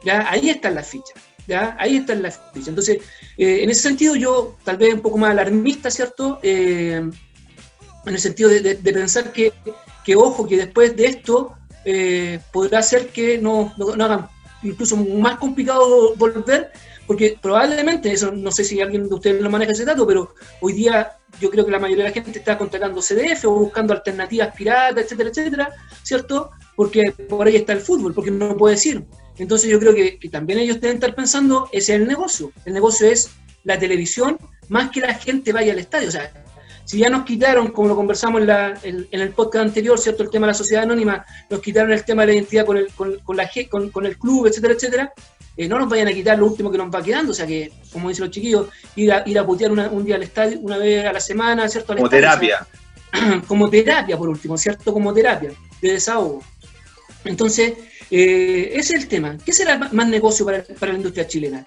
¿ya? 0.04 0.30
Ahí 0.30 0.50
están 0.50 0.74
las 0.74 0.88
fichas, 0.88 1.14
¿ya? 1.46 1.76
Ahí 1.78 1.96
están 1.96 2.22
las 2.22 2.40
fichas. 2.52 2.68
Entonces, 2.68 2.98
en 3.38 3.70
ese 3.70 3.82
sentido 3.82 4.16
yo 4.16 4.56
tal 4.64 4.76
vez 4.76 4.92
un 4.94 5.00
poco 5.00 5.16
más 5.18 5.30
alarmista, 5.30 5.90
¿cierto? 5.90 6.40
En 6.42 7.12
el 8.04 8.18
sentido 8.18 8.50
de, 8.50 8.74
pensar 8.76 9.32
que, 9.32 9.52
que, 10.04 10.16
ojo, 10.16 10.46
que 10.46 10.56
después 10.56 10.96
de 10.96 11.06
esto 11.06 11.54
podrá 12.50 12.82
ser 12.82 13.08
que 13.08 13.38
no, 13.38 13.72
no- 13.78 13.96
no 13.96 14.04
hagan 14.04 14.28
incluso 14.62 14.96
más 14.96 15.38
complicado 15.38 16.14
volver, 16.16 16.72
porque 17.12 17.36
probablemente, 17.38 18.10
eso 18.10 18.32
no 18.32 18.50
sé 18.50 18.64
si 18.64 18.80
alguien 18.80 19.06
de 19.06 19.14
ustedes 19.14 19.42
lo 19.42 19.50
maneja 19.50 19.72
ese 19.72 19.84
dato, 19.84 20.06
pero 20.06 20.34
hoy 20.62 20.72
día 20.72 21.18
yo 21.42 21.50
creo 21.50 21.66
que 21.66 21.70
la 21.70 21.78
mayoría 21.78 22.04
de 22.04 22.08
la 22.08 22.14
gente 22.14 22.38
está 22.38 22.56
contratando 22.56 23.02
CDF 23.02 23.44
o 23.44 23.50
buscando 23.50 23.92
alternativas 23.92 24.56
piratas, 24.56 25.04
etcétera, 25.04 25.28
etcétera, 25.28 25.68
¿cierto? 26.02 26.52
Porque 26.74 27.12
por 27.28 27.46
ahí 27.46 27.56
está 27.56 27.74
el 27.74 27.80
fútbol, 27.80 28.14
porque 28.14 28.30
no 28.30 28.56
puede 28.56 28.78
ir. 28.88 29.04
Entonces 29.36 29.68
yo 29.68 29.78
creo 29.78 29.94
que, 29.94 30.18
que 30.18 30.30
también 30.30 30.58
ellos 30.60 30.80
deben 30.80 30.96
estar 30.96 31.14
pensando, 31.14 31.68
ese 31.70 31.94
es 31.94 32.00
el 32.00 32.08
negocio. 32.08 32.50
El 32.64 32.72
negocio 32.72 33.06
es 33.06 33.28
la 33.64 33.78
televisión 33.78 34.38
más 34.70 34.90
que 34.90 35.02
la 35.02 35.12
gente 35.12 35.52
vaya 35.52 35.74
al 35.74 35.80
estadio. 35.80 36.08
O 36.08 36.12
sea, 36.12 36.32
si 36.86 36.96
ya 37.00 37.10
nos 37.10 37.26
quitaron, 37.26 37.72
como 37.72 37.88
lo 37.88 37.94
conversamos 37.94 38.40
en, 38.40 39.06
el 39.10 39.30
podcast 39.32 39.66
anterior, 39.66 39.98
¿cierto? 39.98 40.22
El 40.22 40.30
tema 40.30 40.46
de 40.46 40.52
la 40.52 40.54
sociedad 40.54 40.84
anónima, 40.84 41.26
nos 41.50 41.60
quitaron 41.60 41.92
el 41.92 42.06
tema 42.06 42.22
de 42.22 42.28
la 42.28 42.34
identidad 42.36 42.64
con 42.64 42.78
el, 42.78 42.88
con, 42.94 43.36
la, 43.36 43.50
con, 43.68 43.90
con 43.90 44.06
el 44.06 44.16
club, 44.16 44.46
etcétera, 44.46 44.72
etcétera, 44.72 45.12
eh, 45.56 45.68
no 45.68 45.78
nos 45.78 45.88
vayan 45.88 46.08
a 46.08 46.12
quitar 46.12 46.38
lo 46.38 46.46
último 46.46 46.70
que 46.70 46.78
nos 46.78 46.92
va 46.92 47.02
quedando. 47.02 47.32
O 47.32 47.34
sea 47.34 47.46
que, 47.46 47.72
como 47.92 48.08
dicen 48.08 48.24
los 48.24 48.34
chiquillos, 48.34 48.68
ir 48.96 49.12
a, 49.12 49.22
ir 49.26 49.38
a 49.38 49.46
putear 49.46 49.70
un 49.70 50.04
día 50.04 50.16
al 50.16 50.22
estadio, 50.22 50.58
una 50.60 50.78
vez 50.78 51.04
a 51.06 51.12
la 51.12 51.20
semana, 51.20 51.68
¿cierto? 51.68 51.94
como 51.94 52.08
terapia. 52.08 52.66
como 53.46 53.68
terapia, 53.68 54.16
por 54.16 54.28
último, 54.28 54.56
¿cierto? 54.56 54.92
Como 54.92 55.12
terapia 55.12 55.50
de 55.80 55.92
desahogo. 55.92 56.42
Entonces, 57.24 57.74
eh, 58.10 58.72
ese 58.74 58.96
es 58.96 59.02
el 59.02 59.08
tema. 59.08 59.36
¿Qué 59.44 59.52
será 59.52 59.76
más 59.78 60.08
negocio 60.08 60.44
para, 60.44 60.64
para 60.78 60.92
la 60.92 60.98
industria 60.98 61.26
chilena? 61.26 61.64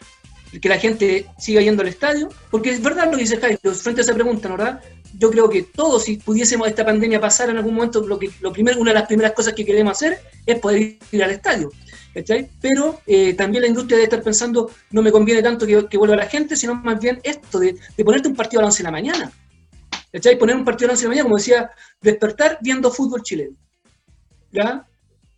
que 0.59 0.69
la 0.69 0.77
gente 0.77 1.25
siga 1.37 1.61
yendo 1.61 1.81
al 1.81 1.89
estadio, 1.89 2.29
porque 2.49 2.69
es 2.69 2.81
verdad 2.81 3.05
lo 3.05 3.17
que 3.17 3.23
dice 3.23 3.37
Jairo, 3.37 3.73
frente 3.73 4.01
a 4.01 4.03
esa 4.03 4.13
pregunta, 4.13 4.49
¿verdad? 4.49 4.81
Yo 5.17 5.31
creo 5.31 5.49
que 5.49 5.63
todos, 5.63 6.03
si 6.03 6.17
pudiésemos 6.17 6.67
esta 6.67 6.85
pandemia 6.85 7.19
pasar 7.19 7.49
en 7.49 7.57
algún 7.57 7.75
momento, 7.75 8.05
lo 8.05 8.19
que 8.19 8.29
lo 8.41 8.51
primero, 8.51 8.79
una 8.79 8.91
de 8.91 8.99
las 8.99 9.07
primeras 9.07 9.33
cosas 9.33 9.53
que 9.53 9.65
queremos 9.65 9.93
hacer 9.93 10.19
es 10.45 10.59
poder 10.59 10.97
ir 11.11 11.23
al 11.23 11.31
estadio. 11.31 11.71
¿Cachai? 12.15 12.49
Pero 12.61 13.01
eh, 13.05 13.33
también 13.33 13.61
la 13.61 13.67
industria 13.67 13.97
debe 13.97 14.05
estar 14.05 14.23
pensando, 14.23 14.71
no 14.91 15.01
me 15.01 15.11
conviene 15.11 15.43
tanto 15.43 15.67
que, 15.67 15.97
vuelva 15.97 16.15
la 16.15 16.27
gente, 16.27 16.55
sino 16.55 16.73
más 16.73 16.99
bien 16.99 17.19
esto 17.23 17.59
de, 17.59 17.75
ponerte 18.03 18.29
un 18.29 18.35
partido 18.35 18.61
a 18.61 18.63
las 18.63 18.73
11 18.73 18.77
de 18.77 18.83
la 18.83 18.91
mañana. 18.91 19.31
¿cachai? 20.11 20.39
Poner 20.39 20.55
un 20.55 20.63
partido 20.63 20.87
a 20.87 20.93
las 20.93 20.99
11 20.99 21.03
de 21.03 21.07
la 21.07 21.09
mañana, 21.09 21.23
como 21.25 21.37
decía, 21.37 21.71
despertar 22.01 22.57
viendo 22.61 22.89
fútbol 22.89 23.21
chileno. 23.21 23.55
¿Ya? 24.51 24.87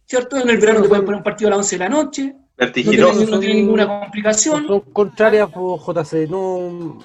¿Cierto? 0.06 0.38
En 0.38 0.50
el 0.50 0.58
verano 0.58 0.84
te 0.84 0.88
pueden 0.88 1.04
poner 1.04 1.18
un 1.18 1.24
partido 1.24 1.48
a 1.50 1.52
las 1.52 1.60
11 1.60 1.76
de 1.76 1.80
la 1.80 1.90
noche, 1.90 2.36
Vertiginoso. 2.58 3.26
No 3.28 3.40
tiene, 3.40 3.56
ninguna 3.56 3.88
complicación. 3.88 4.66
Son 4.66 4.80
contrarias, 4.80 5.50
JC. 5.52 6.28
No 6.28 6.98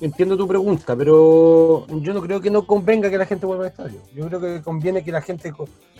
entiendo 0.00 0.36
tu 0.36 0.46
pregunta, 0.46 0.94
pero 0.96 1.84
yo 1.88 2.14
no 2.14 2.22
creo 2.22 2.40
que 2.40 2.50
no 2.50 2.64
convenga 2.64 3.10
que 3.10 3.18
la 3.18 3.26
gente 3.26 3.44
vuelva 3.44 3.64
al 3.64 3.70
estadio. 3.70 4.00
Yo 4.14 4.26
creo 4.28 4.40
que 4.40 4.62
conviene 4.62 5.02
que 5.02 5.10
la 5.10 5.20
gente 5.20 5.52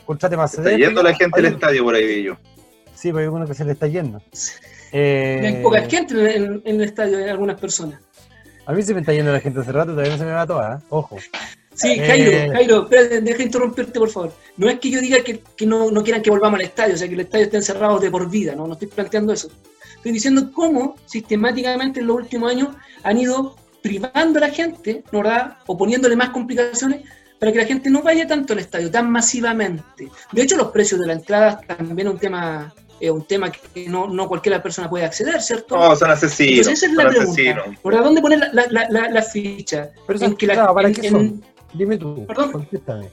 contrate 0.06 0.36
más 0.36 0.54
Está 0.54 0.76
yendo 0.76 1.02
la 1.02 1.14
gente 1.14 1.40
al 1.40 1.46
estadio 1.46 1.82
por 1.82 1.94
ahí, 1.96 2.22
yo. 2.22 2.36
Sí, 3.00 3.08
pero 3.12 3.20
hay 3.20 3.26
uno 3.28 3.46
que 3.46 3.54
se 3.54 3.64
le 3.64 3.72
está 3.72 3.86
yendo. 3.86 4.20
Eh, 4.92 5.40
hay 5.42 5.62
poca 5.62 5.80
gente 5.88 6.36
en, 6.36 6.60
el 6.64 6.82
estadio, 6.82 7.16
hay 7.16 7.30
algunas 7.30 7.58
personas. 7.58 7.98
A 8.66 8.72
mí 8.74 8.82
se 8.82 8.92
me 8.92 9.00
está 9.00 9.14
yendo 9.14 9.32
la 9.32 9.40
gente 9.40 9.60
hace 9.60 9.72
rato, 9.72 9.92
todavía 9.92 10.12
no 10.12 10.18
se 10.18 10.24
me 10.26 10.32
va 10.32 10.46
toda, 10.46 10.76
¿eh? 10.76 10.84
ojo. 10.90 11.16
Sí, 11.72 11.92
eh, 11.92 12.06
Jairo, 12.06 12.52
Jairo, 12.52 12.82
espérate, 12.82 13.20
deja 13.22 13.38
de 13.38 13.44
interrumpirte, 13.44 13.98
por 13.98 14.10
favor. 14.10 14.32
No 14.58 14.68
es 14.68 14.78
que 14.80 14.90
yo 14.90 15.00
diga 15.00 15.18
que, 15.24 15.40
no, 15.64 15.90
quieran 16.02 16.20
que 16.20 16.28
volvamos 16.28 16.60
al 16.60 16.66
estadio, 16.66 16.94
o 16.94 16.96
sea, 16.98 17.08
que 17.08 17.14
el 17.14 17.20
estadio 17.20 17.44
esté 17.46 17.56
encerrado 17.56 17.98
de 17.98 18.10
por 18.10 18.28
vida, 18.28 18.54
no, 18.54 18.66
no 18.66 18.74
estoy 18.74 18.88
planteando 18.88 19.32
eso. 19.32 19.50
Estoy 19.96 20.12
diciendo 20.12 20.50
cómo 20.52 20.96
sistemáticamente 21.06 22.00
en 22.00 22.06
los 22.06 22.16
últimos 22.16 22.50
años 22.50 22.68
han 23.02 23.16
ido 23.16 23.56
privando 23.82 24.38
a 24.38 24.42
la 24.42 24.50
gente, 24.50 25.04
¿verdad? 25.10 25.56
O 25.66 25.78
poniéndole 25.78 26.16
más 26.16 26.30
complicaciones 26.30 27.00
para 27.38 27.50
que 27.50 27.58
la 27.58 27.64
gente 27.64 27.88
no 27.88 28.02
vaya 28.02 28.26
tanto 28.26 28.52
al 28.52 28.58
estadio, 28.58 28.90
tan 28.90 29.10
masivamente. 29.10 30.10
De 30.32 30.42
hecho, 30.42 30.58
los 30.58 30.70
precios 30.70 31.00
de 31.00 31.06
la 31.06 31.14
entrada 31.14 31.58
también 31.66 32.08
es 32.08 32.14
un 32.14 32.20
tema 32.20 32.74
es 33.00 33.10
un 33.10 33.24
tema 33.24 33.50
que 33.50 33.88
no, 33.88 34.06
no 34.06 34.28
cualquier 34.28 34.62
persona 34.62 34.88
puede 34.88 35.04
acceder, 35.04 35.40
¿cierto? 35.40 35.76
No, 35.76 35.96
son 35.96 36.10
asesinos. 36.10 36.66
esa 36.66 36.86
es 36.86 36.92
la 36.92 37.08
pregunta. 37.08 37.64
¿Por 37.82 37.94
dónde 38.02 38.20
poner 38.20 38.38
la, 38.52 38.66
la, 38.70 38.88
la, 38.90 39.10
la 39.10 39.22
ficha? 39.22 39.90
Pero 40.06 40.24
en 40.24 40.36
que 40.36 40.46
la, 40.46 40.72
¿para 40.72 40.92
qué 40.92 41.10
son? 41.10 41.42
Dime 41.72 41.96
tú, 41.96 42.26
¿Perdón? 42.26 42.52
contéstame. 42.52 43.08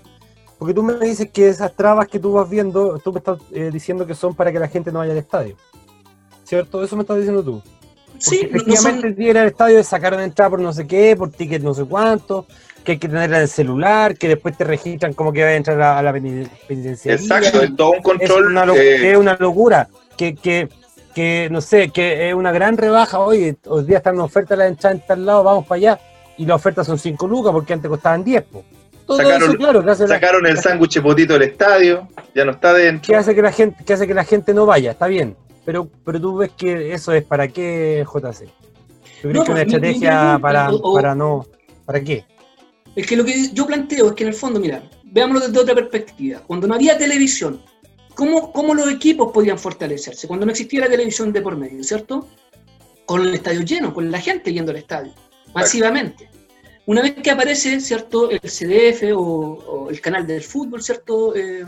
Porque 0.58 0.74
tú 0.74 0.82
me 0.82 0.94
dices 0.96 1.30
que 1.32 1.48
esas 1.50 1.74
trabas 1.74 2.08
que 2.08 2.20
tú 2.20 2.34
vas 2.34 2.50
viendo, 2.50 2.98
tú 3.00 3.14
me 3.14 3.20
estás 3.20 3.40
eh, 3.52 3.70
diciendo 3.72 4.08
que 4.08 4.16
son 4.16 4.36
para 4.36 4.52
que 4.52 4.60
la 4.60 4.68
gente 4.68 4.92
no 4.92 5.00
vaya 5.00 5.12
al 5.12 5.20
estadio. 5.20 5.56
¿Cierto? 6.44 6.84
Eso 6.84 6.96
me 6.96 7.04
estás 7.04 7.18
diciendo 7.18 7.44
tú. 7.44 7.62
sí, 8.18 8.42
efectivamente 8.42 9.10
no 9.10 9.16
son... 9.16 9.22
ir 9.22 9.38
al 9.38 9.48
estadio 9.48 9.84
sacaron 9.84 10.22
entrada 10.22 10.50
por 10.50 10.60
no 10.60 10.74
sé 10.74 10.88
qué, 10.88 11.16
por 11.16 11.30
ticket 11.30 11.62
no 11.62 11.74
sé 11.74 11.86
cuánto, 11.86 12.48
que 12.88 12.94
hay 12.94 13.00
que 13.00 13.10
tener 13.10 13.30
en 13.34 13.42
el 13.42 13.50
celular, 13.50 14.18
que 14.18 14.30
después 14.30 14.56
te 14.56 14.64
registran 14.64 15.12
como 15.12 15.34
que 15.34 15.44
va 15.44 15.50
a 15.50 15.56
entrar 15.56 15.82
a, 15.82 16.02
la 16.02 16.14
penitenciaria. 16.14 17.22
Exacto, 17.22 17.62
es 17.62 17.76
todo 17.76 17.92
un 17.92 18.02
control. 18.02 18.46
Es 18.46 18.50
una, 18.50 18.74
eh, 18.74 19.12
es 19.12 19.18
una 19.18 19.36
locura. 19.38 19.90
Que, 20.16 20.36
que, 20.36 20.70
que, 21.14 21.50
no 21.52 21.60
sé, 21.60 21.90
que 21.90 22.30
es 22.30 22.34
una 22.34 22.54
gran 22.54 22.78
rebaja. 22.78 23.20
Oye, 23.20 23.58
hoy 23.66 23.84
día 23.84 23.98
están 23.98 24.16
en 24.16 24.22
oferta 24.22 24.56
la 24.56 24.68
entrada 24.68 24.96
en 24.96 25.06
tal 25.06 25.26
lado, 25.26 25.44
vamos 25.44 25.66
para 25.66 25.78
allá 25.78 26.00
y 26.38 26.46
la 26.46 26.56
oferta 26.56 26.86
son 26.86 26.98
5 26.98 27.28
lucas 27.28 27.52
porque 27.52 27.74
antes 27.74 27.90
costaban 27.90 28.24
10. 28.24 28.46
sacaron, 29.06 29.56
claro, 29.58 29.96
sacaron 30.08 30.46
el 30.46 30.58
sándwich 30.58 31.02
potito 31.02 31.34
del 31.34 31.42
estadio, 31.42 32.08
ya 32.34 32.46
no 32.46 32.52
está 32.52 32.74
dentro. 32.74 33.12
¿Qué 33.12 33.18
hace 33.18 33.36
que 33.36 33.42
la 33.42 33.52
gente, 33.52 33.84
qué 33.84 33.94
hace 33.94 34.08
que 34.08 34.14
la 34.14 34.24
gente 34.24 34.54
no 34.54 34.66
vaya? 34.66 34.92
Está 34.92 35.08
bien, 35.08 35.36
pero, 35.66 35.90
pero 36.06 36.22
tú 36.22 36.38
ves 36.38 36.52
que 36.56 36.94
eso 36.94 37.12
es 37.12 37.26
para 37.26 37.50
qué, 37.50 38.06
JC. 38.06 38.48
¿Tú 39.22 39.30
crees 39.30 39.44
que 39.44 39.52
una 39.52 39.62
estrategia 39.64 40.40
para, 40.42 40.70
para 40.94 41.16
no. 41.16 41.46
¿Para 41.86 42.00
qué? 42.00 42.24
Es 42.98 43.06
que 43.06 43.16
lo 43.16 43.24
que 43.24 43.52
yo 43.54 43.68
planteo 43.68 44.08
es 44.08 44.14
que 44.14 44.24
en 44.24 44.30
el 44.30 44.34
fondo, 44.34 44.60
mira, 44.60 44.82
veámoslo 45.04 45.48
desde 45.48 45.60
otra 45.60 45.76
perspectiva. 45.76 46.42
Cuando 46.48 46.66
no 46.66 46.74
había 46.74 46.98
televisión, 46.98 47.62
¿cómo, 48.16 48.52
cómo 48.52 48.74
los 48.74 48.92
equipos 48.92 49.32
podían 49.32 49.60
fortalecerse? 49.60 50.28
Cuando 50.28 50.48
no 50.48 50.52
existía 50.52 50.80
la 50.80 50.90
televisión 50.90 51.32
de 51.32 51.42
por 51.42 51.56
medio, 51.56 51.84
¿cierto? 51.84 52.28
Con 53.06 53.22
el 53.22 53.36
estadio 53.36 53.62
lleno, 53.62 53.94
con 53.94 54.10
la 54.10 54.20
gente 54.20 54.52
yendo 54.52 54.72
al 54.72 54.78
estadio 54.78 55.14
masivamente. 55.54 56.28
Una 56.88 57.04
vez 57.04 57.14
que 57.22 57.30
aparece, 57.30 57.80
¿cierto?, 57.82 58.32
el 58.32 58.40
CDF 58.40 59.04
o, 59.16 59.90
el 59.92 60.02
canal 60.02 60.26
del 60.26 60.42
fútbol, 60.42 60.82
¿cierto?, 60.82 61.36
eh, 61.36 61.68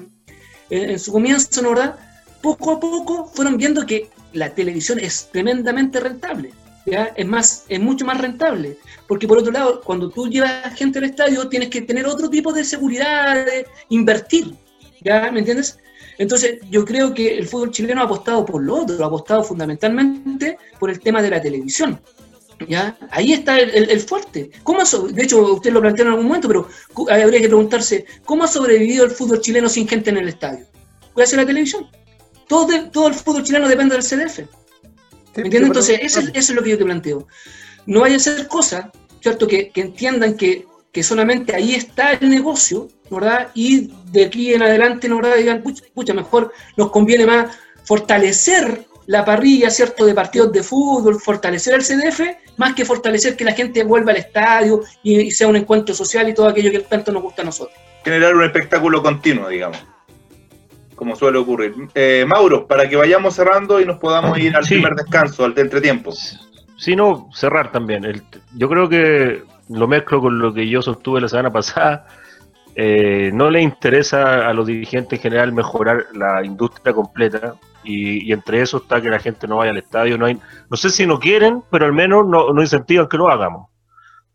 en, 0.71 0.97
su 0.97 1.11
comienzo, 1.11 1.61
¿no, 1.61 1.69
¿verdad? 1.69 1.95
Poco 2.41 2.71
a 2.71 2.79
poco 2.79 3.25
fueron 3.27 3.55
viendo 3.55 3.85
que 3.85 4.09
la 4.33 4.55
televisión 4.55 4.97
es 4.97 5.29
tremendamente 5.31 5.99
rentable. 5.99 6.53
Es 7.15 7.27
más, 7.27 7.65
es 7.67 7.79
mucho 7.79 8.05
más 8.05 8.19
rentable. 8.19 8.77
Porque 9.07 9.27
por 9.27 9.37
otro 9.37 9.51
lado, 9.51 9.81
cuando 9.81 10.09
tú 10.09 10.27
llevas 10.27 10.73
gente 10.75 10.99
al 10.99 11.05
estadio, 11.05 11.47
tienes 11.47 11.69
que 11.69 11.81
tener 11.81 12.05
otro 12.05 12.29
tipo 12.29 12.53
de 12.53 12.63
seguridad, 12.63 13.45
de 13.45 13.65
invertir. 13.89 14.53
¿Ya? 15.01 15.31
¿Me 15.31 15.39
entiendes? 15.39 15.79
Entonces, 16.17 16.59
yo 16.69 16.83
creo 16.83 17.13
que 17.13 17.37
el 17.37 17.47
fútbol 17.47 17.71
chileno 17.71 18.01
ha 18.01 18.03
apostado 18.03 18.45
por 18.45 18.61
lo 18.61 18.81
otro, 18.81 19.01
ha 19.03 19.07
apostado 19.07 19.41
fundamentalmente 19.41 20.57
por 20.77 20.89
el 20.89 20.99
tema 20.99 21.21
de 21.21 21.29
la 21.29 21.41
televisión. 21.41 21.99
¿Ya? 22.67 22.97
Ahí 23.11 23.31
está 23.31 23.57
el, 23.57 23.99
fuerte. 24.01 24.51
¿Cómo 24.63 24.83
de 24.83 25.23
hecho, 25.23 25.53
usted 25.53 25.71
lo 25.71 25.79
planteó 25.79 26.03
en 26.03 26.11
algún 26.11 26.25
momento, 26.27 26.49
pero 26.49 26.67
habría 27.09 27.39
que 27.39 27.47
preguntarse, 27.47 28.05
¿cómo 28.25 28.43
ha 28.43 28.47
sobrevivido 28.47 29.05
el 29.05 29.11
fútbol 29.11 29.39
chileno 29.39 29.69
sin 29.69 29.87
gente 29.87 30.09
en 30.09 30.17
el 30.17 30.27
estadio? 30.27 30.65
Gracias 31.15 31.37
a 31.37 31.41
la 31.41 31.47
televisión. 31.47 31.87
Todo, 32.49 32.67
todo 32.89 33.07
el 33.07 33.13
fútbol 33.13 33.43
chileno 33.43 33.69
depende 33.69 33.95
del 33.95 34.03
CDF. 34.03 34.41
¿Me 35.35 35.43
entiendes? 35.43 35.69
Entonces, 35.69 35.99
eso, 36.01 36.21
es 36.33 36.49
lo 36.51 36.63
que 36.63 36.71
yo 36.71 36.77
te 36.77 36.85
planteo. 36.85 37.27
No 37.85 38.01
vaya 38.01 38.17
a 38.17 38.19
ser 38.19 38.47
cosa, 38.47 38.91
¿cierto? 39.21 39.47
Que, 39.47 39.71
entiendan 39.75 40.35
que, 40.35 40.65
solamente 41.01 41.55
ahí 41.55 41.75
está 41.75 42.11
el 42.11 42.29
negocio, 42.29 42.89
¿verdad? 43.09 43.49
Y 43.53 43.89
de 44.11 44.25
aquí 44.25 44.53
en 44.53 44.63
adelante, 44.63 45.07
¿verdad? 45.07 45.37
Digan, 45.37 45.63
pucha, 45.93 46.13
mejor 46.13 46.51
nos 46.75 46.91
conviene 46.91 47.25
más 47.25 47.55
fortalecer 47.85 48.85
la 49.09 49.25
parrilla, 49.25 49.71
¿cierto?, 49.71 50.05
de 50.05 50.13
partidos 50.13 50.51
de 50.51 50.61
fútbol, 50.61 51.19
fortalecer 51.19 51.73
el 51.73 51.81
CDF, 51.81 52.19
más 52.57 52.75
que 52.75 52.85
fortalecer 52.85 53.35
que 53.35 53.43
la 53.43 53.53
gente 53.53 53.83
vuelva 53.83 54.11
al 54.11 54.17
estadio 54.17 54.83
y, 55.01 55.31
sea 55.31 55.47
un 55.47 55.55
encuentro 55.55 55.95
social 55.95 56.29
y 56.29 56.33
todo 56.35 56.47
aquello 56.47 56.69
que 56.69 56.81
tanto 56.81 57.11
nos 57.11 57.23
gusta 57.23 57.41
a 57.41 57.45
nosotros. 57.45 57.75
Generar 58.03 58.35
un 58.35 58.43
espectáculo 58.43 59.01
continuo, 59.01 59.49
digamos, 59.49 59.79
como 60.99 61.15
suele 61.15 61.37
ocurrir. 61.37 61.73
Eh, 61.95 62.25
Mauro, 62.27 62.67
para 62.67 62.89
que 62.89 62.97
vayamos 62.97 63.33
cerrando 63.33 63.79
y 63.79 63.85
nos 63.85 63.97
podamos 63.97 64.37
ir 64.37 64.53
al 64.53 64.65
primer 64.65 64.95
descanso, 64.95 65.45
al 65.45 65.55
de 65.55 65.61
entretiempo. 65.61 66.11
Sí, 66.77 66.93
no, 66.93 67.29
cerrar 67.33 67.71
también. 67.71 68.03
yo 68.55 68.67
creo 68.69 68.89
que 68.89 69.43
lo 69.69 69.87
mezclo 69.87 70.19
con 70.19 70.39
lo 70.39 70.53
que 70.53 70.67
yo 70.67 70.81
sostuve 70.81 71.21
la 71.21 71.29
semana 71.29 71.51
pasada. 71.51 72.05
Eh, 72.75 73.31
no 73.33 73.49
le 73.49 73.61
interesa 73.61 74.47
a 74.47 74.53
los 74.53 74.67
dirigentes 74.67 75.17
en 75.17 75.23
general 75.23 75.53
mejorar 75.53 76.05
la 76.13 76.45
industria 76.45 76.93
completa, 76.93 77.55
y, 77.83 78.31
entre 78.33 78.61
eso 78.61 78.77
está 78.77 79.01
que 79.01 79.09
la 79.09 79.19
gente 79.19 79.47
no 79.47 79.57
vaya 79.57 79.71
al 79.71 79.77
estadio. 79.77 80.17
No, 80.17 80.25
hay, 80.25 80.37
no 80.69 80.77
sé 80.77 80.89
si 80.89 81.07
no 81.07 81.17
quieren, 81.17 81.63
pero 81.71 81.85
al 81.85 81.93
menos 81.93 82.27
no, 82.27 82.51
no 82.51 82.61
incentivan 82.61 83.07
que 83.07 83.17
lo 83.17 83.29
hagamos. 83.29 83.69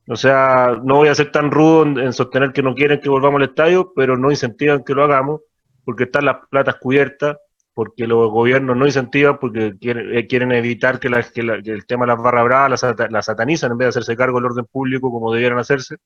O 0.09 0.17
sea, 0.17 0.79
no 0.83 0.97
voy 0.97 1.09
a 1.09 1.15
ser 1.15 1.31
tan 1.31 1.51
rudo 1.51 1.83
en, 2.01 2.13
sostener 2.13 2.53
que 2.53 2.63
no 2.63 2.75
quieren 2.75 3.01
que 3.01 3.09
volvamos 3.09 3.41
al 3.41 3.49
estadio, 3.49 3.93
pero 3.95 4.17
no 4.17 4.31
incentivan 4.31 4.85
que 4.85 4.95
lo 4.95 5.05
hagamos 5.05 5.41
porque 5.85 6.05
están 6.05 6.27
las 6.27 6.39
platas 6.51 6.77
cubiertas, 6.77 7.37
porque 7.75 8.07
los 8.07 8.31
gobiernos 8.31 8.77
no 8.77 8.87
incentivan, 8.87 9.39
porque 9.39 9.75
quieren, 9.81 10.17
eh, 10.17 10.27
quieren 10.27 10.53
evitar 10.53 11.01
que, 11.01 11.09
el 11.09 11.87
tema 11.87 12.07
de 12.07 12.13
las 12.13 12.23
barras 12.23 12.45
bravas 12.45 12.83
la, 13.11 13.23
satanizan 13.23 13.73
en 13.73 13.79
vez 13.79 13.87
de 13.87 13.89
hacerse 13.91 14.17
cargo 14.17 14.39
del 14.39 14.47
orden 14.47 14.67
público 14.67 15.11
como 15.11 15.33
debieran 15.33 15.59
hacerse, 15.59 15.97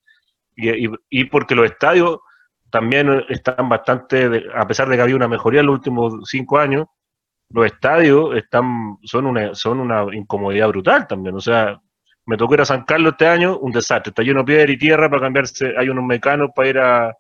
y, 0.56 0.88
y 1.10 1.24
porque 1.24 1.54
los 1.54 1.70
estadios 1.70 2.20
también 2.70 3.24
están 3.28 3.68
bastante, 3.68 4.44
a 4.54 4.66
pesar 4.66 4.88
de 4.88 4.96
que 4.96 5.02
había 5.02 5.16
una 5.16 5.28
mejoría 5.28 5.60
en 5.60 5.66
los 5.66 5.76
últimos 5.76 6.14
cinco 6.24 6.58
años, 6.58 6.86
los 7.50 7.66
estadios 7.66 8.36
están, 8.36 8.98
son 9.02 9.26
una, 9.26 9.54
son 9.54 9.80
una 9.80 10.04
incomodidad 10.14 10.68
brutal 10.68 11.06
también. 11.06 11.34
O 11.34 11.40
sea, 11.40 11.80
me 12.26 12.36
tocó 12.36 12.54
ir 12.54 12.60
a 12.60 12.66
San 12.66 12.84
Carlos 12.84 13.12
este 13.12 13.26
año, 13.26 13.58
un 13.58 13.72
desastre. 13.72 14.10
Está 14.10 14.22
lleno 14.22 14.40
de 14.40 14.46
piedra 14.46 14.72
y 14.72 14.78
tierra 14.78 15.08
para 15.08 15.22
cambiarse. 15.22 15.72
Hay 15.78 15.88
unos 15.88 16.04
mecanos 16.04 16.50
para 16.54 16.68
ir 16.68 16.78
a, 16.78 17.16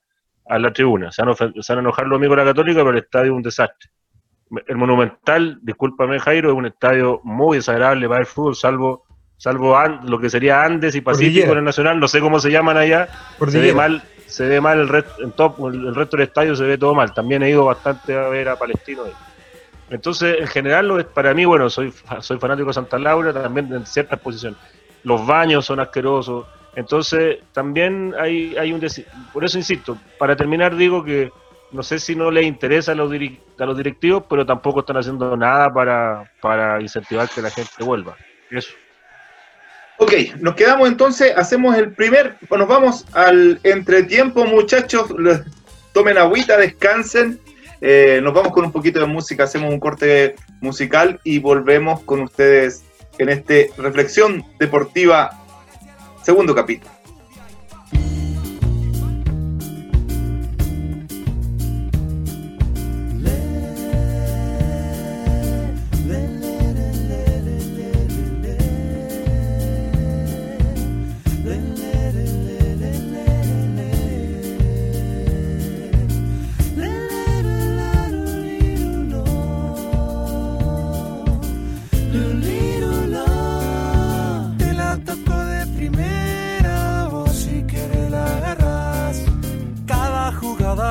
la 0.56 0.72
tribuna. 0.72 1.10
Se 1.10 1.22
van, 1.22 1.34
a, 1.38 1.80
enojar 1.80 2.06
los 2.06 2.16
amigos 2.16 2.36
de 2.36 2.44
la 2.44 2.50
Católica, 2.50 2.80
pero 2.80 2.90
el 2.90 2.98
estadio 2.98 3.32
es 3.32 3.36
un 3.36 3.42
desastre. 3.42 3.90
El 4.66 4.76
Monumental, 4.76 5.58
discúlpame 5.60 6.18
Jairo, 6.20 6.50
es 6.50 6.56
un 6.56 6.66
estadio 6.66 7.20
muy 7.24 7.58
desagradable 7.58 8.08
para 8.08 8.20
el 8.20 8.26
fútbol, 8.26 8.56
salvo 8.56 9.04
salvo 9.38 9.78
lo 10.04 10.18
que 10.18 10.28
sería 10.28 10.62
Andes 10.62 10.94
y 10.94 11.00
Pacífico 11.00 11.52
en 11.52 11.58
el 11.58 11.64
Nacional, 11.64 11.98
no 11.98 12.08
sé 12.08 12.20
cómo 12.20 12.40
se 12.40 12.50
llaman 12.50 12.76
allá. 12.76 13.08
Se 13.46 13.60
ve 13.60 13.72
mal, 13.72 14.02
se 14.26 14.46
ve 14.46 14.60
mal 14.60 14.80
el 14.80 14.88
resto, 14.88 15.22
en 15.22 15.32
top, 15.32 15.66
el, 15.68 15.94
resto 15.94 16.16
del 16.16 16.26
estadio 16.26 16.56
se 16.56 16.64
ve 16.64 16.76
todo 16.76 16.94
mal. 16.94 17.14
También 17.14 17.42
he 17.42 17.50
ido 17.50 17.64
bastante 17.64 18.16
a 18.16 18.28
ver 18.28 18.48
a 18.48 18.56
Palestino. 18.56 19.04
Entonces, 19.90 20.36
en 20.40 20.46
general, 20.48 21.06
para 21.14 21.32
mí, 21.32 21.44
bueno, 21.44 21.70
soy, 21.70 21.92
soy 22.20 22.38
fanático 22.38 22.68
de 22.68 22.74
Santa 22.74 22.98
Laura, 22.98 23.32
también 23.32 23.72
en 23.72 23.86
ciertas 23.86 24.18
posiciones. 24.18 24.58
Los 25.04 25.24
baños 25.26 25.64
son 25.64 25.80
asquerosos. 25.80 26.46
Entonces, 26.78 27.38
también 27.52 28.14
hay, 28.20 28.56
hay 28.56 28.72
un... 28.72 28.80
Por 29.32 29.44
eso 29.44 29.58
insisto, 29.58 29.98
para 30.16 30.36
terminar 30.36 30.76
digo 30.76 31.02
que 31.02 31.32
no 31.72 31.82
sé 31.82 31.98
si 31.98 32.14
no 32.14 32.30
les 32.30 32.46
interesa 32.46 32.92
a 32.92 32.94
los, 32.94 33.10
a 33.10 33.66
los 33.66 33.76
directivos, 33.76 34.22
pero 34.30 34.46
tampoco 34.46 34.80
están 34.80 34.96
haciendo 34.96 35.36
nada 35.36 35.74
para, 35.74 36.30
para 36.40 36.80
incentivar 36.80 37.28
que 37.30 37.42
la 37.42 37.50
gente 37.50 37.82
vuelva. 37.82 38.16
Eso. 38.48 38.70
Ok, 39.96 40.12
nos 40.38 40.54
quedamos 40.54 40.86
entonces, 40.86 41.32
hacemos 41.36 41.76
el 41.76 41.94
primer, 41.94 42.36
nos 42.48 42.68
vamos 42.68 43.06
al 43.12 43.58
entretiempo, 43.64 44.44
muchachos, 44.44 45.12
tomen 45.92 46.16
agüita, 46.16 46.58
descansen, 46.58 47.40
eh, 47.80 48.20
nos 48.22 48.32
vamos 48.32 48.52
con 48.52 48.64
un 48.64 48.70
poquito 48.70 49.00
de 49.00 49.06
música, 49.06 49.42
hacemos 49.42 49.72
un 49.72 49.80
corte 49.80 50.36
musical 50.60 51.18
y 51.24 51.40
volvemos 51.40 52.04
con 52.04 52.20
ustedes 52.20 52.84
en 53.18 53.30
este 53.30 53.72
Reflexión 53.76 54.44
Deportiva, 54.60 55.44
segundo 56.28 56.54
capítulo. 56.54 56.97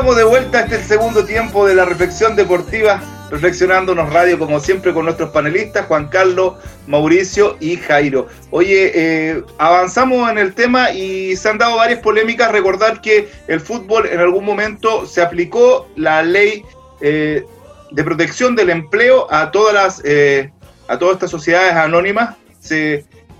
Estamos 0.00 0.16
de 0.16 0.24
vuelta, 0.24 0.60
este 0.60 0.76
es 0.76 0.80
el 0.80 0.88
segundo 0.88 1.26
tiempo 1.26 1.66
de 1.66 1.74
la 1.74 1.84
reflexión 1.84 2.34
deportiva, 2.34 3.02
reflexionándonos 3.30 4.10
radio 4.10 4.38
como 4.38 4.58
siempre 4.58 4.94
con 4.94 5.04
nuestros 5.04 5.28
panelistas, 5.28 5.84
Juan 5.88 6.08
Carlos, 6.08 6.54
Mauricio 6.86 7.58
y 7.60 7.76
Jairo. 7.76 8.26
Oye, 8.50 8.92
eh, 8.94 9.42
avanzamos 9.58 10.30
en 10.30 10.38
el 10.38 10.54
tema 10.54 10.90
y 10.90 11.36
se 11.36 11.50
han 11.50 11.58
dado 11.58 11.76
varias 11.76 12.00
polémicas. 12.00 12.50
Recordar 12.50 13.02
que 13.02 13.28
el 13.46 13.60
fútbol 13.60 14.06
en 14.06 14.20
algún 14.20 14.42
momento 14.42 15.04
se 15.04 15.20
aplicó 15.20 15.86
la 15.96 16.22
ley 16.22 16.64
eh, 17.02 17.44
de 17.90 18.02
protección 18.02 18.56
del 18.56 18.70
empleo 18.70 19.30
a 19.30 19.50
todas 19.50 19.74
las 19.74 20.02
eh, 20.06 20.50
a 20.88 20.98
todas 20.98 21.16
estas 21.16 21.30
sociedades 21.30 21.74
anónimas. 21.74 22.36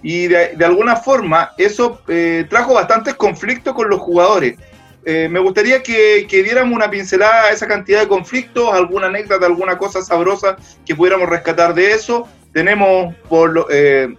y 0.03 0.27
de, 0.29 0.57
de, 0.57 0.65
alguna 0.67 0.97
forma 0.97 1.53
eso 1.57 2.03
trajo 2.51 2.75
bastantes 2.75 3.15
conflictos 3.15 3.75
con 3.75 3.89
los 3.89 4.01
jugadores 4.01 4.59
eh, 5.05 5.29
me 5.31 5.41
gustaría 5.41 5.83
que, 5.83 6.27
diéramos 6.29 6.75
una 6.75 6.91
pincelada 6.91 7.45
a 7.45 7.51
esa 7.51 7.67
cantidad 7.67 8.01
de 8.01 8.09
conflictos, 8.09 8.73
alguna 8.73 9.07
anécdota, 9.07 9.47
alguna 9.47 9.79
cosa 9.79 10.03
sabrosa 10.03 10.57
que 10.85 10.95
pudiéramos 10.95 11.29
rescatar 11.29 11.75
de 11.75 11.93
eso. 11.93 12.29
Tenemos, 12.53 13.15
por 13.29 13.67
eh, 13.71 14.15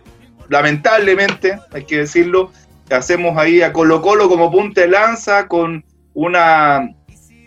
lamentablemente, 0.49 1.59
hay 1.71 1.85
que 1.85 1.99
decirlo, 1.99 2.51
hacemos 2.89 3.37
ahí 3.37 3.61
a 3.61 3.71
Colo 3.71 4.01
Colo 4.01 4.27
como 4.27 4.51
punta 4.51 4.81
de 4.81 4.87
lanza 4.87 5.47
con 5.47 5.83
una 6.13 6.89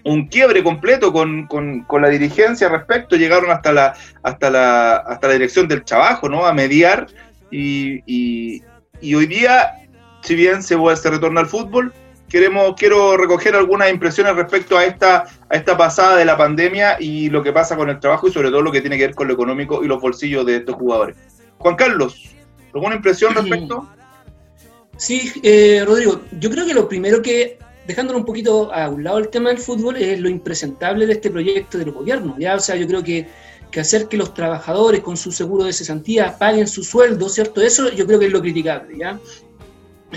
un 0.05 0.27
quiebre 0.29 0.63
completo 0.63 1.13
con, 1.13 1.49
la 2.01 2.09
dirigencia 2.09 2.69
respecto, 2.69 3.17
llegaron 3.17 3.51
hasta 3.51 3.73
la, 3.73 3.95
hasta 4.23 4.51
la, 4.51 4.97
hasta 4.97 5.29
la 5.29 5.33
dirección 5.33 5.67
del 5.67 5.83
trabajo, 5.83 6.29
¿no? 6.29 6.45
A 6.45 6.53
mediar 6.53 7.07
y, 7.51 8.03
y, 8.07 9.15
hoy 9.15 9.27
día, 9.27 9.71
si 10.23 10.35
bien 10.35 10.63
se, 10.63 10.77
se 10.97 11.11
retorna 11.11 11.41
al 11.41 11.47
fútbol, 11.47 11.93
queremos, 12.35 12.75
quiero 12.77 13.17
recoger 13.17 13.55
algunas 13.55 13.89
impresiones 13.89 14.35
respecto 14.35 14.77
a 14.77 14.85
esta, 14.85 15.25
a 15.49 15.55
esta 15.55 15.77
pasada 15.77 16.17
de 16.17 16.25
la 16.25 16.37
pandemia 16.37 16.97
y 16.99 17.31
lo 17.31 17.45
que 17.45 17.53
pasa 17.53 17.77
con 17.77 17.89
el 17.91 18.01
trabajo 18.01 18.27
y 18.27 18.33
sobre 18.33 18.51
todo 18.51 18.61
lo 18.61 18.73
que 18.73 18.81
tiene 18.81 18.99
que 18.99 19.07
ver 19.07 19.15
con 19.15 19.29
lo 19.29 19.35
económico 19.35 19.85
y 19.85 19.87
los 19.87 20.01
bolsillos 20.01 20.45
de 20.45 20.57
estos 20.57 20.75
jugadores. 20.75 21.17
Juan 21.59 21.77
Carlos, 21.77 22.35
¿alguna 22.75 22.97
impresión 22.97 23.37
respecto? 23.37 23.89
Sí, 24.97 25.31
eh, 25.45 25.85
Rodrigo, 25.87 26.23
yo 26.41 26.51
creo 26.51 26.67
que 26.67 26.75
lo 26.75 26.89
primero 26.89 27.23
que, 27.23 27.57
dejándolo 27.87 28.19
un 28.19 28.25
poquito 28.25 28.75
a 28.75 28.89
un 28.89 29.05
lado 29.05 29.19
el 29.19 29.29
tema 29.29 29.51
del 29.51 29.59
fútbol, 29.59 29.97
es 29.97 30.19
lo 30.19 30.29
impresentable 30.29 31.07
de 31.07 31.13
este 31.13 31.31
proyecto 31.31 31.79
del 31.79 31.93
gobierno. 31.93 32.35
¿ya? 32.37 32.57
O 32.57 32.61
sea, 32.61 32.75
yo 32.75 32.89
creo 32.89 33.05
que, 33.05 33.29
que 33.71 33.79
hacer 33.79 34.09
que 34.09 34.17
los 34.17 34.35
trabajadores 34.35 35.03
con 35.03 35.17
su 35.17 35.31
seguro 35.31 35.63
de 35.63 35.73
cesantía 35.73 36.37
paguen 36.37 36.67
su 36.67 36.83
sueldo, 36.83 37.29
¿cierto? 37.29 37.63
Eso 37.63 37.93
yo 37.93 38.07
creo 38.09 38.19
que 38.19 38.27
es 38.27 38.33
lo 38.33 38.41
criticable, 38.41 38.99
¿ya? 38.99 39.21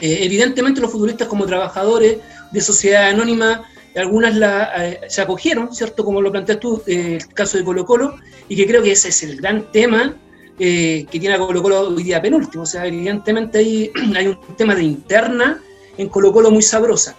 Eh, 0.02 0.20
evidentemente 0.22 0.82
los 0.82 0.92
futbolistas 0.92 1.28
como 1.28 1.46
trabajadores 1.46 2.18
de 2.52 2.62
sociedad 2.62 3.10
anónima, 3.10 3.70
algunas 3.96 4.36
la, 4.36 4.72
eh, 4.86 5.02
se 5.08 5.22
acogieron, 5.22 5.74
¿cierto? 5.74 6.04
Como 6.04 6.22
lo 6.22 6.32
planteas 6.32 6.60
tú, 6.60 6.82
eh, 6.86 7.18
el 7.22 7.34
caso 7.34 7.58
de 7.58 7.64
Colo 7.64 7.86
Colo, 7.86 8.16
y 8.48 8.56
que 8.56 8.68
creo 8.68 8.84
que 8.84 8.92
ese 8.92 9.10
es 9.10 9.24
el 9.24 9.38
gran 9.38 9.72
tema 9.72 10.16
que 10.58 11.06
tiene 11.12 11.36
a 11.36 11.38
Colo 11.38 11.62
Colo 11.62 11.90
hoy 11.90 12.02
día 12.02 12.20
penúltimo. 12.20 12.64
O 12.64 12.66
sea, 12.66 12.88
evidentemente 12.88 13.60
hay, 13.60 13.92
hay 14.16 14.28
un 14.28 14.40
tema 14.56 14.74
de 14.74 14.84
interna 14.84 15.62
en 15.98 16.10
Colo 16.10 16.32
Colo 16.32 16.50
muy 16.50 16.64
sabrosa. 16.64 17.16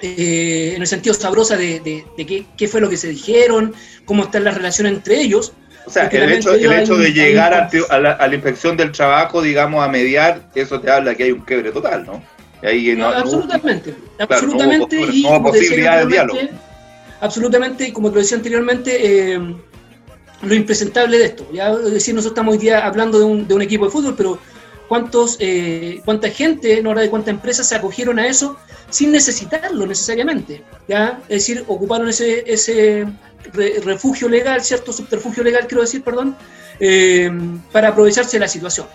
en 0.00 0.80
el 0.80 0.86
sentido 0.86 1.14
sabrosa 1.14 1.56
de, 1.56 2.04
qué, 2.16 2.46
qué, 2.56 2.68
fue 2.68 2.80
lo 2.80 2.90
que 2.90 2.98
se 2.98 3.08
dijeron, 3.08 3.74
cómo 4.04 4.24
está 4.24 4.40
la 4.40 4.50
relación 4.50 4.86
entre 4.86 5.20
ellos, 5.20 5.52
o 5.86 5.90
sea, 5.90 6.06
el 6.06 6.32
hecho, 6.32 6.54
el 6.54 6.72
hecho 6.72 6.96
de 6.96 7.12
llegar 7.12 7.52
a, 7.54 7.98
la, 7.98 8.34
inspección 8.34 8.76
del 8.76 8.92
trabajo, 8.92 9.42
digamos, 9.42 9.84
a 9.84 9.88
mediar, 9.88 10.42
eso 10.54 10.80
te 10.80 10.90
habla 10.90 11.14
que 11.14 11.24
hay 11.24 11.32
un 11.32 11.40
quiebre 11.40 11.72
total, 11.72 12.06
¿no? 12.06 12.22
no, 12.96 13.08
absolutamente, 13.08 13.94
absolutamente. 14.18 14.96
y 15.12 15.24
posibilidad 15.42 16.00
de 16.00 16.06
diálogo. 16.06 16.38
Absolutamente, 17.20 17.88
y 17.88 17.92
como 17.92 18.08
te 18.08 18.16
lo 18.16 18.20
decía 18.20 18.36
anteriormente, 18.36 19.34
eh, 19.34 19.40
lo 20.42 20.54
impresentable 20.54 21.18
de 21.18 21.24
esto. 21.24 21.48
Ya 21.52 21.70
es 21.70 21.92
decir, 21.92 22.14
nosotros 22.14 22.32
estamos 22.32 22.54
hoy 22.54 22.58
día 22.58 22.84
hablando 22.84 23.18
de 23.18 23.24
un, 23.24 23.48
de 23.48 23.54
un 23.54 23.62
equipo 23.62 23.84
de 23.84 23.90
fútbol, 23.90 24.14
pero 24.16 24.38
cuántos, 24.88 25.36
eh, 25.40 26.00
cuánta 26.04 26.28
gente, 26.30 26.82
no 26.82 26.90
hora 26.90 27.02
de 27.02 27.10
cuántas 27.10 27.32
empresas 27.32 27.68
se 27.68 27.76
acogieron 27.76 28.18
a 28.18 28.26
eso 28.26 28.58
sin 28.90 29.12
necesitarlo 29.12 29.86
necesariamente. 29.86 30.62
¿ya? 30.88 31.20
Es 31.28 31.46
decir, 31.46 31.64
ocuparon 31.66 32.08
ese, 32.08 32.44
ese 32.46 33.06
refugio 33.84 34.28
legal, 34.28 34.62
cierto 34.62 34.92
subterfugio 34.92 35.42
legal, 35.42 35.66
quiero 35.66 35.82
decir, 35.82 36.02
perdón, 36.02 36.36
eh, 36.80 37.30
para 37.70 37.88
aprovecharse 37.88 38.36
de 38.36 38.40
la 38.40 38.48
situación. 38.48 38.86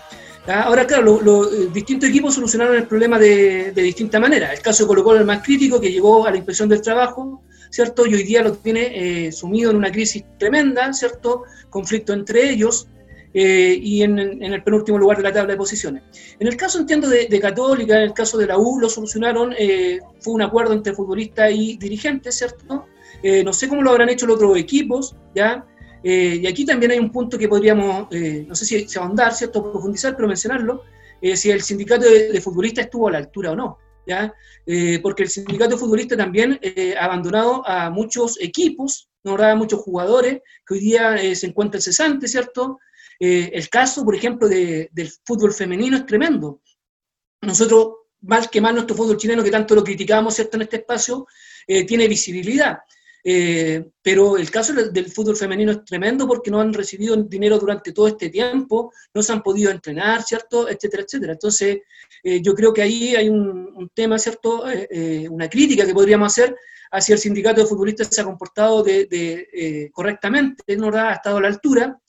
Ahora, 0.46 0.86
claro, 0.86 1.20
los 1.20 1.52
eh, 1.52 1.68
distintos 1.74 2.08
equipos 2.08 2.34
solucionaron 2.34 2.74
el 2.76 2.86
problema 2.86 3.18
de, 3.18 3.72
de, 3.72 3.82
distinta 3.82 4.18
manera. 4.18 4.52
El 4.52 4.60
caso 4.60 4.84
de 4.84 4.88
Colo 4.88 5.04
Colo 5.04 5.16
es 5.16 5.20
el 5.20 5.26
más 5.26 5.42
crítico, 5.44 5.78
que 5.78 5.92
llegó 5.92 6.26
a 6.26 6.30
la 6.30 6.38
inspección 6.38 6.68
del 6.70 6.80
trabajo, 6.80 7.42
¿cierto? 7.70 8.06
Y 8.06 8.14
hoy 8.14 8.22
día 8.22 8.42
lo 8.42 8.54
tiene 8.54 9.26
eh, 9.26 9.32
sumido 9.32 9.70
en 9.70 9.76
una 9.76 9.92
crisis 9.92 10.24
tremenda, 10.38 10.90
¿cierto? 10.94 11.42
Conflicto 11.68 12.14
entre 12.14 12.48
ellos. 12.50 12.88
eh, 13.34 13.78
y 13.80 14.02
en, 14.02 14.18
en 14.18 14.52
el 14.52 14.62
penúltimo 14.62 14.98
lugar 14.98 15.18
de 15.18 15.22
la 15.24 15.32
tabla 15.32 15.52
de 15.52 15.56
posiciones. 15.58 16.02
En 16.38 16.46
el 16.46 16.56
caso, 16.56 16.78
entiendo, 16.78 17.08
de, 17.08 17.26
de 17.26 17.40
Católica, 17.40 17.96
en 17.96 18.02
el 18.04 18.12
caso 18.12 18.38
de 18.38 18.46
la 18.46 18.58
U, 18.58 18.80
lo 18.80 18.88
solucionaron, 18.88 19.54
eh, 19.58 20.00
fue 20.20 20.34
un 20.34 20.42
acuerdo 20.42 20.72
entre 20.72 20.92
futbolistas 20.94 21.50
y 21.52 21.76
dirigentes, 21.76 22.36
¿cierto? 22.36 22.86
Eh, 23.22 23.42
no 23.42 23.52
sé 23.52 23.68
cómo 23.68 23.82
lo 23.82 23.90
habrán 23.90 24.08
hecho 24.08 24.26
los 24.26 24.36
otros 24.36 24.56
equipos, 24.56 25.16
¿ya? 25.34 25.66
Eh, 26.02 26.40
y 26.42 26.46
aquí 26.46 26.64
también 26.64 26.92
hay 26.92 26.98
un 26.98 27.10
punto 27.10 27.36
que 27.36 27.48
podríamos, 27.48 28.06
eh, 28.12 28.44
no 28.46 28.54
sé 28.54 28.64
si, 28.64 28.88
si 28.88 28.98
ahondar, 28.98 29.34
¿cierto? 29.34 29.72
Profundizar, 29.72 30.14
pero 30.14 30.28
mencionarlo, 30.28 30.82
si 31.34 31.50
el 31.50 31.62
sindicato 31.62 32.04
de, 32.08 32.40
futbolistas 32.40 32.84
estuvo 32.84 33.08
a 33.08 33.10
la 33.10 33.18
altura 33.18 33.50
o 33.50 33.56
no, 33.56 33.78
¿ya? 34.06 34.32
Porque 35.02 35.24
el 35.24 35.28
sindicato 35.28 35.70
de 35.70 35.76
futbolistas 35.76 36.16
también 36.16 36.60
ha 36.96 37.04
abandonado 37.04 37.66
a 37.66 37.90
muchos 37.90 38.40
equipos, 38.40 39.08
¿no? 39.24 39.34
a 39.34 39.56
muchos 39.56 39.80
jugadores 39.80 40.42
que 40.64 40.74
hoy 40.74 40.80
día 40.80 41.34
se 41.34 41.46
encuentran 41.48 41.82
cesantes, 41.82 42.30
¿cierto? 42.30 42.78
El 43.18 43.68
caso, 43.68 44.04
por 44.04 44.14
ejemplo, 44.14 44.46
de- 44.46 44.90
del 44.92 45.10
fútbol 45.24 45.52
femenino 45.52 45.96
es 45.96 46.06
tremendo. 46.06 46.60
Nosotros, 47.42 47.94
mal 48.20 48.48
que 48.48 48.60
mal, 48.60 48.74
nuestro 48.76 48.94
fútbol 48.94 49.16
chileno, 49.16 49.42
que 49.42 49.50
tanto 49.50 49.74
lo 49.74 49.82
criticamos, 49.82 50.34
¿cierto?, 50.36 50.56
en 50.56 50.62
este 50.62 50.76
espacio, 50.76 51.26
tiene 51.66 52.06
visibilidad. 52.06 52.78
Eh, 53.24 53.84
pero 54.00 54.36
el 54.36 54.50
caso 54.50 54.72
del, 54.72 55.10
fútbol 55.10 55.36
femenino 55.36 55.72
es 55.72 55.84
tremendo 55.84 56.26
porque 56.26 56.50
no 56.50 56.60
han 56.60 56.72
recibido 56.72 57.16
dinero 57.16 57.58
durante 57.58 57.92
todo 57.92 58.08
este 58.08 58.30
tiempo, 58.30 58.92
no 59.12 59.22
se 59.22 59.32
han 59.32 59.42
podido 59.42 59.70
entrenar, 59.70 60.22
¿cierto?, 60.22 60.68
etcétera, 60.68 61.02
etcétera. 61.02 61.32
Entonces, 61.32 61.78
eh, 62.22 62.40
yo 62.40 62.54
creo 62.54 62.72
que 62.72 62.82
ahí 62.82 63.14
hay 63.16 63.28
un, 63.28 63.90
tema, 63.94 64.18
¿cierto?, 64.18 64.64
Eh, 64.68 65.28
una 65.28 65.48
crítica 65.48 65.86
que 65.86 65.94
podríamos 65.94 66.32
hacer 66.32 66.54
hacia 66.92 67.14
el 67.14 67.18
sindicato 67.18 67.60
de 67.60 67.66
futbolistas 67.66 68.08
se 68.10 68.20
ha 68.20 68.24
comportado 68.24 68.82
de, 68.82 69.90
correctamente, 69.92 70.76
¿no? 70.76 70.88
ha 70.88 71.12
estado 71.12 71.36
a 71.36 71.42
la 71.42 71.48
altura, 71.48 72.00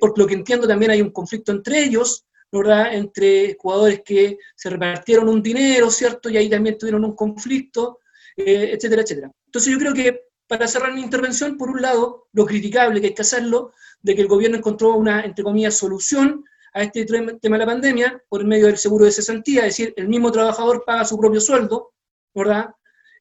por 0.00 0.18
lo 0.18 0.26
que 0.26 0.34
entiendo 0.34 0.66
también 0.66 0.90
hay 0.90 1.00
un 1.00 1.12
conflicto 1.12 1.52
entre 1.52 1.84
ellos. 1.84 2.24
¿verdad? 2.52 2.94
entre 2.94 3.56
jugadores 3.58 4.02
que 4.04 4.38
se 4.56 4.70
repartieron 4.70 5.28
un 5.28 5.40
dinero, 5.40 5.88
¿cierto? 5.90 6.28
Y 6.28 6.36
ahí 6.36 6.50
también 6.50 6.76
tuvieron 6.76 7.04
un 7.04 7.14
conflicto, 7.14 8.00
eh, 8.36 8.70
etcétera, 8.72 9.02
etcétera. 9.02 9.30
Entonces 9.46 9.72
yo 9.72 9.78
creo 9.78 9.94
que 9.94 10.29
para 10.50 10.66
cerrar 10.66 10.92
mi 10.92 11.00
intervención, 11.00 11.56
por 11.56 11.70
un 11.70 11.80
lado, 11.80 12.26
lo 12.32 12.44
criticable 12.44 13.00
que 13.00 13.06
hay 13.06 13.14
que 13.14 13.22
hacerlo, 13.22 13.72
de 14.02 14.16
que 14.16 14.22
el 14.22 14.26
gobierno 14.26 14.56
encontró 14.56 14.96
una, 14.96 15.24
entre 15.24 15.44
comillas, 15.44 15.76
solución 15.76 16.44
a 16.74 16.82
este 16.82 17.04
tema 17.04 17.56
de 17.56 17.58
la 17.58 17.66
pandemia 17.66 18.20
por 18.28 18.44
medio 18.44 18.66
del 18.66 18.76
seguro 18.76 19.04
de 19.04 19.12
cesantía, 19.12 19.60
es 19.60 19.76
decir, 19.76 19.94
el 19.96 20.08
mismo 20.08 20.32
trabajador 20.32 20.82
paga 20.84 21.04
su 21.04 21.16
propio 21.20 21.40
sueldo, 21.40 21.92
¿verdad? 22.34 22.70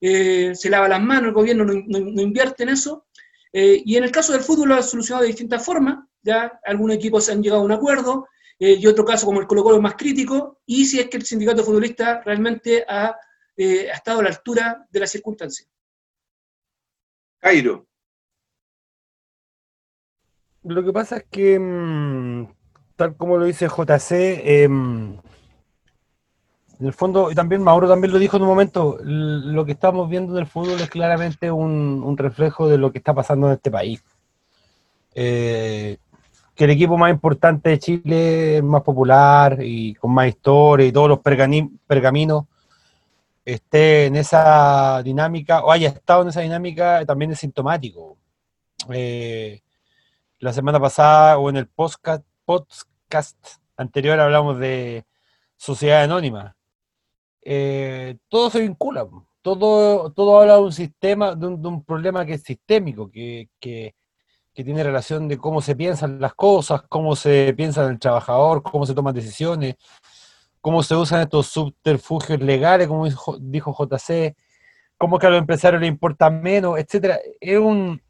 Eh, 0.01 0.53
se 0.55 0.71
lava 0.71 0.89
las 0.89 1.03
manos, 1.03 1.27
el 1.27 1.34
gobierno 1.34 1.65
no, 1.65 2.21
invierte 2.21 2.63
en 2.63 2.69
eso, 2.69 3.05
eh, 3.53 3.80
y 3.86 3.95
en 3.95 4.05
el 4.05 4.11
caso 4.11 4.34
del 4.34 4.41
fútbol 4.41 4.69
lo 4.69 4.75
ha 4.75 4.82
solucionado 4.82 5.21
de 5.21 5.27
distintas 5.27 5.63
formas, 5.63 5.99
ya 6.23 6.59
algunos 6.65 6.95
equipos 6.95 7.30
han 7.30 7.43
llegado 7.43 7.61
a 7.61 7.65
un 7.65 7.71
acuerdo, 7.73 8.27
eh, 8.57 8.75
y 8.80 8.88
otro 8.88 9.05
caso 9.05 9.27
como 9.27 9.39
el 9.39 9.45
Colo 9.45 9.61
Colo 9.63 9.75
es 9.75 9.84
más 9.84 9.93
crítico, 9.93 10.61
y 10.65 10.84
si 10.84 10.99
es 10.99 11.07
que 11.07 11.17
el 11.17 11.25
sindicato 11.25 11.57
de 11.57 11.63
futbolistas 11.63 12.25
realmente 12.25 12.84
ha, 12.89 13.09
ha 13.09 13.15
estado 13.93 14.21
a 14.21 14.23
la 14.23 14.30
altura 14.30 14.88
de 14.89 14.99
las 14.99 15.11
circunstancias. 15.11 15.69
Cairo. 17.39 17.85
Lo 20.63 20.83
que 20.83 20.91
pasa 20.91 21.17
es 21.17 21.25
que, 21.31 21.57
mm, 21.57 22.47
tal 22.95 23.15
como 23.15 23.37
lo 23.37 23.45
dice 23.45 23.67
JC, 23.67 24.41
em, 24.63 25.17
en 26.79 26.85
el 26.85 26.93
fondo, 26.93 27.31
y 27.31 27.35
también 27.35 27.63
Mauro 27.63 27.87
también 27.87 28.13
lo 28.13 28.19
dijo 28.19 28.37
en 28.37 28.43
un 28.43 28.49
momento, 28.49 28.97
lo 29.03 29.65
que 29.65 29.73
estamos 29.73 30.09
viendo 30.09 30.33
en 30.33 30.39
el 30.39 30.47
fútbol 30.47 30.79
es 30.79 30.89
claramente 30.89 31.51
un, 31.51 32.17
reflejo 32.17 32.67
de 32.67 32.77
lo 32.77 32.91
que 32.91 32.99
está 32.99 33.13
pasando 33.13 33.47
en 33.47 33.53
este 33.53 33.71
país. 33.71 34.03
Eh, 35.15 35.97
que 36.55 36.65
el 36.65 36.71
equipo 36.71 36.97
más 36.97 37.11
importante 37.11 37.69
de 37.69 37.79
Chile, 37.79 38.61
más 38.61 38.81
popular 38.83 39.59
y 39.61 39.95
con 39.95 40.11
más 40.11 40.27
historia 40.27 40.85
y 40.85 40.91
todos 40.91 41.09
los 41.09 41.19
pergaminos, 41.19 42.45
esté 43.53 44.05
en 44.07 44.15
esa 44.15 45.01
dinámica 45.03 45.63
o 45.63 45.71
haya 45.71 45.89
estado 45.89 46.23
en 46.23 46.29
esa 46.29 46.41
dinámica, 46.41 47.05
también 47.05 47.31
es 47.31 47.39
sintomático. 47.39 48.17
Eh, 48.91 49.61
la 50.39 50.53
semana 50.53 50.79
pasada 50.79 51.37
o 51.37 51.49
en 51.49 51.57
el 51.57 51.67
podcast, 51.67 52.23
anterior 53.77 54.19
hablamos 54.19 54.59
de 54.59 55.05
sociedad 55.57 56.03
anónima. 56.03 56.55
Eh, 57.41 58.17
todo 58.27 58.49
se 58.49 58.61
vincula, 58.61 59.07
todo, 59.41 60.11
todo 60.11 60.39
habla 60.41 60.55
de 60.55 60.61
un 60.61 60.73
sistema, 60.73 61.35
de 61.35 61.47
un, 61.47 61.83
problema 61.83 62.25
que 62.25 62.33
es 62.35 62.43
sistémico, 62.43 63.09
que, 63.09 63.49
que- 63.59 63.95
que 64.53 64.63
tiene 64.65 64.83
relación 64.83 65.29
de 65.29 65.37
cómo 65.37 65.61
se 65.61 65.73
piensan 65.73 66.19
las 66.19 66.33
cosas, 66.33 66.81
cómo 66.89 67.15
se 67.15 67.53
piensa 67.55 67.85
en 67.85 67.91
el 67.91 67.99
trabajador, 67.99 68.61
cómo 68.61 68.85
se 68.85 68.93
toman 68.93 69.15
decisiones, 69.15 69.75
cómo 70.62 70.84
se 70.84 70.95
usan 70.95 71.22
estos 71.22 71.47
subterfugios 71.47 72.39
legales, 72.41 72.88
como 72.88 73.05
dijo, 73.05 73.74
JC, 73.74 74.36
cómo 74.97 75.20
que 75.20 75.28
a 75.28 75.30
los 75.30 75.39
empresarios 75.39 75.82
les 75.82 75.89
importa 75.89 76.30
menos, 76.30 76.78
etcétera. 76.78 77.20
Es 77.39 77.57
un, 77.57 78.01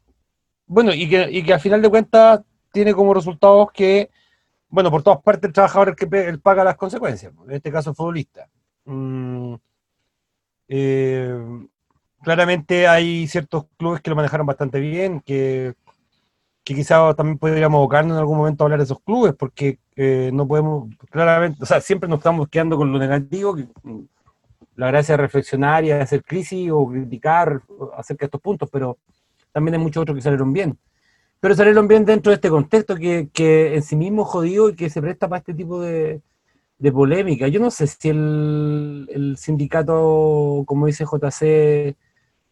bueno, 0.66 0.92
y 0.92 1.08
que, 1.08 1.30
y 1.30 1.42
que 1.42 1.54
al 1.54 1.60
final 1.60 1.82
de 1.82 1.90
cuentas 1.90 2.40
tiene 2.72 2.94
como 2.94 3.14
resultados 3.14 3.68
que, 3.72 4.10
bueno, 4.68 4.90
por 4.90 5.02
todas 5.02 5.22
partes 5.22 5.48
el 5.48 5.54
trabajador 5.54 5.88
es 5.88 6.02
el 6.02 6.08
que 6.08 6.38
paga 6.38 6.64
las 6.64 6.76
consecuencias, 6.76 7.32
en 7.44 7.52
este 7.52 7.72
caso 7.72 7.90
el 7.90 7.96
futbolista. 7.96 8.48
Mm, 8.84 9.54
eh, 10.68 11.66
claramente 12.22 12.86
hay 12.86 13.26
ciertos 13.26 13.66
clubes 13.76 14.00
que 14.00 14.10
lo 14.10 14.16
manejaron 14.16 14.46
bastante 14.46 14.80
bien, 14.80 15.20
que, 15.20 15.74
que 16.64 16.74
quizás 16.74 17.16
también 17.16 17.38
podríamos 17.38 17.78
abocarnos 17.78 18.14
en 18.14 18.18
algún 18.20 18.38
momento 18.38 18.62
a 18.62 18.66
hablar 18.66 18.78
de 18.80 18.84
esos 18.84 19.00
clubes, 19.00 19.34
porque 19.34 19.78
eh, 19.96 20.30
no 20.32 20.46
podemos, 20.46 20.88
claramente, 21.10 21.62
o 21.62 21.66
sea, 21.66 21.80
siempre 21.80 22.08
nos 22.08 22.18
estamos 22.18 22.48
quedando 22.48 22.76
con 22.76 22.92
lo 22.92 22.98
negativo, 22.98 23.56
que, 23.56 23.66
mm, 23.82 24.00
la 24.76 24.88
gracia 24.88 25.14
de 25.14 25.22
reflexionar 25.22 25.84
y 25.84 25.90
hacer 25.90 26.24
crisis 26.24 26.70
o 26.72 26.86
criticar 26.88 27.62
acerca 27.96 28.22
de 28.22 28.26
estos 28.26 28.40
puntos, 28.40 28.68
pero 28.72 28.98
también 29.52 29.74
hay 29.74 29.80
muchos 29.80 30.02
otros 30.02 30.16
que 30.16 30.22
salieron 30.22 30.52
bien. 30.52 30.78
Pero 31.40 31.54
salieron 31.54 31.88
bien 31.88 32.04
dentro 32.04 32.30
de 32.30 32.36
este 32.36 32.50
contexto 32.50 32.96
que, 32.96 33.28
que 33.32 33.74
en 33.74 33.82
sí 33.82 33.96
mismo 33.96 34.24
jodido 34.24 34.68
y 34.70 34.74
que 34.74 34.90
se 34.90 35.00
presta 35.00 35.28
para 35.28 35.40
este 35.40 35.54
tipo 35.54 35.80
de, 35.80 36.22
de 36.78 36.92
polémica. 36.92 37.48
Yo 37.48 37.60
no 37.60 37.70
sé 37.70 37.86
si 37.86 38.08
el, 38.08 39.08
el 39.10 39.36
sindicato, 39.36 40.64
como 40.66 40.86
dice 40.86 41.04
JC, 41.04 41.96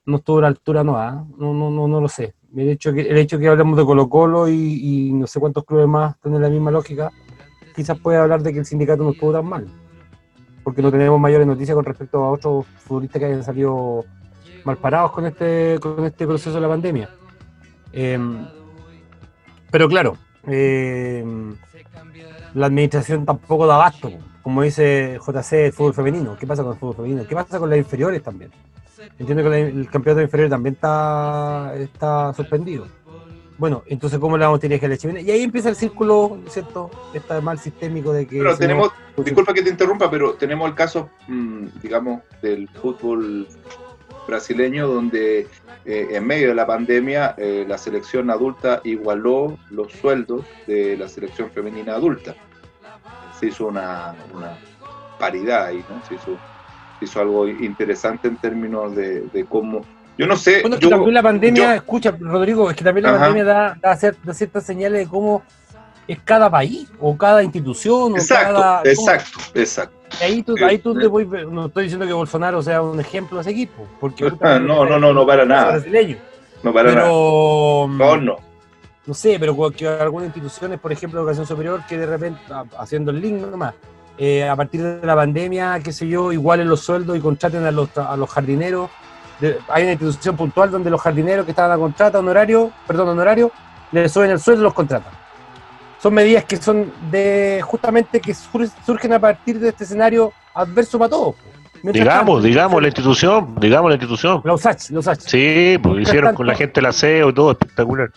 no 0.06 0.16
estuvo 0.18 0.38
a 0.38 0.42
la 0.42 0.48
altura, 0.48 0.84
no, 0.84 0.98
¿ah? 0.98 1.26
no, 1.36 1.54
no, 1.54 1.70
no, 1.70 1.88
no 1.88 2.00
lo 2.00 2.08
sé. 2.08 2.34
El 2.56 2.68
hecho 2.70 2.92
que, 2.92 3.02
el 3.02 3.18
hecho 3.18 3.38
que 3.38 3.48
hablemos 3.48 3.76
de 3.76 3.84
Colo 3.84 4.08
Colo 4.08 4.48
y, 4.48 5.08
y 5.08 5.12
no 5.12 5.26
sé 5.26 5.38
cuántos 5.38 5.64
clubes 5.64 5.86
más 5.86 6.18
tienen 6.20 6.40
la 6.40 6.48
misma 6.48 6.70
lógica, 6.70 7.10
quizás 7.74 7.98
puede 7.98 8.18
hablar 8.18 8.42
de 8.42 8.52
que 8.52 8.58
el 8.60 8.66
sindicato 8.66 9.04
no 9.04 9.10
estuvo 9.10 9.32
tan 9.32 9.46
mal. 9.46 9.66
Porque 10.64 10.82
no 10.82 10.90
tenemos 10.90 11.20
mayores 11.20 11.46
noticias 11.46 11.74
con 11.74 11.84
respecto 11.84 12.24
a 12.24 12.30
otros 12.30 12.66
futbolistas 12.78 13.20
que 13.20 13.26
hayan 13.26 13.44
salido 13.44 14.04
mal 14.64 14.76
parados 14.76 15.12
con 15.12 15.26
este, 15.26 15.78
con 15.80 16.04
este 16.04 16.26
proceso 16.26 16.54
de 16.54 16.60
la 16.60 16.68
pandemia. 16.68 17.08
Em, 17.92 18.46
pero 19.70 19.88
claro, 19.88 20.16
em, 20.46 21.54
la 22.54 22.66
administración 22.66 23.24
tampoco 23.24 23.66
da 23.66 23.76
abasto, 23.76 24.10
como 24.42 24.62
dice 24.62 25.18
JC, 25.24 25.66
el 25.66 25.72
fútbol 25.72 25.94
femenino. 25.94 26.36
¿Qué 26.38 26.46
pasa 26.46 26.62
con 26.62 26.72
el 26.72 26.78
fútbol 26.78 26.96
femenino? 26.96 27.26
¿Qué 27.26 27.34
pasa 27.34 27.58
con 27.58 27.70
las 27.70 27.78
inferiores 27.78 28.22
también? 28.22 28.50
Entiendo 29.18 29.48
que 29.50 29.60
el 29.62 29.90
campeonato 29.90 30.22
inferior 30.22 30.50
también 30.50 30.74
está, 30.74 31.72
está 31.76 32.32
suspendido. 32.34 32.86
Bueno, 33.56 33.82
entonces, 33.86 34.20
¿cómo 34.20 34.38
le 34.38 34.44
vamos 34.44 34.58
a 34.58 34.60
tirar 34.60 34.84
a 34.84 34.88
la 34.88 34.96
chilena? 34.96 35.20
Y 35.20 35.30
ahí 35.32 35.42
empieza 35.42 35.68
el 35.68 35.74
círculo, 35.74 36.38
¿cierto? 36.48 36.90
Este 37.12 37.40
mal 37.40 37.58
sistémico 37.58 38.12
de 38.12 38.26
que. 38.26 38.38
Pero 38.38 38.56
tenemos, 38.56 38.92
no- 39.16 39.24
disculpa 39.24 39.52
que 39.52 39.62
te 39.62 39.70
interrumpa, 39.70 40.08
pero 40.08 40.34
tenemos 40.34 40.68
el 40.68 40.76
caso, 40.76 41.10
mm, 41.26 41.66
digamos, 41.82 42.22
del 42.40 42.68
fútbol 42.68 43.48
brasileño, 44.28 44.86
donde 44.86 45.48
eh, 45.84 46.08
en 46.10 46.26
medio 46.26 46.48
de 46.50 46.54
la 46.54 46.66
pandemia 46.66 47.34
eh, 47.38 47.64
la 47.66 47.78
selección 47.78 48.30
adulta 48.30 48.80
igualó 48.84 49.58
los 49.70 49.90
sueldos 49.92 50.44
de 50.66 50.96
la 50.96 51.08
selección 51.08 51.50
femenina 51.50 51.94
adulta. 51.94 52.34
Se 53.40 53.46
hizo 53.46 53.66
una, 53.66 54.14
una 54.34 54.56
paridad 55.18 55.66
ahí, 55.66 55.84
¿no? 55.88 56.00
Se 56.06 56.14
hizo, 56.14 56.36
hizo 57.00 57.20
algo 57.20 57.46
interesante 57.48 58.28
en 58.28 58.36
términos 58.36 58.94
de, 58.94 59.22
de 59.32 59.44
cómo... 59.44 59.80
Yo 60.16 60.26
no 60.26 60.36
sé... 60.36 60.60
Bueno, 60.62 60.76
es 60.76 60.80
que 60.80 60.86
yo- 60.86 60.90
también 60.90 61.14
la 61.14 61.22
pandemia, 61.22 61.66
yo- 61.68 61.72
escucha, 61.74 62.14
Rodrigo, 62.18 62.68
es 62.70 62.76
que 62.76 62.84
también 62.84 63.04
la 63.04 63.10
Ajá. 63.10 63.18
pandemia 63.20 63.44
da, 63.44 63.78
da, 63.80 63.96
cier- 63.96 64.16
da 64.24 64.34
ciertas 64.34 64.64
señales 64.64 65.00
de 65.04 65.06
cómo 65.08 65.42
es 66.08 66.18
cada 66.24 66.50
país 66.50 66.88
o 66.98 67.16
cada 67.16 67.42
institución 67.42 68.14
o 68.14 68.16
Exacto, 68.16 68.54
cada. 68.54 68.78
cómo- 68.78 68.90
exacto, 68.90 69.38
exacto. 69.54 69.96
Ahí 70.22 70.42
tú, 70.42 70.54
ahí 70.66 70.78
tú 70.78 70.94
sí. 70.94 71.00
te 71.00 71.06
voy, 71.06 71.26
no 71.26 71.66
estoy 71.66 71.84
diciendo 71.84 72.06
que 72.06 72.12
Bolsonaro 72.14 72.62
sea 72.62 72.80
un 72.82 72.98
ejemplo 72.98 73.36
de 73.36 73.42
ese 73.42 73.50
equipo, 73.50 73.86
porque 74.00 74.24
Ah, 74.40 74.58
no, 74.58 74.84
no, 74.86 74.98
no, 74.98 75.12
no, 75.12 75.26
para 75.26 75.44
nada. 75.44 75.72
brasileño. 75.72 76.16
No 76.62 76.72
para 76.72 76.90
nada. 76.92 77.02
pero 77.02 77.86
No, 77.90 78.16
no. 78.16 78.36
no 79.06 79.14
sé, 79.14 79.36
pero 79.38 79.54
que 79.70 79.86
algunas 79.86 80.26
instituciones, 80.28 80.80
por 80.80 80.90
ejemplo, 80.90 81.20
de 81.20 81.22
educación 81.24 81.46
superior, 81.46 81.82
que 81.88 81.96
de 81.98 82.06
repente, 82.06 82.40
a- 82.50 82.64
haciendo 82.78 83.10
el 83.12 83.20
link 83.20 83.34
nomás, 83.40 83.74
eh, 84.18 84.48
a 84.48 84.56
partir 84.56 84.82
de 84.82 85.06
la 85.06 85.14
pandemia, 85.14 85.80
qué 85.82 85.92
sé 85.92 86.06
yo, 86.08 86.32
igualen 86.32 86.68
los 86.68 86.80
sueldos 86.80 87.16
y 87.16 87.20
contraten 87.20 87.64
a 87.64 87.70
los, 87.70 87.96
a 87.96 88.16
los 88.16 88.28
jardineros. 88.30 88.90
De- 89.40 89.58
hay 89.68 89.84
una 89.84 89.92
institución 89.92 90.36
puntual 90.36 90.70
donde 90.70 90.90
los 90.90 91.00
jardineros 91.00 91.44
que 91.44 91.52
estaban 91.52 91.70
a 91.70 91.76
contrata 91.78 92.18
honorario, 92.18 92.72
perdón, 92.86 93.08
honorario, 93.08 93.52
le 93.92 94.08
suben 94.08 94.30
el 94.30 94.40
sueldo 94.40 94.62
y 94.62 94.64
los 94.64 94.74
contratan. 94.74 95.12
son 96.02 96.14
medidas 96.14 96.44
que 96.44 96.56
son 96.56 96.92
de 97.10 97.60
justamente 97.64 98.20
que 98.20 98.34
sur- 98.34 98.68
surgen 98.84 99.12
a 99.12 99.18
partir 99.18 99.58
de 99.58 99.68
este 99.70 99.84
escenario 99.84 100.32
adverso 100.54 100.98
para 100.98 101.10
todos. 101.10 101.34
Mientras 101.82 102.04
Digamos, 102.04 102.36
tanto, 102.38 102.46
digamos 102.48 102.82
la 102.82 102.88
institución, 102.88 103.54
digamos 103.60 103.88
la 103.90 103.94
institución. 103.94 104.40
La 104.44 104.54
USACH, 104.54 104.90
la 104.90 104.98
USACH. 104.98 105.20
Sí, 105.20 105.78
pues 105.80 106.02
hicieron 106.02 106.34
con 106.34 106.44
la 106.46 106.54
gente 106.56 106.80
el 106.80 106.86
aseo 106.86 107.28
y 107.30 107.34
todo 107.34 107.52
espectacular. 107.52 108.10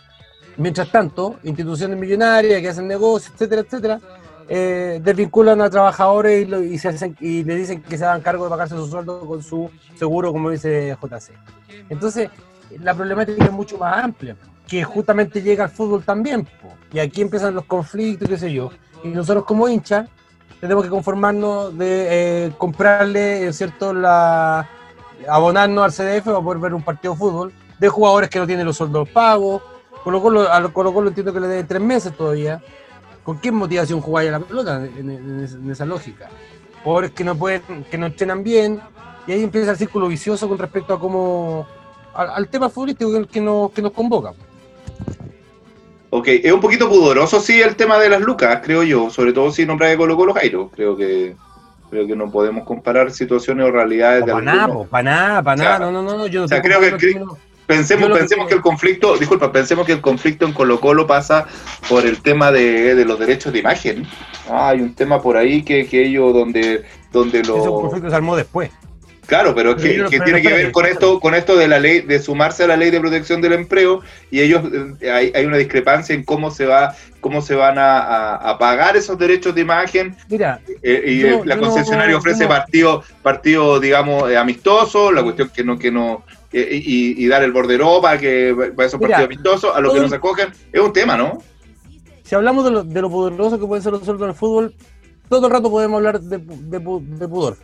Mientras 0.58 0.90
tanto, 0.92 1.36
instituciones 1.44 1.96
millonarias 1.98 2.60
que 2.60 2.70
hacen 2.70 2.88
negocios, 2.88 3.32
etcétera, 3.36 3.62
etcétera, 3.62 4.00
eh, 4.48 5.00
desvinculan 5.04 5.62
a 5.62 5.70
trabajadores 5.70 6.44
y, 6.44 6.46
lo- 6.46 6.60
le 6.60 7.56
dicen 7.56 7.82
que 7.82 7.98
se 7.98 8.06
hagan 8.06 8.22
cargo 8.22 8.46
de 8.46 8.50
pagarse 8.50 8.76
su 8.76 8.88
sueldo 8.88 9.22
con 9.22 9.42
su 9.44 9.70
seguro, 9.96 10.32
como 10.32 10.50
dice 10.50 10.98
JC. 11.02 11.32
Entonces, 11.90 12.30
la 12.80 12.94
problemática 12.94 13.46
es 13.46 13.52
mucho 13.52 13.78
más 13.78 14.04
amplia, 14.04 14.36
que 14.68 14.84
justamente 14.84 15.42
llega 15.42 15.66
al 15.66 15.70
fútbol 15.70 16.04
también. 16.04 16.48
Y 16.94 17.00
aquí 17.00 17.22
empiezan 17.22 17.56
los 17.56 17.66
conflictos, 17.66 18.28
qué 18.30 18.38
sé 18.38 18.52
yo. 18.52 18.72
Y 19.04 19.10
nosotros 19.10 19.46
como 19.46 19.68
hinchas 19.68 20.08
tenemos 20.60 20.84
que 20.84 20.90
conformarnos 20.90 21.78
de 21.78 22.46
eh, 22.48 22.52
comprarle, 22.58 23.48
eh, 23.48 23.54
¿cierto?, 23.54 23.94
la 23.94 24.68
abonarnos 25.28 25.84
al 25.84 25.92
CDF 25.92 26.26
para 26.26 26.42
poder 26.42 26.60
ver 26.60 26.74
un 26.74 26.84
partido 26.84 27.14
de 27.14 27.20
fútbol 27.20 27.54
de 27.80 27.90
jugadores 27.90 28.30
que 28.30 28.40
no 28.40 28.46
tienen 28.48 28.66
los 28.66 28.78
sueldos 28.78 29.10
pagos. 29.10 29.62
Colo 30.04 30.22
Colo, 30.22 30.52
a 30.52 30.62
Colo 30.72 31.08
entiendo 31.08 31.34
que 31.34 31.40
le 31.40 31.48
deben 31.48 31.68
tres 31.68 31.82
meses 31.82 32.16
todavía. 32.16 32.62
¿Con 33.24 33.40
qué 33.40 33.52
motivación 33.52 34.02
jugáis 34.02 34.30
a 34.30 34.34
la 34.34 34.40
pelota 34.40 34.84
en, 34.86 35.10
en- 35.10 35.46
en 35.66 35.72
esa 35.72 35.86
lógica? 35.86 36.30
Jugadores 36.84 37.12
que 37.12 37.24
no 37.24 37.36
pueden, 37.36 37.62
que 37.90 37.98
no 37.98 38.08
entrenan 38.08 38.44
bien, 38.44 38.80
y 39.28 39.32
ahí 39.34 39.44
empieza 39.44 39.72
el 39.72 39.78
círculo 39.78 40.08
vicioso 40.08 40.50
con 40.50 40.58
respecto 40.58 40.94
a 40.96 41.00
cómo 41.00 41.68
al, 42.14 42.30
al 42.32 42.48
tema 42.48 42.70
futbolístico 42.70 43.12
que, 43.14 43.26
que 43.28 43.42
nos, 43.42 43.72
que 43.72 43.82
nos 43.82 43.92
convoca. 43.92 44.34
Ok, 46.10 46.28
es 46.28 46.52
un 46.52 46.60
poquito 46.60 46.90
pudoroso, 46.90 47.40
sí, 47.40 47.62
el 47.62 47.76
tema 47.76 47.98
de 47.98 48.10
las 48.10 48.20
lucas, 48.22 48.60
creo 48.64 48.84
yo, 48.84 49.10
sobre 49.10 49.32
todo 49.32 49.50
si 49.52 49.66
nombra 49.66 49.88
de 49.88 49.96
Colo 49.98 50.18
Colo 50.18 50.34
Jairo. 50.34 50.70
Creo 50.76 50.98
que 50.98 51.36
creo 51.90 52.08
que 52.08 52.16
no 52.16 52.32
podemos 52.32 52.66
comparar 52.66 53.12
situaciones 53.12 53.66
o 53.68 53.72
realidades 53.72 54.26
de 54.26 54.32
Para 54.32 54.44
nada, 54.46 54.84
para 54.90 55.04
nada, 55.04 55.44
para 55.44 55.56
nada, 55.64 55.80
no, 55.92 55.92
no, 55.92 56.18
no, 56.18 56.28
yo 56.28 56.40
no 56.42 56.46
o 56.46 56.48
sea, 56.50 56.62
creo 56.62 56.80
que 56.80 56.92
término- 56.94 57.38
Pensemos, 57.76 58.10
pensemos 58.20 58.48
que 58.48 58.54
el 58.56 58.62
conflicto, 58.62 59.18
disculpa, 59.18 59.52
pensemos 59.52 59.86
que 59.86 59.94
el 59.94 60.02
conflicto 60.02 60.46
en 60.46 60.54
Colo 60.54 60.80
Colo 60.80 61.08
pasa 61.08 61.48
por 61.90 62.06
el 62.06 62.22
tema 62.22 62.52
de, 62.52 62.96
de 62.96 63.06
los 63.06 63.18
derechos 63.20 63.52
de 63.54 63.60
imagen. 63.60 64.06
Ah, 64.50 64.70
hay 64.70 64.82
un 64.82 64.94
tema 64.94 65.22
por 65.22 65.38
ahí 65.38 65.64
que, 65.64 65.86
que 65.88 66.04
ellos 66.06 66.34
donde, 66.34 66.84
donde 67.12 67.40
ese 67.42 67.48
lo 67.50 67.74
conflicto 67.74 68.10
se 68.10 68.16
armó 68.16 68.36
después. 68.36 68.70
Claro, 69.28 69.56
pero 69.56 69.78
que, 69.78 70.04
que 70.10 70.20
tiene 70.26 70.42
que 70.42 70.48
ver 70.50 70.72
con 70.74 70.86
esto, 70.86 71.20
con 71.22 71.36
esto 71.36 71.56
de 71.56 71.68
la 71.70 71.80
ley, 71.80 72.02
de 72.02 72.20
sumarse 72.20 72.64
a 72.66 72.68
la 72.68 72.76
ley 72.76 72.90
de 72.92 73.00
protección 73.00 73.40
del 73.40 73.54
empleo, 73.54 74.02
y 74.30 74.42
ellos 74.42 74.64
eh, 75.00 75.10
hay, 75.10 75.32
hay 75.34 75.46
una 75.46 75.56
discrepancia 75.58 76.14
en 76.14 76.24
cómo 76.26 76.52
se 76.52 76.66
va, 76.66 76.96
cómo 77.22 77.42
se 77.42 77.56
van 77.56 77.78
a, 77.78 78.00
a- 78.00 78.36
a 78.50 78.58
pagar 78.58 78.98
esos 78.98 79.18
derechos 79.18 79.56
de 79.56 79.62
imagen, 79.62 80.18
Mira, 80.28 80.60
eh, 80.84 81.04
y 81.08 81.20
Yo- 81.20 81.44
el- 81.44 81.48
la 81.48 81.58
concesionaria 81.58 82.18
ofrece 82.18 82.40
yo 82.42 82.50
no- 82.50 82.56
partido, 82.56 83.04
partido, 83.22 83.80
digamos, 83.80 84.30
eh, 84.30 84.36
amistoso, 84.36 85.14
la 85.14 85.24
cuestión 85.24 85.50
que 85.50 85.64
no, 85.64 85.80
que 85.80 85.92
no, 85.92 86.26
eh, 86.30 86.36
y, 86.60 87.24
y 87.26 87.28
dar 87.28 87.44
el 87.44 87.52
bordero 87.52 88.02
para 88.02 88.18
que 88.20 88.72
para 88.76 88.88
esos 88.88 89.00
Mira, 89.00 89.18
partidos 89.18 89.28
amistosos, 89.28 89.76
a 89.76 89.80
los 89.80 89.94
que 89.94 90.00
no 90.02 90.10
se 90.10 90.16
acogen, 90.16 90.50
es 90.72 90.82
un 90.82 90.92
tema, 90.94 91.16
¿no? 91.18 91.38
si 92.24 92.36
hablamos 92.36 92.64
de 92.64 92.72
lo, 92.72 92.84
de 92.84 93.02
lo 93.02 93.10
poderoso 93.10 93.60
que 93.60 93.66
pueden 93.66 93.84
ser 93.84 93.92
los 93.92 94.04
sueldos 94.06 94.24
en 94.26 94.30
el 94.30 94.36
fútbol, 94.36 94.74
todo 95.28 95.48
el 95.48 95.52
rato 95.54 95.70
podemos 95.70 95.98
hablar 95.98 96.22
de, 96.22 96.38
de 96.38 96.80
de 96.80 97.28
pudor. 97.28 97.58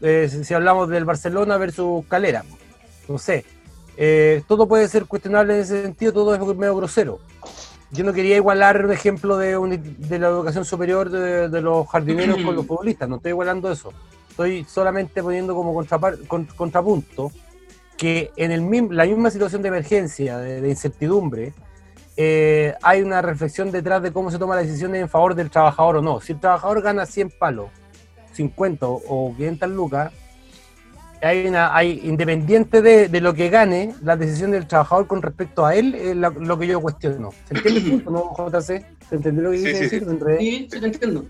Eh, 0.00 0.28
si, 0.30 0.44
si 0.44 0.54
hablamos 0.54 0.88
del 0.88 1.04
Barcelona 1.04 1.56
versus 1.56 2.04
Calera, 2.06 2.44
no 3.08 3.18
sé. 3.18 3.44
Eh, 3.96 4.42
todo 4.46 4.68
puede 4.68 4.86
ser 4.88 5.06
cuestionable 5.06 5.54
en 5.54 5.60
ese 5.60 5.82
sentido, 5.82 6.12
todo 6.12 6.34
es 6.34 6.56
medio 6.56 6.76
grosero. 6.76 7.18
Yo 7.90 8.04
no 8.04 8.12
quería 8.12 8.36
igualar 8.36 8.84
un 8.84 8.92
ejemplo 8.92 9.36
de, 9.36 9.58
un- 9.58 9.70
de 9.98 10.18
la 10.20 10.28
educación 10.28 10.64
superior 10.64 11.10
de, 11.10 11.48
de 11.48 11.60
los 11.60 11.88
jardineros 11.88 12.36
con 12.44 12.54
los 12.54 12.66
futbolistas, 12.68 13.08
no 13.08 13.16
estoy 13.16 13.30
igualando 13.30 13.70
eso. 13.72 13.92
Estoy 14.30 14.64
solamente 14.64 15.20
poniendo 15.22 15.54
como 15.56 15.74
contrapar- 15.74 16.24
con- 16.28 16.44
contrapunto 16.46 17.32
que 18.00 18.30
en 18.36 18.50
el, 18.50 18.62
la 18.96 19.04
misma 19.04 19.30
situación 19.30 19.60
de 19.60 19.68
emergencia, 19.68 20.38
de, 20.38 20.62
de 20.62 20.70
incertidumbre, 20.70 21.52
eh, 22.16 22.74
hay 22.82 23.02
una 23.02 23.20
reflexión 23.20 23.70
detrás 23.70 24.02
de 24.02 24.10
cómo 24.10 24.30
se 24.30 24.38
toma 24.38 24.54
la 24.56 24.62
decisión 24.62 24.94
en 24.94 25.06
favor 25.06 25.34
del 25.34 25.50
trabajador 25.50 25.96
o 25.96 26.02
no. 26.02 26.18
Si 26.18 26.32
el 26.32 26.40
trabajador 26.40 26.80
gana 26.80 27.04
100 27.04 27.30
palos, 27.38 27.68
50 28.32 28.86
o 28.88 29.34
500 29.36 29.68
lucas, 29.70 30.12
hay 31.20 31.46
una, 31.46 31.76
hay, 31.76 32.00
independiente 32.04 32.80
de, 32.80 33.08
de 33.08 33.20
lo 33.20 33.34
que 33.34 33.50
gane, 33.50 33.94
la 34.02 34.16
decisión 34.16 34.50
del 34.52 34.66
trabajador 34.66 35.06
con 35.06 35.20
respecto 35.20 35.66
a 35.66 35.74
él 35.74 35.94
es 35.94 36.16
la- 36.16 36.30
lo 36.30 36.58
que 36.58 36.66
yo 36.68 36.80
cuestiono. 36.80 37.32
¿Se 37.46 37.54
entiende 37.54 37.80
el 37.80 37.90
punto, 37.90 38.10
no, 38.10 38.34
JC? 38.34 38.82
¿Se 39.10 39.16
entendió 39.16 39.42
lo 39.42 39.50
que 39.50 39.58
Sí, 39.58 39.64
quise 39.66 39.88
sí. 39.90 39.98
Sí, 40.40 40.68
sí, 40.72 40.80
te 40.80 40.86
entiendo. 40.86 41.26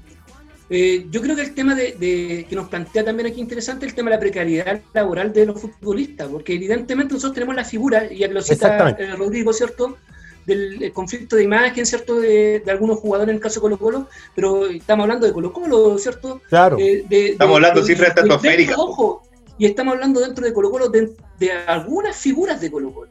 Eh, 0.72 1.06
yo 1.10 1.20
creo 1.20 1.34
que 1.34 1.42
el 1.42 1.52
tema 1.52 1.74
de, 1.74 1.96
de- 1.98 2.46
que 2.48 2.54
nos 2.54 2.68
plantea 2.68 3.04
también 3.04 3.26
aquí 3.28 3.40
interesante 3.40 3.84
el 3.86 3.92
tema 3.94 4.08
de 4.10 4.16
la 4.16 4.20
precariedad 4.20 4.80
laboral 4.94 5.32
de 5.32 5.46
los 5.46 5.60
futbolistas, 5.60 6.28
porque 6.28 6.54
evidentemente 6.54 7.12
nosotros 7.12 7.34
tenemos 7.34 7.56
la 7.56 7.64
figura, 7.64 8.04
y 8.10 8.18
ya 8.18 8.28
que 8.28 8.34
lo 8.34 8.40
cita 8.42 8.68
eh, 8.98 9.16
Rodrigo, 9.16 9.52
¿cierto? 9.52 9.98
Del 10.46 10.92
conflicto 10.92 11.34
de 11.36 11.42
imagen, 11.42 11.84
¿cierto? 11.84 12.20
De, 12.20 12.62
de 12.64 12.70
algunos 12.70 12.98
jugadores 13.00 13.30
en 13.30 13.36
el 13.36 13.42
caso 13.42 13.56
de 13.56 13.62
Colo 13.62 13.78
Colo, 13.78 14.08
pero 14.34 14.66
estamos 14.68 15.04
hablando 15.04 15.26
de 15.26 15.32
Colo 15.32 15.52
Colo, 15.52 15.98
¿cierto? 15.98 16.40
Claro. 16.48 16.78
Eh, 16.78 17.04
de- 17.08 17.30
Estamos 17.30 17.52
de- 17.52 17.56
hablando 17.56 17.80
de 17.80 17.86
de- 17.86 17.92
cifras 17.92 18.08
estratosféricas. 18.10 18.76
Ojo, 18.78 19.22
y 19.58 19.66
estamos 19.66 19.94
hablando 19.94 20.20
dentro 20.20 20.44
de 20.46 20.52
Colo 20.52 20.70
Colo 20.70 20.88
de, 20.88 21.10
de 21.40 21.50
algunas 21.52 22.16
figuras 22.16 22.60
de 22.60 22.70
Colo 22.70 22.92
Colo. 22.94 23.10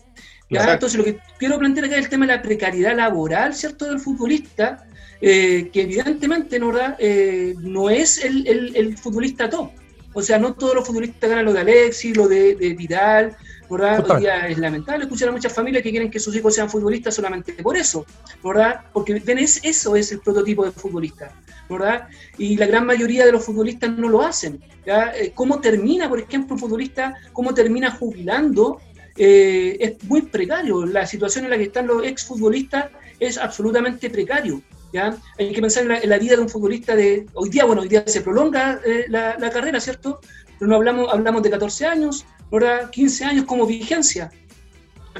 Entonces, 0.49 0.97
lo 0.97 1.03
que 1.03 1.19
quiero 1.37 1.59
plantear 1.59 1.85
acá 1.87 1.95
es 1.97 2.05
el 2.05 2.09
tema 2.09 2.25
de 2.25 2.33
la 2.35 2.41
precariedad 2.41 2.95
laboral, 2.95 3.53
¿cierto?, 3.53 3.85
del 3.85 3.99
futbolista, 3.99 4.85
eh, 5.21 5.69
que 5.71 5.81
evidentemente 5.81 6.59
¿no? 6.59 6.73
Eh, 6.97 7.55
no 7.59 7.89
es 7.89 8.23
el, 8.23 8.47
el- 8.47 8.75
el 8.75 8.97
futbolista 8.97 9.49
top. 9.49 9.71
O 10.13 10.21
sea, 10.21 10.39
no 10.39 10.53
todos 10.53 10.73
los 10.75 10.87
futbolistas 10.87 11.29
ganan 11.29 11.45
lo 11.45 11.53
de 11.53 11.59
Alexis, 11.59 12.17
lo 12.17 12.27
de, 12.27 12.55
de 12.55 12.73
Vidal, 12.73 13.37
¿verdad? 13.69 13.97
Hoy 13.97 14.01
Total. 14.03 14.19
día 14.19 14.47
es 14.47 14.57
lamentable 14.57 15.03
escuchar 15.03 15.29
a 15.29 15.31
muchas 15.31 15.53
familias 15.53 15.83
que 15.83 15.91
quieren 15.91 16.09
que 16.09 16.19
sus 16.19 16.35
hijos 16.35 16.55
sean 16.55 16.67
futbolistas 16.69 17.13
solamente 17.13 17.53
por 17.53 17.77
eso, 17.77 18.05
¿verdad? 18.43 18.81
Porque 18.91 19.19
ven, 19.19 19.37
es, 19.37 19.59
eso 19.63 19.95
es 19.95 20.11
el 20.11 20.19
prototipo 20.19 20.65
de 20.65 20.71
futbolista, 20.71 21.31
¿verdad? 21.69 22.07
Y 22.39 22.57
la 22.57 22.65
gran 22.65 22.87
mayoría 22.87 23.23
de 23.25 23.31
los 23.31 23.45
futbolistas 23.45 23.91
no 23.95 24.09
lo 24.09 24.23
hacen. 24.23 24.59
Eh, 24.85 25.31
¿Cómo 25.35 25.59
termina, 25.61 26.09
por 26.09 26.19
ejemplo, 26.19 26.55
un 26.55 26.59
futbolista, 26.59 27.13
cómo 27.31 27.53
termina 27.53 27.91
jubilando? 27.91 28.81
Eh, 29.15 29.77
es 29.79 30.03
muy 30.05 30.23
precario. 30.23 30.85
La 30.87 31.05
situación 31.05 31.43
en 31.45 31.51
la 31.51 31.57
que 31.57 31.63
están 31.65 31.85
los 31.85 32.03
exfutbolistas 32.03 32.85
es 33.19 33.37
absolutamente 33.37 34.09
precario. 34.09 34.63
Hay 35.37 35.51
que 35.51 35.61
pensar 35.61 35.83
en 35.83 36.09
la, 36.09 36.17
vida 36.17 36.35
de 36.35 36.41
un 36.41 36.49
futbolista 36.49 36.95
de 36.95 37.25
hoy 37.33 37.49
día, 37.49 37.65
bueno, 37.65 37.81
hoy 37.81 37.87
día 37.87 38.03
se 38.07 38.21
prolonga 38.21 38.79
eh, 38.85 39.05
la, 39.07 39.49
carrera, 39.51 39.79
¿cierto? 39.79 40.19
Pero 40.57 40.69
no 40.69 40.75
hablamos, 40.75 41.13
hablamos 41.13 41.43
de 41.43 41.51
14 41.51 41.85
años, 41.85 42.25
¿verdad? 42.51 42.89
15 42.89 43.25
años 43.25 43.45
como 43.45 43.65
vigencia. 43.65 44.31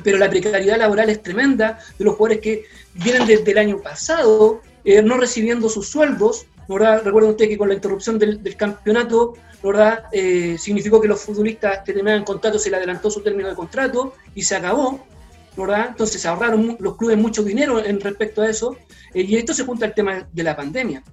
Pero 0.04 0.18
la 0.18 0.30
precariedad 0.30 0.78
laboral 0.78 1.10
es 1.10 1.22
tremenda 1.22 1.80
de 1.98 2.06
los 2.06 2.16
jugadores 2.16 2.42
que 2.42 2.66
vienen 2.94 3.28
desde 3.28 3.52
el 3.52 3.58
año 3.58 3.80
pasado 3.82 4.62
eh, 4.84 5.02
no 5.02 5.18
recibiendo 5.18 5.70
sus 5.70 5.90
sueldos. 5.90 6.46
¿verdad? 6.68 7.02
Recuerden 7.04 7.32
ustedes 7.32 7.50
que 7.50 7.58
con 7.58 7.70
la 7.70 7.76
interrupción 7.76 8.20
del, 8.20 8.56
campeonato, 8.56 9.34
¿verdad? 9.64 10.04
Eh, 10.12 10.56
significó 10.60 11.02
que 11.02 11.08
los 11.08 11.20
futbolistas 11.20 11.80
que 11.80 11.94
terminaban 11.94 12.24
contrato 12.24 12.60
se 12.60 12.70
le 12.70 12.78
adelantó 12.78 13.10
su 13.10 13.22
término 13.22 13.50
de 13.50 13.56
contrato 13.56 14.14
y 14.36 14.44
se 14.44 14.56
acabó. 14.56 15.04
¿Verdad? 15.66 15.88
Entonces 15.90 16.26
ahorraron 16.26 16.78
los 16.80 16.98
clubes 16.98 17.18
mucho 17.18 17.44
dinero 17.44 17.84
en 17.84 18.00
respecto 18.00 18.42
a 18.42 18.50
eso. 18.50 18.78
eh, 19.14 19.22
y 19.24 19.36
esto 19.36 19.54
se 19.54 19.64
junta 19.66 19.86
al 19.86 19.94
tema 19.94 20.28
de 20.32 20.44
la 20.44 20.56
pandemia. 20.56 21.04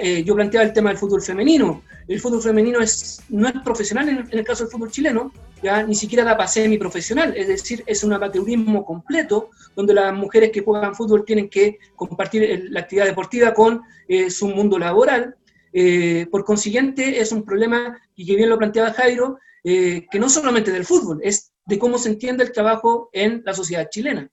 Eh, 0.00 0.22
yo 0.24 0.34
planteaba 0.34 0.66
el 0.66 0.72
tema 0.72 0.90
del 0.90 0.98
fútbol 0.98 1.22
femenino. 1.22 1.82
El 2.08 2.20
fútbol 2.20 2.42
femenino 2.42 2.80
es, 2.80 3.22
no 3.28 3.46
es 3.48 3.54
profesional 3.64 4.08
en, 4.08 4.18
en 4.30 4.38
el 4.38 4.44
caso 4.44 4.64
del 4.64 4.72
fútbol 4.72 4.90
chileno, 4.90 5.32
ya 5.62 5.82
ni 5.84 5.94
siquiera 5.94 6.24
da 6.24 6.36
para 6.36 6.48
semiprofesional, 6.48 7.36
es 7.36 7.46
decir, 7.46 7.84
es 7.86 8.02
un 8.02 8.12
amateurismo 8.12 8.84
completo 8.84 9.50
donde 9.76 9.94
las 9.94 10.12
mujeres 10.12 10.50
que 10.50 10.62
juegan 10.62 10.94
fútbol 10.96 11.24
tienen 11.24 11.48
que 11.48 11.78
compartir 11.94 12.42
el- 12.42 12.72
la 12.72 12.80
actividad 12.80 13.06
deportiva 13.06 13.54
con 13.54 13.82
eh, 14.08 14.28
su 14.30 14.48
mundo 14.48 14.76
laboral. 14.78 15.36
Eh, 15.72 16.26
por 16.32 16.44
consiguiente, 16.44 17.20
es 17.20 17.30
un 17.30 17.44
problema, 17.44 17.96
y 18.16 18.26
que 18.26 18.34
bien 18.34 18.48
lo 18.48 18.58
planteaba 18.58 18.92
Jairo, 18.92 19.38
eh, 19.62 20.06
que 20.10 20.18
no 20.18 20.28
solamente 20.28 20.72
del 20.72 20.84
fútbol, 20.84 21.20
es 21.22 21.52
de 21.70 21.78
cómo 21.78 21.96
se 21.98 22.10
entiende 22.10 22.44
el 22.44 22.52
trabajo 22.52 23.08
en 23.12 23.42
la 23.46 23.54
sociedad 23.54 23.88
chilena. 23.88 24.28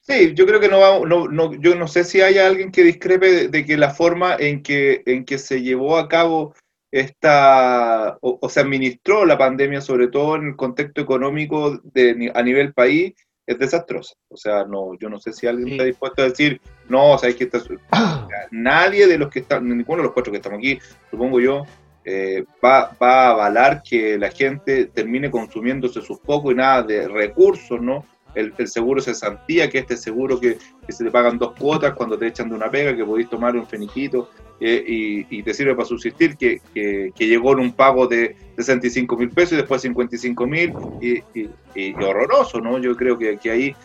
Sí, 0.00 0.32
yo 0.34 0.46
creo 0.46 0.58
que 0.58 0.68
no 0.68 0.80
va, 0.80 0.98
no, 1.06 1.28
no, 1.28 1.54
yo 1.54 1.76
no 1.76 1.86
sé 1.86 2.02
si 2.02 2.20
hay 2.20 2.38
alguien 2.38 2.72
que 2.72 2.82
discrepe 2.82 3.30
de, 3.30 3.48
de 3.48 3.64
que 3.64 3.76
la 3.76 3.90
forma 3.90 4.34
en 4.36 4.62
que, 4.62 5.02
en 5.06 5.24
que 5.24 5.38
se 5.38 5.62
llevó 5.62 5.96
a 5.96 6.08
cabo 6.08 6.54
esta, 6.90 8.18
o, 8.20 8.38
o 8.40 8.48
se 8.48 8.60
administró 8.60 9.24
la 9.24 9.38
pandemia, 9.38 9.80
sobre 9.80 10.08
todo 10.08 10.34
en 10.36 10.48
el 10.48 10.56
contexto 10.56 11.00
económico 11.02 11.78
de, 11.84 12.14
ni- 12.16 12.30
a 12.34 12.42
nivel 12.42 12.72
país, 12.74 13.14
es 13.46 13.58
desastrosa. 13.58 14.14
O 14.28 14.36
sea, 14.36 14.64
no, 14.64 14.98
yo 14.98 15.08
no 15.08 15.20
sé 15.20 15.32
si 15.32 15.46
alguien 15.46 15.68
Sí. 15.68 15.72
está 15.74 15.84
dispuesto 15.84 16.22
a 16.22 16.28
decir, 16.28 16.60
no, 16.88 17.12
o 17.12 17.18
sea, 17.18 17.28
es 17.28 17.36
que 17.36 17.44
está- 17.44 17.62
nadie 18.50 19.06
de 19.06 19.18
los 19.18 19.30
que 19.30 19.38
están, 19.40 19.68
ninguno 19.68 19.98
de 19.98 20.04
los 20.04 20.12
cuatro 20.12 20.32
que 20.32 20.38
estamos 20.38 20.58
aquí, 20.58 20.78
supongo 21.10 21.38
yo, 21.40 21.64
eh, 22.04 22.44
va, 22.64 22.96
va 23.00 23.26
a 23.26 23.30
avalar 23.30 23.82
que 23.82 24.18
la 24.18 24.30
gente 24.30 24.86
termine 24.86 25.30
consumiéndose 25.30 26.00
sus 26.00 26.18
pocos 26.18 26.52
y 26.52 26.56
nada 26.56 26.82
de 26.82 27.08
recursos, 27.08 27.80
¿no? 27.80 28.04
el, 28.34 28.52
el 28.56 28.66
seguro 28.68 29.00
cesantía, 29.02 29.68
que 29.68 29.78
este 29.78 29.94
seguro 29.96 30.40
que, 30.40 30.56
que 30.86 30.92
se 30.92 31.04
te 31.04 31.10
pagan 31.10 31.36
dos 31.38 31.52
cuotas 31.52 31.92
cuando 31.92 32.16
te 32.18 32.26
echan 32.28 32.48
de 32.48 32.54
una 32.54 32.70
pega, 32.70 32.96
que 32.96 33.04
podéis 33.04 33.28
tomar 33.28 33.54
un 33.54 33.66
feniquito 33.66 34.30
eh, 34.58 34.82
y, 34.86 35.26
y 35.38 35.42
te 35.42 35.52
sirve 35.52 35.74
para 35.74 35.86
subsistir, 35.86 36.36
que, 36.38 36.60
que, 36.72 37.12
que 37.14 37.26
llegó 37.26 37.52
en 37.52 37.58
un 37.58 37.72
pago 37.72 38.06
de 38.06 38.34
65 38.56 39.16
mil 39.18 39.28
pesos 39.30 39.52
y 39.52 39.56
después 39.56 39.82
55 39.82 40.46
mil, 40.46 40.74
y, 41.00 41.18
y- 41.38 41.50
y 41.74 41.94
horroroso, 42.02 42.60
¿no? 42.60 42.78
Yo 42.78 42.96
creo 42.96 43.18
que, 43.18 43.36
que 43.36 43.50
ahí 43.50 43.76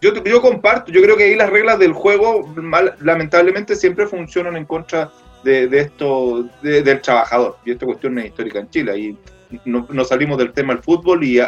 yo, 0.00 0.14
yo 0.24 0.40
comparto, 0.40 0.90
yo 0.90 1.02
creo 1.02 1.14
que 1.16 1.24
ahí 1.24 1.34
las 1.36 1.50
reglas 1.50 1.78
del 1.78 1.92
juego 1.92 2.46
mal- 2.56 2.94
lamentablemente 3.00 3.76
siempre 3.76 4.06
funcionan 4.06 4.56
en 4.56 4.64
contra 4.64 5.10
de, 5.42 5.78
esto, 5.78 6.44
de- 6.62 6.82
del 6.82 7.00
trabajador. 7.00 7.56
Y 7.64 7.72
esta 7.72 7.86
cuestión 7.86 8.18
es 8.18 8.26
histórica 8.26 8.58
en 8.60 8.70
Chile. 8.70 8.98
Y 8.98 9.16
no, 9.64 9.86
no 9.90 10.04
salimos 10.04 10.38
del 10.38 10.52
tema 10.52 10.74
del 10.74 10.82
fútbol 10.82 11.24
y, 11.24 11.40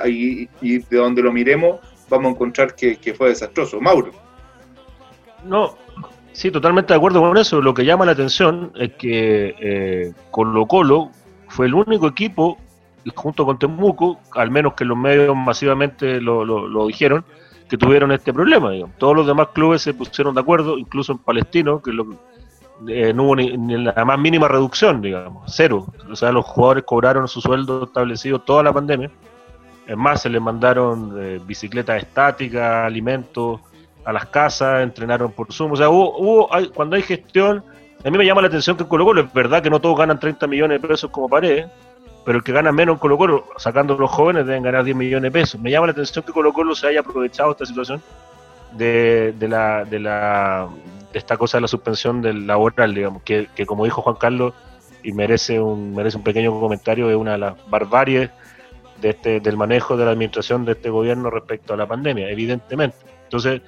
y- 0.61 0.79
de 0.79 0.97
donde 0.97 1.23
lo 1.23 1.33
miremos 1.33 1.81
vamos 2.09 2.27
a 2.27 2.35
encontrar 2.35 2.75
que, 2.75 2.97
que 2.97 3.15
fue 3.15 3.29
desastroso. 3.31 3.81
Mauro. 3.81 4.11
No, 5.45 5.77
sí, 6.33 6.51
totalmente 6.51 6.93
de 6.93 6.99
acuerdo 6.99 7.21
con 7.21 7.37
eso. 7.37 7.61
Lo 7.61 7.75
que 7.75 7.85
llama 7.85 8.05
la 8.07 8.13
atención 8.13 8.73
es 8.77 8.93
que 8.95 9.55
eh, 9.59 10.13
Colo 10.31 10.67
Colo 10.67 11.11
fue 11.49 11.67
el 11.67 11.75
único 11.75 12.07
equipo, 12.09 12.59
junto 13.15 13.45
con 13.45 13.59
Temuco, 13.59 14.21
al 14.33 14.51
menos 14.51 14.75
que 14.75 14.85
los 14.85 14.97
medios 14.97 15.35
masivamente 15.37 16.21
lo, 16.21 16.45
lo- 16.45 16.87
dijeron, 16.87 17.25
que 17.69 17.77
tuvieron 17.79 18.13
este 18.13 18.33
problema. 18.33 18.71
digamos. 18.71 18.97
Todos 18.99 19.17
los 19.17 19.27
demás 19.27 19.49
clubes 19.55 19.81
se 19.83 19.95
pusieron 19.95 20.35
de 20.35 20.41
acuerdo, 20.43 20.77
incluso 20.79 21.13
en 21.13 21.19
Palestino, 21.19 21.81
que 21.83 21.93
lo- 21.93 22.07
eh, 22.89 23.13
no 23.15 23.25
hubo 23.25 23.37
ni, 23.37 23.57
la 23.79 24.05
más 24.05 24.19
mínima 24.19 24.49
reducción, 24.49 25.01
digamos, 25.01 25.53
cero. 25.55 25.87
O 26.11 26.17
sea, 26.17 26.33
los 26.33 26.45
jugadores 26.45 26.85
cobraron 26.85 27.29
su 27.29 27.41
sueldo 27.41 27.85
establecido 27.85 28.39
toda 28.41 28.63
la 28.63 28.73
pandemia. 28.73 29.11
Es 29.87 29.97
más, 29.97 30.23
se 30.23 30.29
les 30.31 30.41
mandaron 30.41 31.17
eh, 31.21 31.41
bicicletas 31.45 32.03
estáticas, 32.03 32.87
alimentos 32.87 33.61
a 34.05 34.13
las 34.13 34.27
casas, 34.27 34.83
entrenaron 34.83 35.33
por 35.33 35.53
Zoom. 35.53 35.73
O 35.73 35.77
sea, 35.77 35.89
hubo, 35.91 36.17
hubo- 36.19 36.49
cuando 36.75 36.97
hay 36.97 37.03
gestión, 37.03 37.65
a 38.05 38.11
mí 38.11 38.19
me 38.19 38.25
llama 38.27 38.43
la 38.43 38.49
atención 38.49 38.77
que 38.77 38.83
en 38.85 38.89
Colo 38.89 39.05
Colo, 39.05 39.21
es 39.23 39.33
verdad 39.33 39.63
que 39.63 39.71
no 39.71 39.81
todos 39.81 39.97
ganan 39.99 40.19
30 40.19 40.47
millones 40.47 40.81
de 40.83 40.89
pesos 40.89 41.11
como 41.11 41.29
pared, 41.29 41.67
pero 42.25 42.39
el 42.39 42.45
que 42.45 42.53
gana 42.53 42.71
menos 42.73 42.95
en 42.95 42.99
Colo 43.01 43.19
Colo, 43.19 43.45
sacando 43.57 43.97
los 43.97 44.11
jóvenes, 44.11 44.47
deben 44.47 44.63
ganar 44.63 44.85
10 44.85 44.97
millones 44.97 45.33
de 45.33 45.41
pesos. 45.41 45.61
Me 45.61 45.71
llama 45.71 45.87
la 45.87 45.93
atención 45.93 46.25
que 46.25 46.33
Colo 46.33 46.53
Colo 46.53 46.75
se 46.75 46.87
haya 46.89 47.01
aprovechado 47.01 47.51
esta 47.53 47.67
situación 47.67 48.01
de 48.73 49.35
la, 49.41 49.85
de 49.85 49.99
la 50.01 50.69
esta 51.13 51.37
cosa 51.37 51.57
de 51.59 51.63
la 51.63 51.69
suspensión 51.69 52.23
del 52.23 52.47
laboral, 52.47 52.95
digamos, 52.95 53.23
que, 53.23 53.49
que 53.55 53.67
como 53.67 53.85
dijo 53.85 54.03
Juan 54.03 54.17
Carlos, 54.17 54.55
y 55.03 55.13
merece 55.13 55.61
un, 55.61 55.95
merece 55.95 56.17
un 56.17 56.23
pequeño 56.23 56.59
comentario, 56.61 57.11
es 57.11 57.17
una 57.17 57.33
de 57.33 57.39
las 57.39 57.55
barbaries 57.69 58.31
de 59.01 59.11
este, 59.11 59.41
del 59.41 59.57
manejo 59.57 59.97
de 59.97 60.05
la 60.05 60.13
administración 60.13 60.65
de 60.65 60.73
este 60.73 60.91
gobierno 60.91 61.29
respecto 61.29 61.75
a 61.75 61.77
la 61.77 61.87
pandemia, 61.87 62.31
evidentemente. 62.31 62.97
Entonces, 63.25 63.63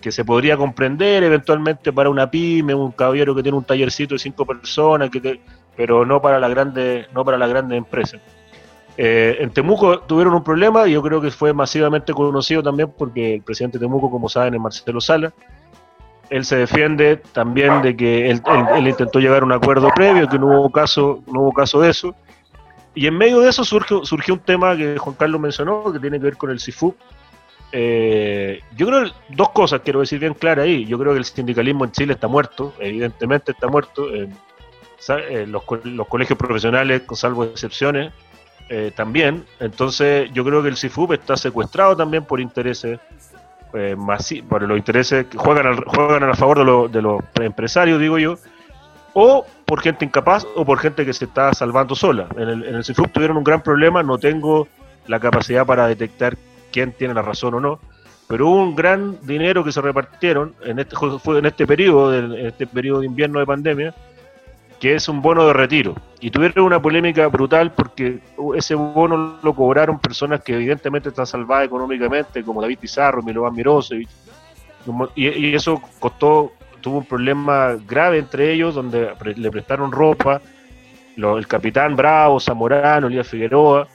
que 0.00 0.10
se 0.12 0.24
podría 0.24 0.56
comprender 0.56 1.24
eventualmente 1.24 1.92
para 1.92 2.08
una 2.08 2.30
pyme, 2.30 2.72
un 2.74 2.92
caballero 2.92 3.34
que 3.34 3.42
tiene 3.42 3.58
un 3.58 3.64
tallercito 3.64 4.14
de 4.14 4.18
cinco 4.18 4.46
personas, 4.46 5.10
que, 5.10 5.20
que- 5.20 5.40
pero 5.76 6.06
no 6.06 6.20
para 6.22 6.40
la 6.40 6.48
grande, 6.48 7.06
no 7.14 7.24
para 7.24 7.36
las 7.36 7.48
grandes 7.50 7.76
empresas. 7.78 8.20
Eh, 8.96 9.36
en 9.40 9.50
Temuco 9.50 10.00
tuvieron 10.00 10.34
un 10.34 10.42
problema 10.42 10.88
y 10.88 10.92
yo 10.92 11.02
creo 11.02 11.20
que 11.20 11.30
fue 11.30 11.52
masivamente 11.52 12.12
conocido 12.12 12.62
también 12.62 12.92
porque 12.96 13.34
el 13.34 13.42
presidente 13.42 13.78
de 13.78 13.84
Temuco, 13.84 14.10
como 14.10 14.28
saben, 14.28 14.54
es 14.54 14.60
Marcelo 14.60 15.00
Sala. 15.00 15.32
Él 16.30 16.44
se 16.44 16.56
defiende 16.56 17.16
también 17.32 17.82
de 17.82 17.96
que 17.96 18.30
él, 18.30 18.42
intentó 18.86 19.18
llegar 19.18 19.42
a 19.42 19.46
un 19.46 19.52
acuerdo 19.52 19.88
previo, 19.94 20.28
que 20.28 20.38
no 20.38 20.46
hubo 20.46 20.70
caso, 20.70 21.22
no 21.26 21.40
hubo 21.40 21.52
caso 21.52 21.80
de 21.80 21.90
eso. 21.90 22.14
Y 22.94 23.06
en 23.06 23.16
medio 23.16 23.40
de 23.40 23.50
eso 23.50 23.64
surgió 23.64 24.34
un 24.34 24.40
tema 24.40 24.76
que 24.76 24.98
Juan 24.98 25.16
Carlos 25.16 25.40
mencionó, 25.40 25.92
que 25.92 25.98
tiene 25.98 26.18
que 26.18 26.24
ver 26.24 26.36
con 26.36 26.50
el 26.50 26.60
CIFU. 26.60 26.94
Eh, 27.70 28.60
yo 28.76 28.86
creo 28.86 29.10
dos 29.28 29.50
cosas 29.50 29.82
quiero 29.84 30.00
decir 30.00 30.18
bien 30.18 30.34
claras 30.34 30.64
ahí. 30.64 30.84
Yo 30.84 30.98
creo 30.98 31.12
que 31.12 31.18
el 31.18 31.24
sindicalismo 31.24 31.84
en 31.84 31.92
Chile 31.92 32.14
está 32.14 32.28
muerto, 32.28 32.74
evidentemente 32.78 33.52
está 33.52 33.68
muerto. 33.68 34.12
Eh, 34.14 34.28
eh, 35.08 35.46
los 35.46 35.62
colegios 36.08 36.38
profesionales, 36.38 37.02
con 37.02 37.16
salvo 37.16 37.44
excepciones, 37.44 38.12
eh, 38.68 38.92
también. 38.94 39.46
Entonces, 39.60 40.30
yo 40.34 40.44
creo 40.44 40.62
que 40.62 40.68
el 40.68 40.76
CIFUP 40.76 41.12
está 41.12 41.36
secuestrado 41.36 41.96
también 41.96 42.24
por 42.24 42.40
intereses, 42.40 42.98
eh, 43.74 43.94
masi- 43.96 44.42
por 44.42 44.62
los 44.62 44.76
intereses 44.78 45.26
que 45.26 45.38
juegan, 45.38 45.82
juegan 45.84 46.22
a 46.24 46.34
favor 46.34 46.58
de, 46.58 46.64
los- 47.02 47.22
empresarios, 47.40 48.00
digo 48.00 48.18
yo, 48.18 48.36
o 49.14 49.44
por 49.64 49.80
gente 49.80 50.04
incapaz 50.04 50.46
o 50.54 50.64
por 50.64 50.78
gente 50.78 51.04
que 51.04 51.12
se 51.12 51.24
está 51.24 51.52
salvando 51.54 51.94
sola. 51.94 52.26
En 52.36 52.48
el, 52.48 52.64
en 52.64 52.74
el 52.76 52.84
tuvieron 53.12 53.36
un 53.36 53.44
gran 53.44 53.62
problema, 53.62 54.02
no 54.02 54.18
tengo 54.18 54.68
la 55.06 55.18
capacidad 55.20 55.66
para 55.66 55.86
detectar 55.86 56.36
quién 56.72 56.92
tiene 56.92 57.14
la 57.14 57.22
razón 57.22 57.54
o 57.54 57.60
no, 57.60 57.80
pero 58.28 58.48
hubo 58.48 58.62
un 58.62 58.76
gran 58.76 59.16
dinero 59.22 59.64
que 59.64 59.72
se 59.72 59.80
repartieron 59.80 60.54
en 60.64 60.78
este, 60.78 60.94
fue 61.18 61.38
en 61.38 61.46
este 61.46 61.66
periodo, 61.66 62.14
en 62.16 62.34
este 62.46 62.66
periodo 62.66 63.00
de 63.00 63.06
invierno 63.06 63.38
de 63.40 63.46
pandemia, 63.46 63.94
que 64.80 64.94
es 64.94 65.08
un 65.08 65.20
bono 65.20 65.46
de 65.46 65.52
retiro. 65.52 65.94
Y 66.20 66.30
tuvieron 66.30 66.64
una 66.64 66.80
polémica 66.80 67.26
brutal 67.28 67.72
porque 67.72 68.20
ese 68.56 68.74
bono 68.74 69.38
lo 69.42 69.54
cobraron 69.54 69.98
personas 69.98 70.42
que 70.42 70.54
evidentemente 70.54 71.08
están 71.08 71.26
salvadas 71.26 71.66
económicamente, 71.66 72.44
como 72.44 72.62
David 72.62 72.78
Pizarro, 72.78 73.22
Milovan 73.22 73.54
Mirosevic, 73.54 74.08
y, 75.14 75.54
eso 75.54 75.82
costó, 75.98 76.52
tuvo 76.80 76.98
un 76.98 77.04
problema 77.04 77.76
grave 77.86 78.18
entre 78.18 78.52
ellos, 78.52 78.74
donde 78.74 79.12
le 79.36 79.50
prestaron 79.50 79.92
ropa, 79.92 80.40
el 81.16 81.46
capitán 81.46 81.96
Bravo, 81.96 82.40
Zamorano, 82.40 83.08
Elías 83.08 83.28
Figueroa, 83.28 83.86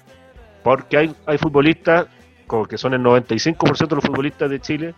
porque 0.62 0.98
hay, 0.98 1.16
hay 1.26 1.38
futbolistas, 1.38 2.08
que 2.70 2.78
son 2.78 2.94
el 2.94 3.02
95% 3.02 3.88
de 3.88 3.96
los 3.96 4.04
futbolistas 4.04 4.50
de 4.50 4.60
Chile, 4.60 4.94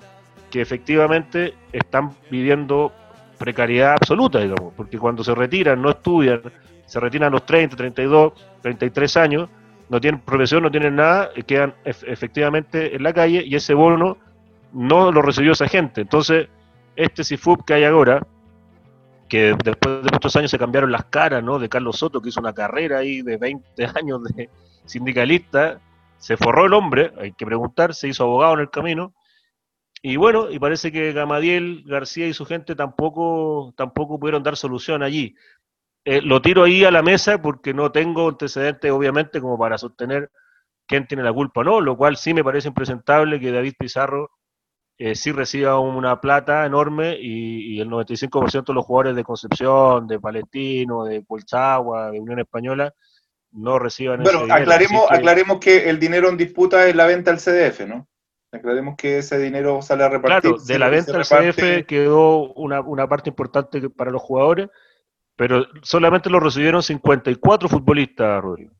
que 0.52 0.62
efectivamente 0.62 1.54
están 1.72 2.12
viviendo 2.30 2.92
precariedad 3.38 3.94
absoluta, 3.94 4.40
digamos, 4.40 4.74
porque 4.76 4.98
cuando 4.98 5.24
se 5.24 5.34
retiran, 5.36 5.82
no 5.82 5.90
estudian, 5.90 6.42
se 6.86 7.00
retiran 7.00 7.28
a 7.28 7.32
los 7.32 7.46
30, 7.46 7.76
32, 7.76 8.34
33 8.62 9.18
años, 9.18 9.50
no 9.90 10.02
tienen 10.02 10.22
profesión, 10.22 10.64
no 10.64 10.72
tienen 10.72 10.96
nada, 10.96 11.30
y 11.36 11.44
quedan 11.44 11.74
ef- 11.84 12.04
efectivamente 12.08 12.96
en 12.96 13.04
la 13.04 13.14
calle 13.14 13.44
y 13.46 13.56
ese 13.56 13.74
bono 13.74 14.18
no 14.74 15.12
lo 15.12 15.22
recibió 15.22 15.52
esa 15.54 15.68
gente. 15.68 16.02
Entonces, 16.02 16.48
este 16.96 17.24
CIFUP 17.24 17.66
que 17.66 17.74
hay 17.76 17.84
ahora, 17.84 18.26
que 19.28 19.56
después 19.64 20.04
de 20.04 20.10
muchos 20.12 20.36
años 20.36 20.52
se 20.52 20.58
cambiaron 20.60 20.92
las 20.92 21.06
caras, 21.06 21.44
¿no? 21.44 21.58
De 21.60 21.68
Carlos 21.70 21.98
Soto, 21.98 22.22
que 22.22 22.30
hizo 22.30 22.40
una 22.40 22.54
carrera 22.54 23.00
ahí 23.00 23.22
de 23.22 23.38
20 23.38 23.86
años 23.96 24.24
de 24.24 24.50
sindicalista, 24.86 25.80
se 26.18 26.38
forró 26.38 26.66
el 26.66 26.74
hombre, 26.74 27.12
hay 27.20 27.32
que 27.34 27.46
preguntar, 27.46 27.94
se 27.94 28.08
hizo 28.08 28.24
abogado 28.24 28.54
en 28.56 28.60
el 28.62 28.70
camino, 28.70 29.14
y 30.12 30.18
bueno, 30.18 30.52
y 30.52 30.60
parece 30.60 30.92
que 30.92 31.14
Gamadiel 31.14 31.84
García 31.86 32.28
y 32.28 32.34
su 32.34 32.46
gente 32.46 32.76
tampoco, 32.76 33.74
tampoco 33.76 34.20
pudieron 34.20 34.44
dar 34.44 34.56
solución 34.56 35.02
allí. 35.04 35.36
Eh, 36.06 36.22
lo 36.22 36.42
tiro 36.42 36.64
ahí 36.64 36.84
a 36.86 36.92
la 36.92 37.02
mesa 37.02 37.42
porque 37.42 37.74
no 37.74 37.92
tengo 37.92 38.30
antecedentes, 38.30 38.92
obviamente, 38.92 39.42
como 39.42 39.58
para 39.58 39.78
sostener 39.80 40.30
quién 40.88 41.08
tiene 41.08 41.24
la 41.24 41.34
culpa 41.34 41.62
o 41.62 41.64
no, 41.64 41.82
lo 41.82 41.98
cual 41.98 42.18
sí 42.18 42.34
me 42.36 42.44
parece 42.44 42.68
impresentable 42.68 43.40
que 43.40 43.52
David 43.52 43.74
Pizarro 43.80 44.30
eh, 45.00 45.16
sí 45.16 45.32
reciba 45.32 45.80
una 45.80 46.22
plata 46.22 46.66
enorme 46.66 47.18
y, 47.20 47.76
y 47.76 47.82
el 47.82 47.90
95% 47.90 48.66
de 48.68 48.76
los 48.76 48.86
jugadores 48.86 49.16
de 49.16 49.24
Concepción, 49.24 50.06
de 50.08 50.20
Palestino, 50.20 51.04
de 51.04 51.26
Colchagua, 51.26 52.12
de 52.12 52.20
Unión 52.20 52.40
Española, 52.40 52.94
no 53.54 53.80
reciban 53.80 54.22
ese 54.22 54.32
Bueno, 54.32 54.54
aclaremos, 54.54 55.10
que- 55.10 55.16
aclaremos 55.16 55.60
que 55.60 55.90
el 55.90 56.00
dinero 56.00 56.30
en 56.30 56.38
disputa 56.38 56.88
es 56.88 56.96
la 56.96 57.08
venta 57.08 57.32
al 57.32 57.40
CDF, 57.40 57.88
¿no? 57.88 58.08
Aclaremos 58.56 58.96
que 58.98 59.20
ese 59.20 59.38
dinero 59.40 59.82
sale 59.82 60.04
a 60.04 60.10
repartir. 60.10 60.52
Claro, 60.52 60.64
de 60.64 60.80
la 60.80 60.90
venta 60.90 61.18
al 61.18 61.26
CDF 61.26 61.86
quedó 61.88 62.54
una, 62.54 62.82
una 62.82 63.08
parte 63.08 63.30
importante 63.30 63.90
para 63.90 64.12
los 64.12 64.22
jugadores, 64.22 64.70
pero 65.36 65.66
solamente 65.82 66.30
lo 66.30 66.40
recibieron 66.40 66.82
54 66.84 67.70
futbolistas, 67.70 68.42
Rodrigo. 68.42 68.74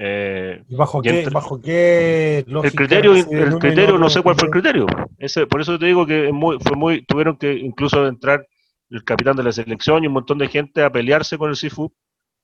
Eh, 0.00 0.62
¿Y 0.68 0.76
¿Bajo 0.76 1.00
Y 1.00 1.02
qué? 1.02 1.18
entre- 1.18 1.34
¿Bajo 1.34 1.60
qué 1.60 2.38
el 2.38 2.72
criterio, 2.72 3.14
el 3.14 3.58
criterio 3.58 3.98
no 3.98 4.08
sé 4.08 4.22
cuál 4.22 4.36
fue 4.36 4.46
el 4.46 4.52
criterio. 4.52 4.86
Ese, 5.18 5.46
por 5.46 5.60
eso 5.60 5.76
te 5.78 5.86
digo 5.86 6.06
que 6.06 6.32
muy, 6.32 6.58
fue 6.60 6.76
muy, 6.76 7.04
tuvieron 7.04 7.36
que 7.36 7.52
incluso 7.54 8.06
entrar 8.06 8.46
el 8.90 9.04
capitán 9.04 9.36
de 9.36 9.42
la 9.42 9.52
selección 9.52 10.04
y 10.04 10.06
un 10.06 10.12
montón 10.12 10.38
de 10.38 10.48
gente 10.48 10.82
a 10.84 10.90
pelearse 10.90 11.36
con 11.36 11.50
el 11.50 11.56
CIFU. 11.56 11.92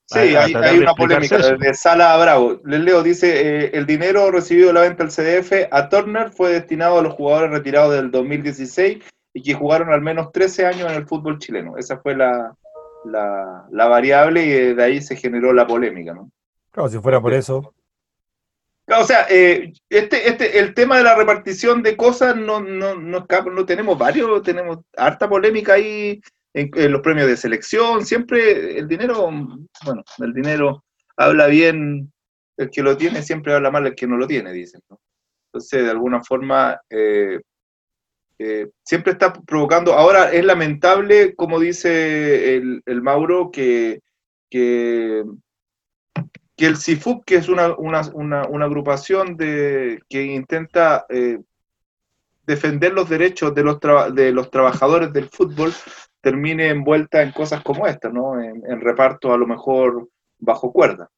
Sí, 0.07 0.19
hay, 0.19 0.79
una 0.79 0.95
polémica 0.95 1.37
eso. 1.37 1.57
de 1.57 1.75
Sala 1.75 2.13
a 2.13 2.19
Bravo. 2.19 2.61
Les 2.65 2.81
leo, 2.81 3.03
dice, 3.03 3.65
eh, 3.65 3.71
el 3.73 3.87
dinero 3.87 4.31
recibido 4.31 4.69
de 4.69 4.75
la 4.75 4.83
venta 4.83 5.03
al 5.03 5.11
CDF 5.11 5.69
a 5.71 5.89
Turner 5.89 6.31
fue 6.31 6.53
destinado 6.53 6.99
a 6.99 7.03
los 7.03 7.15
jugadores 7.15 7.51
retirados 7.51 7.95
del 7.95 8.11
2016 8.11 9.03
y 9.33 9.43
que 9.43 9.55
jugaron 9.55 9.93
al 9.93 10.03
menos 10.03 10.31
13 10.31 10.67
años 10.67 10.91
en 10.91 10.97
el 10.97 11.07
fútbol 11.07 11.39
chileno. 11.39 11.79
Esa 11.79 11.99
fue 11.99 12.15
la, 12.15 12.55
la, 13.07 13.67
la 13.71 13.87
variable 13.87 14.45
y 14.45 14.75
de 14.75 14.85
ahí 14.85 15.01
se 15.01 15.17
generó 15.17 15.53
la 15.55 15.67
polémica, 15.67 16.13
¿no? 16.13 16.31
Claro, 16.71 16.89
si 16.89 16.99
fuera 16.99 17.21
por 17.21 17.33
eso. 17.33 17.73
O 18.87 19.05
sea, 19.05 19.27
eh, 19.31 19.73
este, 19.89 20.29
este, 20.29 20.59
el 20.59 20.75
tema 20.75 20.99
de 20.99 21.05
la 21.05 21.15
repartición 21.15 21.83
de 21.83 21.97
cosas 21.97 22.37
no, 22.37 22.61
no, 22.61 22.95
no, 22.95 23.27
no 23.27 23.65
tenemos 23.65 23.97
varios, 23.97 24.43
tenemos 24.43 24.81
harta 24.97 25.27
polémica 25.27 25.75
ahí 25.75 26.21
en, 26.55 26.93
los 26.93 27.01
premios 27.03 27.27
de 27.27 27.37
selección, 27.37 28.07
siempre 28.07 28.79
el 28.79 28.87
dinero, 28.87 29.29
bueno, 29.85 30.05
el 30.19 30.33
dinero 30.33 30.85
habla 31.17 31.49
bien, 31.49 32.13
el 32.57 32.71
que 32.71 32.83
lo 32.83 32.97
tiene 32.97 33.23
siempre 33.23 33.53
habla 33.53 33.71
mal 33.71 33.87
el 33.87 33.95
que 33.95 34.07
no 34.07 34.17
lo 34.17 34.27
tiene, 34.27 34.53
dicen. 34.53 34.81
Entonces, 35.49 35.85
de 35.85 35.91
alguna 35.91 36.23
forma, 36.23 36.81
eh, 36.89 37.41
eh, 38.39 38.71
siempre 38.85 39.13
está 39.13 39.33
provocando. 39.33 39.95
Ahora 39.95 40.33
es 40.33 40.45
lamentable, 40.45 41.35
como 41.35 41.59
dice 41.59 42.57
el, 42.57 42.83
el 42.87 43.03
Mauro, 43.03 43.51
que, 43.51 44.01
que, 44.49 45.25
que 46.57 46.67
el 46.67 46.77
CIFUP, 46.77 47.25
que 47.25 47.37
es 47.37 47.49
una, 47.49 47.75
una, 47.77 48.03
una, 48.13 48.65
agrupación 48.65 49.37
de, 49.37 50.01
que 50.09 50.23
intenta 50.23 51.07
eh, 51.09 51.39
defender 52.47 52.93
los 52.93 53.09
derechos 53.09 53.55
de 53.55 53.65
los, 53.65 53.79
de 54.15 54.33
los 54.33 54.51
trabajadores 54.51 55.13
del 55.13 55.29
fútbol, 55.29 55.73
termine 56.25 56.71
envuelta 56.71 57.23
en 57.23 57.31
cosas 57.31 57.63
como 57.63 57.87
esta, 57.87 58.09
¿no? 58.09 58.43
En, 58.43 58.63
en 58.69 58.81
reparto 58.81 59.33
a 59.33 59.39
lo 59.39 59.47
mejor 59.47 60.09
bajo 60.39 60.73
cuerda. 60.73 61.09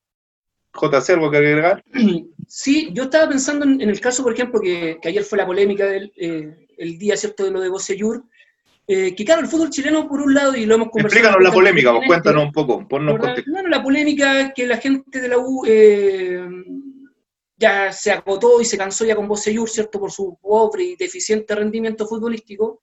JC, 0.74 1.10
¿algo 1.10 1.30
que 1.30 1.38
agregar? 1.38 1.82
Sí, 2.48 2.90
yo 2.92 3.04
estaba 3.04 3.28
pensando 3.28 3.64
en, 3.64 3.80
en 3.80 3.90
el 3.90 3.98
caso, 3.98 4.22
por 4.22 4.32
ejemplo, 4.32 4.60
que, 4.60 4.98
que 5.02 5.08
ayer 5.08 5.24
fue 5.24 5.36
la 5.36 5.46
polémica 5.46 5.84
del 5.84 6.12
eh, 6.16 6.68
el 6.78 6.96
día, 6.96 7.16
¿cierto?, 7.16 7.44
de 7.44 7.50
lo 7.50 7.60
de 7.60 7.68
Bocellur, 7.68 8.22
eh, 8.86 9.16
que 9.16 9.24
claro, 9.24 9.40
el 9.40 9.48
fútbol 9.48 9.70
chileno, 9.70 10.06
por 10.06 10.20
un 10.20 10.32
lado, 10.32 10.54
y 10.54 10.64
lo 10.64 10.76
hemos 10.76 10.90
conversado... 10.90 11.18
Explícanos 11.18 11.42
la 11.42 11.52
polémica, 11.52 11.90
vos 11.90 12.04
cuéntanos 12.06 12.44
un 12.44 12.52
poco, 12.52 12.86
ponnos 12.86 13.16
en 13.16 13.20
contexto. 13.20 13.50
Bueno, 13.50 13.68
la 13.68 13.82
polémica 13.82 14.40
es 14.40 14.52
que 14.54 14.64
la 14.64 14.76
gente 14.76 15.20
de 15.20 15.28
la 15.28 15.38
U 15.38 15.64
eh, 15.66 16.46
ya 17.56 17.92
se 17.92 18.12
agotó 18.12 18.60
y 18.60 18.64
se 18.64 18.78
cansó 18.78 19.04
ya 19.04 19.16
con 19.16 19.26
Bocellur, 19.26 19.68
¿cierto?, 19.68 19.98
por 19.98 20.12
su 20.12 20.38
pobre 20.40 20.84
y 20.84 20.96
deficiente 20.96 21.52
rendimiento 21.56 22.06
futbolístico. 22.06 22.82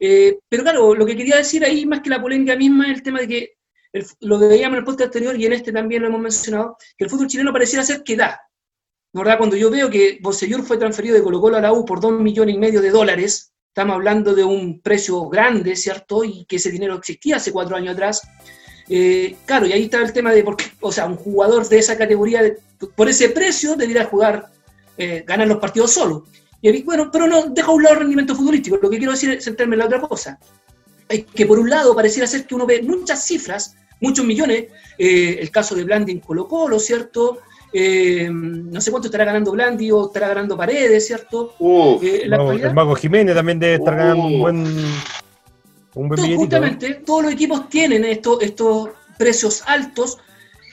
Eh, 0.00 0.38
pero 0.48 0.62
claro, 0.62 0.94
lo 0.94 1.04
que 1.04 1.14
quería 1.16 1.36
decir 1.36 1.62
ahí, 1.64 1.84
más 1.84 2.00
que 2.00 2.08
la 2.10 2.20
polémica 2.22 2.56
misma, 2.56 2.86
es 2.86 2.96
el 2.96 3.02
tema 3.02 3.20
de 3.20 3.28
que, 3.28 3.52
el- 3.92 4.06
lo 4.20 4.38
veíamos 4.38 4.76
en 4.76 4.78
el 4.78 4.84
podcast 4.84 5.08
anterior 5.08 5.38
y 5.38 5.46
en 5.46 5.52
este 5.52 5.72
también 5.72 6.02
lo 6.02 6.08
hemos 6.08 6.20
mencionado, 6.20 6.76
que 6.96 7.04
el 7.04 7.10
fútbol 7.10 7.26
chileno 7.26 7.52
pareciera 7.52 7.84
ser 7.84 8.02
que 8.02 8.16
da. 8.16 8.40
¿No 9.12 9.20
verdad? 9.22 9.38
Cuando 9.38 9.56
yo 9.56 9.70
veo 9.70 9.90
que 9.90 10.18
Bocellur 10.22 10.62
fue 10.62 10.78
transferido 10.78 11.16
de 11.16 11.22
Colo 11.22 11.40
Colo 11.40 11.56
a 11.56 11.60
la 11.60 11.72
U 11.72 11.84
por 11.84 12.00
dos 12.00 12.12
millones 12.12 12.54
y 12.54 12.58
medio 12.58 12.80
de 12.80 12.90
dólares, 12.90 13.52
estamos 13.68 13.94
hablando 13.94 14.34
de 14.34 14.44
un 14.44 14.80
precio 14.80 15.28
grande, 15.28 15.74
¿cierto? 15.76 16.24
Y 16.24 16.44
que 16.46 16.56
ese 16.56 16.70
dinero 16.70 16.94
existía 16.94 17.36
hace 17.36 17.52
cuatro 17.52 17.76
años 17.76 17.94
atrás. 17.94 18.22
Eh, 18.88 19.36
claro, 19.46 19.66
y 19.66 19.72
ahí 19.72 19.84
está 19.84 20.00
el 20.00 20.12
tema 20.12 20.32
de 20.32 20.42
por 20.44 20.56
qué, 20.56 20.64
o 20.80 20.90
sea, 20.92 21.06
un 21.06 21.16
jugador 21.16 21.68
de 21.68 21.78
esa 21.78 21.98
categoría, 21.98 22.40
por 22.96 23.08
ese 23.08 23.28
precio, 23.30 23.74
debería 23.76 24.04
jugar, 24.04 24.46
eh, 24.96 25.24
ganar 25.26 25.46
los 25.48 25.58
partidos 25.58 25.92
solo. 25.92 26.26
Y 26.62 26.68
ahí, 26.68 26.82
bueno, 26.82 27.10
pero 27.10 27.26
no, 27.26 27.46
deja 27.46 27.68
a 27.68 27.74
un 27.74 27.82
lado 27.82 27.94
el 27.94 28.00
rendimiento 28.00 28.34
futbolístico. 28.34 28.78
Lo 28.80 28.90
que 28.90 28.98
quiero 28.98 29.12
decir 29.12 29.30
es 29.30 29.44
centrarme 29.44 29.74
en 29.74 29.80
la 29.80 29.86
otra 29.86 30.00
cosa. 30.00 30.38
Es 31.08 31.24
que 31.24 31.46
por 31.46 31.58
un 31.58 31.70
lado 31.70 31.94
pareciera 31.94 32.26
ser 32.26 32.46
que 32.46 32.54
uno 32.54 32.66
ve 32.66 32.82
muchas 32.82 33.24
cifras, 33.24 33.76
muchos 34.00 34.24
millones, 34.24 34.66
eh, 34.98 35.38
el 35.40 35.50
caso 35.50 35.74
de 35.74 35.84
Blandi 35.84 36.12
en 36.12 36.20
Colo 36.20 36.46
Colo, 36.46 36.78
¿cierto? 36.78 37.38
Eh, 37.72 38.28
no 38.30 38.80
sé 38.80 38.90
cuánto 38.90 39.08
estará 39.08 39.24
ganando 39.24 39.52
Blandi 39.52 39.90
o 39.90 40.06
estará 40.06 40.28
ganando 40.28 40.56
Paredes, 40.56 41.06
¿cierto? 41.06 41.54
Uf, 41.58 42.02
Eh, 42.02 42.24
la 42.26 42.36
No, 42.36 42.52
el 42.52 42.74
Mago 42.74 42.94
Jiménez 42.94 43.34
también 43.34 43.58
debe 43.58 43.74
estar 43.74 43.96
ganando 43.96 44.24
un 44.24 44.40
buen, 44.40 44.56
un 45.94 46.08
buen. 46.08 46.30
¿no? 46.30 46.36
justamente, 46.36 46.94
todos 47.06 47.24
los 47.24 47.32
equipos 47.32 47.68
tienen 47.68 48.04
estos, 48.04 48.42
estos 48.42 48.90
precios 49.18 49.62
altos 49.66 50.18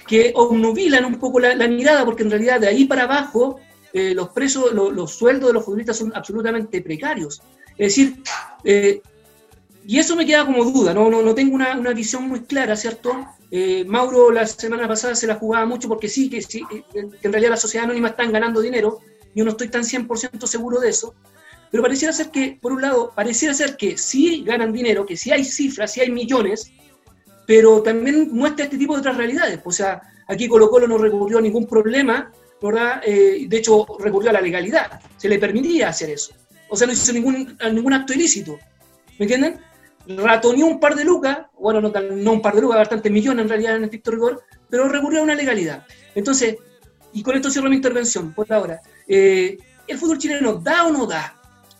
que 0.07 0.31
obnubilan 0.35 1.05
un 1.05 1.19
poco 1.19 1.39
la, 1.39 1.53
la 1.55 1.67
mirada, 1.67 2.03
porque 2.05 2.23
en 2.23 2.31
realidad 2.31 2.59
de 2.59 2.67
ahí 2.67 2.85
para 2.85 3.03
abajo 3.03 3.59
eh, 3.93 4.13
los 4.13 4.29
lo- 4.73 4.91
los 4.91 5.11
sueldos 5.11 5.49
de 5.49 5.53
los 5.53 5.65
futbolistas 5.65 5.97
son 5.97 6.11
absolutamente 6.15 6.81
precarios. 6.81 7.41
Es 7.77 7.95
decir, 7.95 8.15
eh, 8.63 9.01
y 9.85 9.99
eso 9.99 10.15
me 10.15 10.25
queda 10.25 10.45
como 10.45 10.65
duda, 10.65 10.93
no, 10.93 11.09
no, 11.09 11.21
no 11.21 11.33
tengo 11.33 11.55
una, 11.55 11.77
una 11.77 11.93
visión 11.93 12.27
muy 12.27 12.41
clara, 12.41 12.75
¿cierto? 12.75 13.25
Eh, 13.51 13.85
Mauro 13.85 14.31
la 14.31 14.45
semana 14.45 14.87
pasada 14.87 15.15
se 15.15 15.27
la 15.27 15.35
jugaba 15.35 15.65
mucho 15.65 15.87
porque 15.87 16.09
sí, 16.09 16.29
que, 16.29 16.41
sí, 16.41 16.61
eh, 16.71 16.83
que 16.93 17.27
en 17.27 17.31
realidad 17.31 17.51
las 17.51 17.61
sociedades 17.61 17.85
anónimas 17.87 18.11
están 18.11 18.31
ganando 18.33 18.59
dinero, 18.59 18.99
yo 19.33 19.45
no 19.45 19.51
estoy 19.51 19.69
tan 19.69 19.83
100% 19.85 20.45
seguro 20.47 20.79
de 20.79 20.89
eso, 20.89 21.15
pero 21.71 21.83
pareciera 21.83 22.11
ser 22.11 22.31
que, 22.31 22.57
por 22.61 22.73
un 22.73 22.81
lado, 22.81 23.13
pareciera 23.15 23.53
ser 23.53 23.77
que 23.77 23.97
sí 23.97 24.43
ganan 24.45 24.73
dinero, 24.73 25.05
que 25.05 25.15
sí 25.15 25.31
hay 25.31 25.45
cifras, 25.45 25.93
sí 25.93 26.01
hay 26.01 26.11
millones, 26.11 26.71
pero 27.45 27.81
también 27.81 28.29
muestra 28.33 28.65
este 28.65 28.77
tipo 28.77 28.93
de 28.93 28.99
otras 28.99 29.15
realidades. 29.15 29.59
O 29.63 29.71
sea, 29.71 30.01
aquí 30.27 30.47
Colo 30.49 30.69
Colo 30.69 30.87
no 30.87 30.97
recurrió 30.97 31.37
a 31.37 31.41
ningún 31.41 31.65
problema, 31.65 32.31
¿verdad? 32.61 33.01
Eh, 33.05 33.45
de 33.47 33.57
hecho, 33.57 33.85
recurrió 33.99 34.29
a 34.29 34.33
la 34.33 34.41
legalidad. 34.41 34.99
Se 35.17 35.29
le 35.29 35.39
permitía 35.39 35.89
hacer 35.89 36.09
eso. 36.09 36.33
O 36.69 36.75
sea, 36.75 36.87
no 36.87 36.93
hizo 36.93 37.13
ningún, 37.13 37.57
ningún 37.71 37.93
acto 37.93 38.13
ilícito. 38.13 38.59
¿Me 39.17 39.25
entienden? 39.25 39.59
Ratoneó 40.07 40.65
un 40.65 40.79
par 40.79 40.95
de 40.95 41.03
lucas, 41.03 41.39
bueno, 41.59 41.81
no, 41.81 41.89
no 41.89 42.31
un 42.31 42.41
par 42.41 42.55
de 42.55 42.61
lucas, 42.61 42.77
bastantes 42.77 43.11
millones 43.11 43.43
en 43.43 43.49
realidad 43.49 43.75
en 43.75 43.83
estricto 43.85 44.11
rigor, 44.11 44.43
pero 44.69 44.87
recurrió 44.87 45.19
a 45.19 45.23
una 45.23 45.35
legalidad. 45.35 45.85
Entonces, 46.15 46.55
y 47.13 47.23
con 47.23 47.35
esto 47.35 47.49
cierro 47.49 47.69
mi 47.69 47.75
intervención 47.75 48.33
por 48.33 48.51
ahora. 48.51 48.81
Eh, 49.07 49.57
¿El 49.87 49.97
fútbol 49.97 50.17
chileno 50.17 50.55
da 50.55 50.85
o 50.85 50.91
no 50.91 51.05
da? 51.05 51.35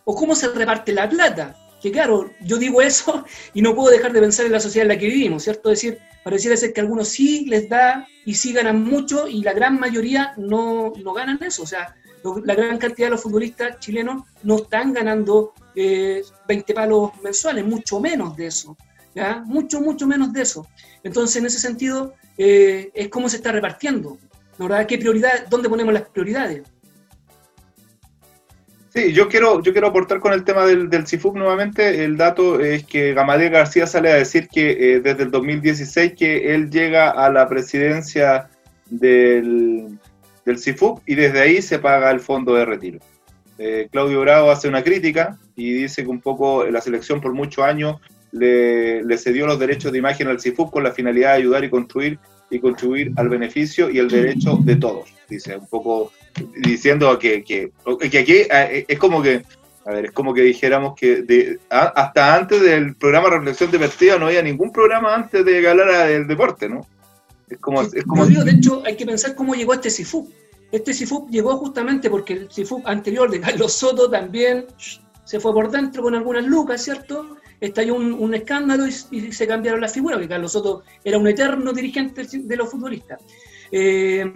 ¿O 0.06 0.16
cómo 0.16 0.36
se 0.36 0.48
reparte 0.50 0.94
la 0.94 1.08
plata? 1.10 1.56
Que 1.82 1.92
claro, 1.92 2.32
yo 2.42 2.58
digo 2.58 2.82
eso 2.82 3.24
y 3.54 3.62
no 3.62 3.76
puedo 3.76 3.92
dejar 3.92 4.14
de 4.14 4.20
pensar 4.20 4.46
en 4.46 4.54
la 4.54 4.60
sociedad 4.60 4.84
en 4.84 4.96
la 4.96 5.00
que 5.00 5.08
vivimos, 5.08 5.44
¿cierto? 5.44 5.72
Es 5.72 5.82
decir, 5.82 6.00
pareciera 6.28 6.58
ser 6.58 6.74
que 6.74 6.82
algunos 6.82 7.08
sí 7.08 7.46
les 7.46 7.70
da 7.70 8.06
y 8.26 8.34
sí 8.34 8.52
ganan 8.52 8.84
mucho 8.84 9.30
y 9.30 9.44
la 9.44 9.54
gran 9.54 9.80
mayoría 9.80 10.34
no, 10.36 10.92
no 11.02 11.14
ganan 11.14 11.42
eso. 11.42 11.64
O 11.64 11.66
sea, 11.66 11.96
la 12.44 12.54
gran 12.54 12.78
cantidad 12.78 13.08
de 13.08 13.12
los 13.12 13.22
futbolistas 13.22 13.80
chilenos 13.80 14.24
no 14.44 14.58
están 14.58 14.92
ganando 14.92 15.54
eh, 15.74 16.22
20 16.46 16.74
palos 16.74 17.12
mensuales, 17.24 17.64
mucho 17.64 18.02
menos 18.02 18.36
de 18.36 18.48
eso. 18.48 18.76
¿ya? 19.16 19.42
Mucho, 19.46 19.80
mucho 19.80 20.06
menos 20.06 20.34
de 20.34 20.42
eso. 20.42 20.68
Entonces, 21.02 21.38
en 21.38 21.46
ese 21.46 21.60
sentido, 21.60 22.14
eh, 22.38 22.92
es 22.94 23.08
cómo 23.08 23.30
se 23.30 23.38
está 23.38 23.54
repartiendo. 23.54 24.18
¿no? 24.58 24.68
¿verdad? 24.68 24.86
¿Qué 24.86 24.98
prioridad, 24.98 25.48
¿Dónde 25.48 25.70
ponemos 25.70 25.94
las 25.94 26.10
prioridades? 26.10 26.64
Sí, 28.98 29.14
yo 29.14 29.30
quiero, 29.30 29.62
yo 29.62 29.74
quiero 29.74 29.90
aportar 29.90 30.20
con 30.20 30.34
el 30.34 30.44
tema 30.44 30.66
del, 30.66 30.90
del 30.90 31.06
nuevamente. 31.36 32.04
El 32.04 32.18
dato 32.18 32.60
es 32.60 32.84
que 32.84 33.14
Gamaliel 33.14 33.52
García 33.52 33.86
sale 33.86 34.12
a 34.12 34.16
decir 34.16 34.48
que 34.48 34.72
eh, 34.72 35.02
desde 35.02 35.22
el 35.22 35.30
2016 35.30 36.14
que 36.18 36.56
él 36.56 36.72
llega 36.72 37.12
a 37.12 37.30
la 37.30 37.48
presidencia 37.48 38.50
del, 38.90 40.00
del 40.46 40.58
y 41.06 41.14
desde 41.14 41.40
ahí 41.40 41.62
se 41.62 41.78
paga 41.78 42.10
el 42.10 42.22
fondo 42.22 42.56
de 42.56 42.66
retiro. 42.66 42.98
Eh, 43.60 43.88
Claudio 43.92 44.22
Bravo 44.22 44.50
hace 44.50 44.68
una 44.68 44.84
crítica 44.84 45.38
y 45.56 45.74
dice 45.74 46.02
que 46.02 46.10
un 46.10 46.20
poco 46.20 46.66
la 46.66 46.82
selección 46.82 47.22
por 47.22 47.34
muchos 47.34 47.64
años 47.64 47.98
le, 48.32 49.04
le 49.04 49.18
cedió 49.20 49.46
los 49.46 49.60
derechos 49.60 49.92
de 49.92 50.00
imagen 50.00 50.28
al 50.28 50.42
CIFUP 50.42 50.72
con 50.72 50.84
la 50.84 50.92
finalidad 50.92 51.34
de 51.34 51.38
ayudar 51.38 51.64
y 51.64 51.70
construir 51.70 52.18
y 52.50 52.60
contribuir 52.60 53.12
al 53.18 53.30
beneficio 53.30 53.90
y 53.90 53.98
el 54.00 54.10
derecho 54.10 54.58
de 54.62 54.76
todos. 54.76 55.10
Dice 55.30 55.58
un 55.58 55.68
poco 55.68 56.12
diciendo 56.58 57.18
que, 57.20 57.44
que, 57.44 57.72
que 58.10 58.18
aquí 58.20 58.34
eh, 58.50 58.86
es 58.88 58.98
como 59.00 59.22
que, 59.22 59.44
a 59.86 59.92
ver, 59.92 60.06
es 60.06 60.12
como 60.12 60.34
que 60.34 60.42
dijéramos 60.42 60.96
que 60.96 61.22
de, 61.24 61.60
a- 61.70 61.88
hasta 61.88 62.36
antes 62.36 62.62
del 62.62 62.96
programa 62.96 63.30
Reflexión 63.30 63.72
Divertida 63.72 64.18
no 64.18 64.28
había 64.28 64.42
ningún 64.42 64.72
programa 64.72 65.14
antes 65.16 65.44
de 65.44 65.60
que 65.62 65.68
hablara 65.68 66.06
del 66.06 66.28
deporte, 66.28 66.70
¿no? 66.70 66.88
Es 67.50 67.58
como, 67.60 67.82
es 67.82 68.04
como 68.06 68.26
digo, 68.26 68.44
de 68.44 68.52
hecho, 68.52 68.84
hay 68.86 68.96
que 68.96 69.06
pensar 69.06 69.34
cómo 69.36 69.56
llegó 69.56 69.74
este 69.74 69.90
CIFUP. 69.90 70.30
Este 70.72 70.94
CIFUP 70.94 71.30
llegó 71.30 71.56
justamente 71.58 72.10
porque 72.10 72.34
el 72.34 72.52
CIFUP 72.52 72.86
anterior 72.86 73.30
de 73.32 73.40
Carlos 73.40 73.72
Soto 73.74 74.10
también 74.10 74.66
se 75.24 75.40
fue 75.40 75.54
por 75.54 75.72
dentro 75.72 76.04
con 76.04 76.14
algunas 76.16 76.46
lucas, 76.46 76.84
¿cierto? 76.84 77.38
Estalló 77.60 77.96
un, 77.96 78.14
un 78.14 78.34
escándalo 78.36 78.86
y, 78.88 79.32
se 79.32 79.48
cambiaron 79.48 79.82
las 79.82 79.94
figuras, 79.94 80.18
porque 80.18 80.30
Carlos 80.30 80.52
Soto 80.52 80.84
era 81.04 81.18
un 81.18 81.28
eterno 81.28 81.74
dirigente 81.74 82.26
de 82.32 82.56
los 82.56 82.70
futbolistas. 82.70 83.20
Eh, 83.72 84.32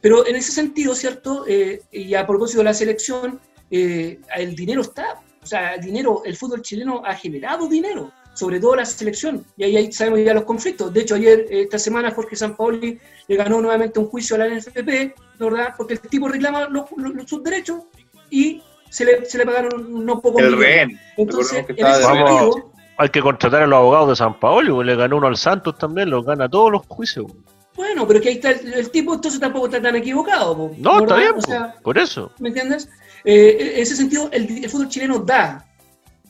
pero 0.00 0.26
en 0.26 0.36
ese 0.36 0.52
sentido, 0.52 0.94
¿cierto? 0.94 1.44
Eh, 1.46 1.82
y 1.92 2.14
a 2.14 2.26
propósito 2.26 2.58
de 2.58 2.64
la 2.64 2.74
selección, 2.74 3.40
eh, 3.70 4.18
el 4.36 4.54
dinero 4.54 4.82
está, 4.82 5.22
o 5.42 5.46
sea, 5.46 5.74
el 5.74 5.82
dinero, 5.82 6.22
el 6.24 6.36
fútbol 6.36 6.62
chileno 6.62 7.02
ha 7.04 7.14
generado 7.14 7.68
dinero, 7.68 8.10
sobre 8.34 8.60
todo 8.60 8.76
la 8.76 8.84
selección, 8.84 9.44
y 9.56 9.64
ahí, 9.64 9.92
sabemos 9.92 10.20
ya 10.24 10.34
los 10.34 10.44
conflictos. 10.44 10.92
De 10.92 11.02
hecho, 11.02 11.14
ayer, 11.16 11.46
eh, 11.50 11.62
esta 11.62 11.78
semana, 11.78 12.10
Jorge 12.10 12.36
Sampaoli 12.36 12.98
le 13.28 13.36
ganó 13.36 13.60
nuevamente 13.60 13.98
un 13.98 14.06
juicio 14.06 14.36
a 14.36 14.40
la 14.40 14.46
NFP, 14.48 15.14
¿verdad? 15.38 15.74
Porque 15.76 15.94
el 15.94 16.00
tipo 16.00 16.28
reclama 16.28 16.68
los- 16.68 16.88
sus 17.26 17.42
derechos 17.42 17.82
y 18.30 18.62
se 18.90 19.04
le, 19.06 19.24
se 19.24 19.38
le 19.38 19.46
pagaron 19.46 19.94
unos 19.94 20.20
pocos 20.20 20.42
el 20.42 20.48
millones. 20.50 20.66
rehén. 20.68 21.00
Entonces, 21.16 21.64
que 21.66 21.72
en 21.80 21.86
ese 21.86 22.02
sentido, 22.02 22.72
Hay 22.98 23.08
que 23.08 23.22
contratar 23.22 23.62
a 23.62 23.66
los 23.66 23.76
abogados 23.78 24.08
de 24.10 24.16
San 24.16 24.38
Paolo, 24.38 24.82
le 24.82 24.94
ganó 24.96 25.16
uno 25.16 25.26
al 25.28 25.36
Santos 25.38 25.78
también, 25.78 26.10
los 26.10 26.24
gana 26.26 26.48
todos 26.48 26.70
los 26.70 26.82
juicios. 26.86 27.26
bueno, 27.74 28.06
pero 28.06 28.20
que 28.20 28.28
ahí 28.28 28.34
está 28.34 28.50
el, 28.50 28.74
el 28.74 28.90
tipo, 28.90 29.14
entonces 29.14 29.40
tampoco 29.40 29.66
está 29.66 29.80
tan 29.80 29.96
equivocado. 29.96 30.54
po, 30.56 30.72
No, 30.78 31.00
está 31.00 31.14
¿verdad? 31.14 31.16
bien, 31.16 31.30
O 31.30 31.34
pues, 31.34 31.46
sea, 31.46 31.74
por 31.82 31.96
eso. 31.96 32.30
¿Me 32.38 32.48
entiendes? 32.48 32.88
Eh, 33.24 33.72
en 33.76 33.82
ese 33.82 33.96
sentido, 33.96 34.28
el, 34.32 34.64
el 34.64 34.68
fútbol 34.70 34.88
chileno 34.88 35.18
da, 35.20 35.64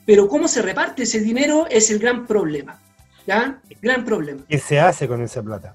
pero 0.07 0.29
cómo 0.29 0.47
se 0.49 0.63
reparte 0.63 1.03
ese 1.05 1.21
dinero 1.21 1.67
es 1.71 1.91
el 1.91 1.99
gran 1.99 2.27
problema. 2.27 2.79
¿Ya? 3.27 3.61
Gran 3.83 4.05
problema. 4.05 4.41
¿Qué 4.49 4.59
se 4.59 4.81
hace 4.81 5.07
con 5.07 5.21
esa 5.23 5.43
plata? 5.43 5.75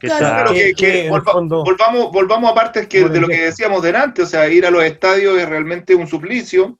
Que 0.00 0.06
Claro, 0.06 0.24
está- 0.26 0.44
Pero 0.54 0.76
que- 0.76 1.10
volva- 1.10 1.32
volvamos, 1.62 2.10
volvamos 2.12 2.50
a 2.50 2.54
partes 2.54 2.86
que, 2.88 3.06
de 3.08 3.20
lo 3.20 3.28
que 3.28 3.42
decíamos 3.42 3.82
delante, 3.82 4.22
o 4.22 4.26
sea, 4.26 4.48
ir 4.48 4.64
a 4.64 4.70
los 4.70 4.82
estadios 4.82 5.38
es 5.38 5.46
realmente 5.48 5.94
un 5.94 6.06
suplicio, 6.06 6.78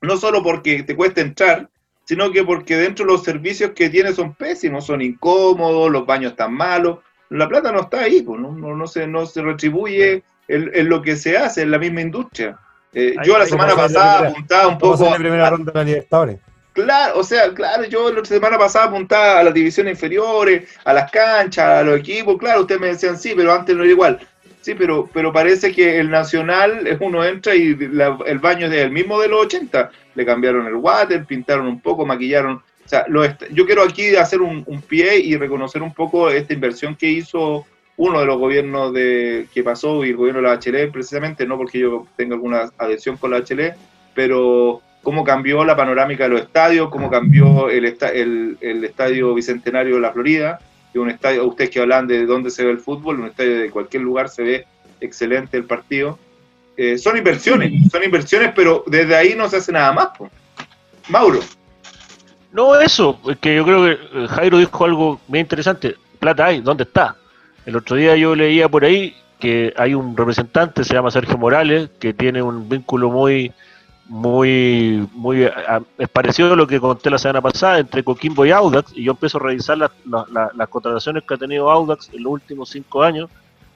no 0.00 0.16
solo 0.16 0.42
porque 0.42 0.82
te 0.82 0.96
cuesta 0.96 1.20
entrar, 1.20 1.68
sino 2.06 2.30
que 2.32 2.42
porque 2.42 2.76
dentro 2.76 3.04
los 3.04 3.22
servicios 3.22 3.72
que 3.74 3.90
tiene 3.90 4.12
son 4.14 4.34
pésimos, 4.34 4.86
son 4.86 5.02
incómodos, 5.02 5.90
los 5.90 6.06
baños 6.06 6.32
están 6.32 6.54
malos, 6.54 6.98
la 7.30 7.48
plata 7.48 7.70
no 7.72 7.80
está 7.82 8.00
ahí, 8.00 8.22
pues, 8.22 8.40
no, 8.40 8.52
no, 8.52 8.74
no 8.74 8.86
se, 8.86 9.06
no 9.06 9.26
se 9.26 9.42
retribuye 9.42 10.22
en, 10.48 10.70
en 10.74 10.88
lo 10.88 11.02
que 11.02 11.16
se 11.16 11.36
hace, 11.36 11.62
en 11.62 11.70
la 11.70 11.78
misma 11.78 12.00
industria. 12.02 12.58
Eh, 12.92 13.14
Ahí- 13.18 13.26
yo 13.26 13.36
la 13.38 13.44
semana 13.46 13.70
la 13.70 13.76
pasada 13.76 14.12
primera- 14.18 14.30
apuntaba 14.30 14.68
un 14.68 14.74
a 14.74 14.78
poco. 14.78 15.10
la 15.10 15.16
primera 15.16 15.46
a- 15.46 15.50
ronda 15.50 15.72
de 15.72 15.78
la 15.78 15.84
Libertadores. 15.84 16.38
Claro, 16.74 17.20
o 17.20 17.22
sea, 17.22 17.54
claro, 17.54 17.84
yo 17.84 18.12
la 18.12 18.24
semana 18.24 18.58
pasada 18.58 18.86
apuntaba 18.86 19.38
a 19.38 19.44
las 19.44 19.54
divisiones 19.54 19.92
inferiores, 19.92 20.68
a 20.84 20.92
las 20.92 21.08
canchas, 21.08 21.64
a 21.64 21.82
los 21.84 22.00
equipos, 22.00 22.36
claro, 22.36 22.62
ustedes 22.62 22.80
me 22.80 22.88
decían 22.88 23.16
sí, 23.16 23.32
pero 23.36 23.52
antes 23.52 23.76
no 23.76 23.84
era 23.84 23.92
igual. 23.92 24.20
Sí, 24.60 24.74
pero, 24.74 25.08
pero 25.12 25.32
parece 25.32 25.72
que 25.72 26.00
el 26.00 26.10
Nacional, 26.10 26.98
uno 27.00 27.24
entra 27.24 27.54
y 27.54 27.76
la- 27.76 28.18
el 28.26 28.38
baño 28.40 28.66
es 28.66 28.72
el 28.72 28.90
mismo 28.90 29.20
de 29.20 29.28
los 29.28 29.44
80. 29.46 29.90
Le 30.14 30.24
cambiaron 30.26 30.66
el 30.66 30.74
water, 30.76 31.24
pintaron 31.26 31.66
un 31.66 31.80
poco, 31.80 32.04
maquillaron. 32.06 32.54
O 32.56 32.88
sea, 32.88 33.04
lo 33.08 33.24
yo 33.52 33.66
quiero 33.66 33.82
aquí 33.82 34.16
hacer 34.16 34.40
un, 34.40 34.64
pie 34.88 35.18
y 35.18 35.36
reconocer 35.36 35.82
un 35.82 35.94
poco 35.94 36.28
esta 36.30 36.54
inversión 36.54 36.96
que 36.96 37.08
hizo 37.10 37.66
uno 37.96 38.20
de 38.20 38.26
los 38.26 38.38
gobiernos 38.38 38.92
de, 38.92 39.46
que 39.54 39.62
pasó 39.62 40.04
y 40.04 40.10
el 40.10 40.16
gobierno 40.16 40.40
de 40.40 40.48
la 40.48 40.54
HL, 40.54 40.90
precisamente, 40.90 41.46
no 41.46 41.56
porque 41.56 41.78
yo 41.80 42.06
tenga 42.16 42.34
alguna 42.34 42.70
adhesión 42.78 43.16
con 43.16 43.30
la 43.30 43.38
HL, 43.38 43.74
pero 44.14 44.80
cómo 45.04 45.22
cambió 45.22 45.64
la 45.64 45.76
panorámica 45.76 46.24
de 46.24 46.30
los 46.30 46.40
estadios, 46.40 46.88
cómo 46.90 47.08
cambió 47.08 47.70
el, 47.70 47.84
esta- 47.84 48.10
el, 48.10 48.58
el 48.60 48.82
estadio 48.84 49.32
Bicentenario 49.34 49.94
de 49.94 50.00
la 50.00 50.10
Florida, 50.12 50.58
que 50.92 50.98
un 50.98 51.10
estadio, 51.10 51.44
ustedes 51.46 51.70
que 51.70 51.80
hablan 51.80 52.08
de 52.08 52.26
dónde 52.26 52.50
se 52.50 52.64
ve 52.64 52.72
el 52.72 52.78
fútbol, 52.78 53.20
un 53.20 53.26
estadio 53.26 53.58
de 53.60 53.70
cualquier 53.70 54.02
lugar 54.02 54.28
se 54.28 54.42
ve 54.42 54.66
excelente 55.00 55.56
el 55.56 55.64
partido. 55.64 56.18
Eh, 56.76 56.98
son 56.98 57.16
inversiones, 57.16 57.72
son 57.92 58.02
inversiones, 58.02 58.50
pero 58.56 58.82
desde 58.88 59.14
ahí 59.14 59.34
no 59.36 59.48
se 59.48 59.58
hace 59.58 59.70
nada 59.70 59.92
más. 59.92 60.08
Mauro, 61.08 61.38
No, 62.52 62.78
eso, 62.80 63.20
es 63.28 63.36
que 63.38 63.54
yo 63.56 63.64
creo 63.64 63.84
que 63.84 63.92
eh, 63.92 64.26
Jairo 64.28 64.58
dijo 64.58 64.84
algo 64.84 65.20
bien 65.28 65.44
interesante. 65.44 65.94
Plata 66.18 66.46
hay, 66.46 66.60
¿dónde 66.60 66.84
está? 66.84 67.16
El 67.66 67.76
otro 67.76 67.96
día 67.96 68.16
yo 68.16 68.34
leía 68.34 68.68
por 68.68 68.84
ahí 68.84 69.14
que 69.40 69.74
hay 69.76 69.94
un 69.94 70.16
representante, 70.16 70.84
se 70.84 70.94
llama 70.94 71.10
Sergio 71.10 71.36
Morales, 71.36 71.90
que 71.98 72.14
tiene 72.14 72.40
un 72.42 72.68
vínculo 72.68 73.10
muy, 73.10 73.52
muy, 74.06 75.08
muy 75.12 75.44
a- 75.44 75.82
es 75.98 76.08
parecido 76.08 76.52
a 76.52 76.56
lo 76.56 76.66
que 76.66 76.78
conté 76.80 77.10
la 77.10 77.18
semana 77.18 77.40
pasada 77.40 77.78
entre 77.78 78.04
Coquimbo 78.04 78.44
y 78.44 78.50
Audax, 78.50 78.92
y 78.94 79.04
yo 79.04 79.12
empiezo 79.12 79.38
a 79.38 79.42
revisar 79.42 79.78
las, 79.78 79.90
las- 80.04 80.68
contrataciones 80.68 81.22
que 81.24 81.34
ha 81.34 81.38
tenido 81.38 81.70
Audax 81.70 82.10
en 82.12 82.22
los 82.22 82.32
últimos 82.32 82.68
cinco 82.70 83.02
años. 83.02 83.30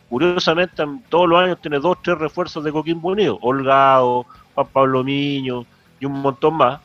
Curiosamente, 0.08 0.82
en 0.82 1.02
todos 1.08 1.28
los 1.28 1.38
años 1.42 1.58
tiene 1.60 1.78
dos, 1.78 1.98
tres 2.02 2.18
refuerzos 2.18 2.64
de 2.64 2.72
Coquimbo 2.72 3.10
Unido, 3.10 3.38
Holgado, 3.42 4.24
Juan 4.54 4.66
Pablo 4.72 5.04
Miño 5.04 5.66
y 6.00 6.06
un 6.06 6.12
montón 6.20 6.54
más. 6.54 6.80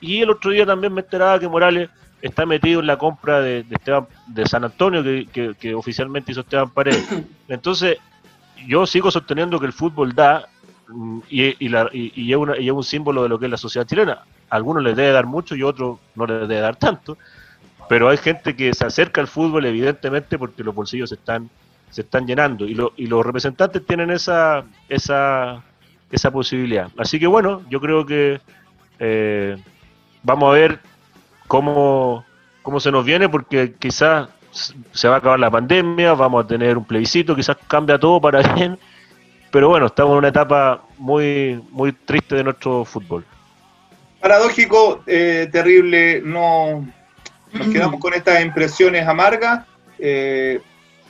Y 0.00 0.22
el 0.22 0.30
otro 0.30 0.50
día 0.50 0.64
también 0.66 0.92
me 0.92 1.00
enteraba 1.00 1.38
que 1.40 1.48
Morales 1.48 1.88
está 2.20 2.46
metido 2.46 2.80
en 2.80 2.86
la 2.86 2.96
compra 2.96 3.40
de, 3.40 3.64
de 3.64 3.74
Esteban 3.74 4.06
de 4.28 4.46
San 4.46 4.64
Antonio 4.64 5.02
que, 5.02 5.26
que- 5.32 5.54
que 5.58 5.74
oficialmente 5.74 6.30
hizo 6.32 6.40
Esteban 6.42 6.70
Paredes. 6.70 7.04
Entonces, 7.48 7.98
yo 8.66 8.86
sigo 8.86 9.10
sosteniendo 9.10 9.58
que 9.58 9.66
el 9.66 9.72
fútbol 9.72 10.14
da 10.14 10.48
y, 11.28 11.64
y, 11.64 11.68
la- 11.68 11.88
y 11.92 12.30
es 12.32 12.36
una- 12.36 12.58
y 12.58 12.66
es 12.68 12.72
un 12.72 12.84
símbolo 12.84 13.22
de 13.22 13.28
lo 13.28 13.38
que 13.38 13.46
es 13.46 13.50
la 13.50 13.56
sociedad 13.56 13.86
chilena. 13.86 14.20
A 14.50 14.56
algunos 14.56 14.82
les 14.82 14.96
debe 14.96 15.12
dar 15.12 15.26
mucho 15.26 15.54
y 15.56 15.62
a 15.62 15.66
otros 15.66 15.98
no 16.14 16.26
les 16.26 16.48
debe 16.48 16.60
dar 16.60 16.76
tanto. 16.76 17.16
Pero 17.88 18.08
hay 18.08 18.16
gente 18.18 18.56
que 18.56 18.72
se 18.74 18.84
acerca 18.86 19.20
al 19.20 19.26
fútbol 19.28 19.64
evidentemente 19.66 20.38
porque 20.38 20.62
los 20.64 20.74
bolsillos 20.74 21.08
se 21.10 21.16
están, 21.16 21.50
se 21.90 22.02
están 22.02 22.26
llenando 22.26 22.66
y, 22.66 22.74
lo- 22.74 22.92
y 22.96 23.06
los 23.06 23.24
representantes 23.24 23.84
tienen 23.86 24.10
esa, 24.10 24.64
esa, 24.88 25.62
esa 26.10 26.30
posibilidad. 26.30 26.88
Así 26.98 27.18
que 27.18 27.26
bueno, 27.26 27.62
yo 27.68 27.80
creo 27.80 28.06
que 28.06 28.40
eh, 28.98 29.56
vamos 30.22 30.50
a 30.50 30.52
ver 30.58 30.80
cómo, 31.48 32.24
cómo 32.62 32.80
se 32.80 32.90
nos 32.92 33.04
viene, 33.04 33.28
porque 33.28 33.74
quizás 33.78 34.28
se 34.92 35.08
va 35.08 35.16
a 35.16 35.18
acabar 35.18 35.40
la 35.40 35.50
pandemia, 35.50 36.12
vamos 36.14 36.44
a 36.44 36.46
tener 36.48 36.76
un 36.76 36.84
plebiscito, 36.84 37.34
quizás 37.34 37.56
cambia 37.66 37.98
todo 37.98 38.20
para 38.20 38.42
bien, 38.54 38.78
pero 39.52 39.68
bueno, 39.68 39.86
estamos 39.86 40.12
en 40.12 40.18
una 40.18 40.28
etapa 40.28 40.82
muy, 40.96 41.62
muy 41.70 41.92
triste 41.92 42.36
de 42.36 42.44
nuestro 42.44 42.84
fútbol. 42.86 43.24
paradójico, 44.20 45.02
eh, 45.06 45.48
terrible, 45.52 46.22
no 46.24 46.88
nos 47.52 47.68
quedamos 47.68 48.00
con 48.00 48.14
estas 48.14 48.42
impresiones 48.42 49.06
amargas. 49.06 49.66
Eh, 49.98 50.58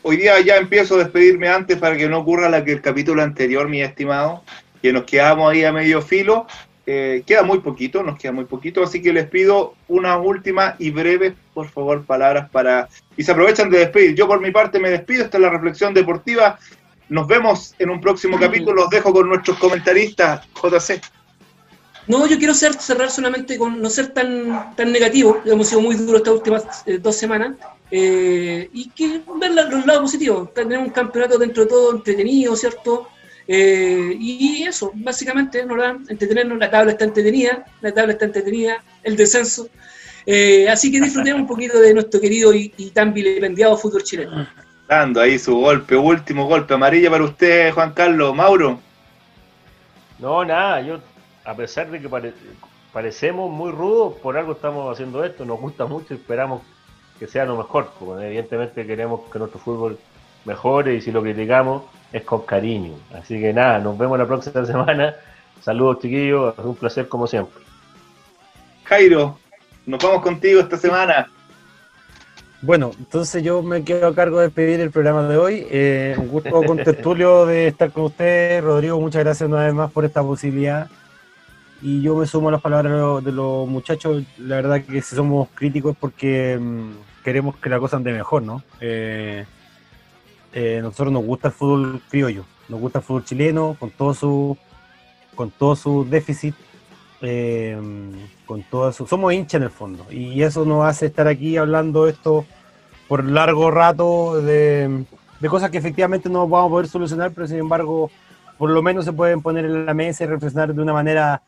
hoy 0.03 0.16
día 0.16 0.40
ya 0.40 0.57
empiezo 0.57 0.97
a 0.97 1.05
despedirme 1.05 1.49
antes 1.49 1.78
para 1.78 1.97
que 1.97 2.09
no 2.09 2.18
ocurra 2.18 2.49
la 2.49 2.64
que 2.64 2.72
el 2.72 2.82
capítulo 2.82 3.22
anterior, 3.22 3.68
mi 3.68 3.80
estimado, 3.80 4.43
que 4.82 4.93
nos 4.93 5.05
quedamos 5.05 5.53
ahí 5.53 5.62
a 5.64 5.72
medio 5.72 6.03
filo. 6.03 6.47
Eh, 6.84 7.22
queda 7.24 7.45
muy 7.45 7.61
poquito, 7.61 8.03
nos 8.03 8.18
queda 8.18 8.32
muy 8.32 8.47
poquito, 8.47 8.82
así 8.82 9.01
que 9.01 9.12
les 9.12 9.28
pido 9.28 9.74
unas 9.86 10.18
últimas 10.20 10.74
y 10.80 10.90
breves, 10.90 11.34
por 11.55 11.68
favor, 11.68 12.05
palabras 12.05 12.51
para... 12.51 12.88
Y 13.16 13.22
se 13.22 13.30
aprovechan 13.30 13.70
de 13.70 13.78
despedir. 13.78 14.16
Yo 14.16 14.26
por 14.26 14.40
mi 14.40 14.51
parte 14.51 14.80
me 14.80 14.90
despido, 14.90 15.22
esta 15.22 15.36
es 15.36 15.43
la 15.43 15.51
reflexión 15.51 15.95
deportiva. 15.95 16.59
Nos 17.12 17.26
vemos 17.28 17.74
en 17.78 17.90
un 17.90 18.00
próximo 18.00 18.38
capítulo, 18.40 18.72
los 18.82 18.90
dejo 18.90 19.12
con 19.12 19.28
nuestros 19.28 19.58
comentaristas, 19.58 20.46
JC. 20.54 20.98
No, 22.08 22.26
yo 22.26 22.38
quiero 22.38 22.54
ser, 22.54 22.72
cerrar 22.74 23.10
solamente 23.10 23.58
con 23.58 23.80
no 23.82 23.90
ser 23.90 24.08
tan, 24.08 24.74
tan 24.74 24.90
negativo. 24.90 25.40
Hemos 25.44 25.68
sido 25.68 25.82
muy 25.82 25.94
duros 25.94 26.16
estas 26.22 26.34
últimas 26.34 26.64
eh, 26.86 26.98
dos 26.98 27.14
semanas. 27.14 27.56
eh, 27.90 28.70
y 28.72 28.88
que 28.88 29.20
ver 29.38 29.50
la- 29.52 29.64
los 29.68 29.84
lados 29.84 30.02
positivos. 30.02 30.54
Tener 30.54 30.78
un 30.78 30.88
campeonato 30.88 31.36
dentro 31.36 31.64
de 31.64 31.68
todo 31.68 31.92
entretenido, 31.94 32.56
¿cierto? 32.56 33.08
Eh, 33.46 34.16
y 34.18 34.62
eso, 34.66 34.90
básicamente, 34.94 35.66
¿no? 35.66 35.74
¿verdad? 35.74 35.96
entretenernos. 36.08 36.58
La 36.58 36.70
tabla 36.70 36.92
está 36.92 37.04
entretenida, 37.04 37.66
la 37.82 37.92
tabla 37.92 38.14
está 38.14 38.24
entretenida, 38.24 38.82
el 39.02 39.14
descenso. 39.16 39.68
Así 40.72 40.90
que 40.90 41.00
disfrutemos 41.02 41.42
un 41.42 41.46
poquito 41.46 41.78
de 41.78 41.92
nuestro 41.92 42.18
querido 42.20 42.54
y, 42.54 42.72
y 42.78 42.88
tan 42.90 43.12
vilipendiado 43.12 43.76
fútbol 43.76 44.02
chileno. 44.02 44.48
Dando 44.93 45.22
ahí 45.22 45.38
su 45.38 45.57
golpe, 45.57 45.97
último 45.97 46.45
golpe, 46.47 46.74
amarilla 46.74 47.11
para 47.11 47.24
usted, 47.24 47.72
Juan 47.72 47.93
Carlos. 47.95 48.34
Mauro, 48.36 48.78
No, 50.18 50.45
nada, 50.45 50.82
yo, 50.82 50.99
a 51.47 51.55
pesar 51.55 51.90
de 51.90 51.99
que 51.99 52.11
pare- 52.11 52.34
parecemos 52.93 53.51
muy 53.51 53.70
rudos, 53.72 54.12
por 54.22 54.36
algo 54.36 54.53
estamos 54.53 54.93
haciendo 54.93 55.24
esto, 55.24 55.47
nos 55.47 55.59
gusta 55.59 55.86
mucho 55.86 56.12
y 56.12 56.18
esperamos 56.18 56.61
que 57.18 57.26
sea 57.26 57.47
lo 57.47 57.57
mejor. 57.57 57.90
Porque 57.99 58.26
evidentemente 58.26 58.86
queremos 58.86 59.22
que 59.32 59.38
nuestro 59.38 59.59
fútbol 59.61 59.99
mejore 60.45 60.97
y 60.97 61.01
si 61.01 61.11
lo 61.11 61.22
criticamos 61.22 61.84
es 62.12 62.22
con 62.24 62.43
cariño. 62.43 62.93
Así 63.14 63.40
que 63.40 63.51
nada, 63.55 63.78
nos 63.78 63.97
vemos 63.97 64.18
la 64.18 64.26
próxima 64.26 64.62
semana. 64.72 65.14
Saludos 65.62 66.01
chiquillos, 66.03 66.53
es 66.59 66.64
un 66.66 66.76
placer 66.76 67.09
como 67.09 67.26
siempre. 67.26 67.62
Jairo, 68.84 69.38
nos 69.86 70.03
vamos 70.05 70.20
contigo 70.20 70.61
esta 70.61 70.76
semana. 70.76 71.30
Bueno, 72.62 72.92
entonces 72.96 73.42
yo 73.42 73.60
me 73.60 73.82
quedo 73.82 74.06
a 74.06 74.14
cargo 74.14 74.38
de 74.38 74.44
despedir 74.44 74.78
el 74.78 74.92
programa 74.92 75.26
de 75.26 75.36
hoy. 75.36 75.66
Eh, 75.68 76.14
un 76.16 76.28
gusto 76.28 76.62
con 76.62 76.76
Tertulio 76.84 77.44
de 77.44 77.66
estar 77.66 77.90
con 77.90 78.04
usted. 78.04 78.62
Rodrigo, 78.62 79.00
muchas 79.00 79.24
gracias 79.24 79.48
una 79.48 79.64
vez 79.64 79.74
más 79.74 79.90
por 79.90 80.04
esta 80.04 80.22
posibilidad. 80.22 80.88
Y 81.82 82.02
yo 82.02 82.14
me 82.14 82.24
sumo 82.24 82.50
a 82.50 82.52
las 82.52 82.60
palabras 82.60 83.24
de 83.24 83.32
los, 83.32 83.66
muchachos. 83.66 84.22
La 84.38 84.56
verdad 84.56 84.80
que 84.84 85.02
si 85.02 85.16
somos 85.16 85.48
críticos 85.52 85.96
porque 85.98 86.56
mm, 86.60 86.90
queremos 87.24 87.56
que 87.56 87.68
la 87.68 87.80
cosa 87.80 87.96
ande 87.96 88.12
mejor, 88.12 88.44
¿no? 88.44 88.62
Eh, 88.80 89.44
eh, 90.52 90.78
nosotros 90.82 91.12
nos 91.12 91.24
gusta 91.24 91.48
el 91.48 91.54
fútbol 91.54 92.00
criollo, 92.08 92.44
nos 92.68 92.78
gusta 92.78 93.00
el 93.00 93.04
fútbol 93.04 93.24
chileno 93.24 93.76
con 93.80 93.90
todo 93.90 94.14
su 94.14 94.56
con 95.34 95.50
todo 95.50 95.74
su 95.74 96.04
déficit, 96.08 96.54
eh, 97.22 97.78
con 98.46 98.62
todo 98.64 98.92
su, 98.92 99.06
somos 99.06 99.32
hinchas 99.32 99.54
en 99.54 99.62
el 99.64 99.70
fondo 99.70 100.06
y 100.10 100.42
eso 100.42 100.64
nos 100.64 100.84
hace 100.84 101.06
estar 101.06 101.26
aquí 101.28 101.56
hablando 101.56 102.06
esto 102.08 102.44
por 103.08 103.24
largo 103.24 103.70
rato 103.70 104.40
de, 104.42 105.04
de 105.40 105.48
cosas 105.48 105.70
que 105.70 105.78
efectivamente 105.78 106.28
no 106.28 106.48
vamos 106.48 106.66
a 106.66 106.70
poder 106.70 106.88
solucionar, 106.88 107.30
pero 107.32 107.46
sin 107.46 107.58
embargo 107.58 108.10
por 108.58 108.70
lo 108.70 108.82
menos 108.82 109.04
se 109.04 109.12
pueden 109.12 109.40
poner 109.42 109.64
en 109.64 109.86
la 109.86 109.94
mesa 109.94 110.24
y 110.24 110.26
reflexionar 110.26 110.74
de 110.74 110.82
una 110.82 110.92
manera 110.92 111.42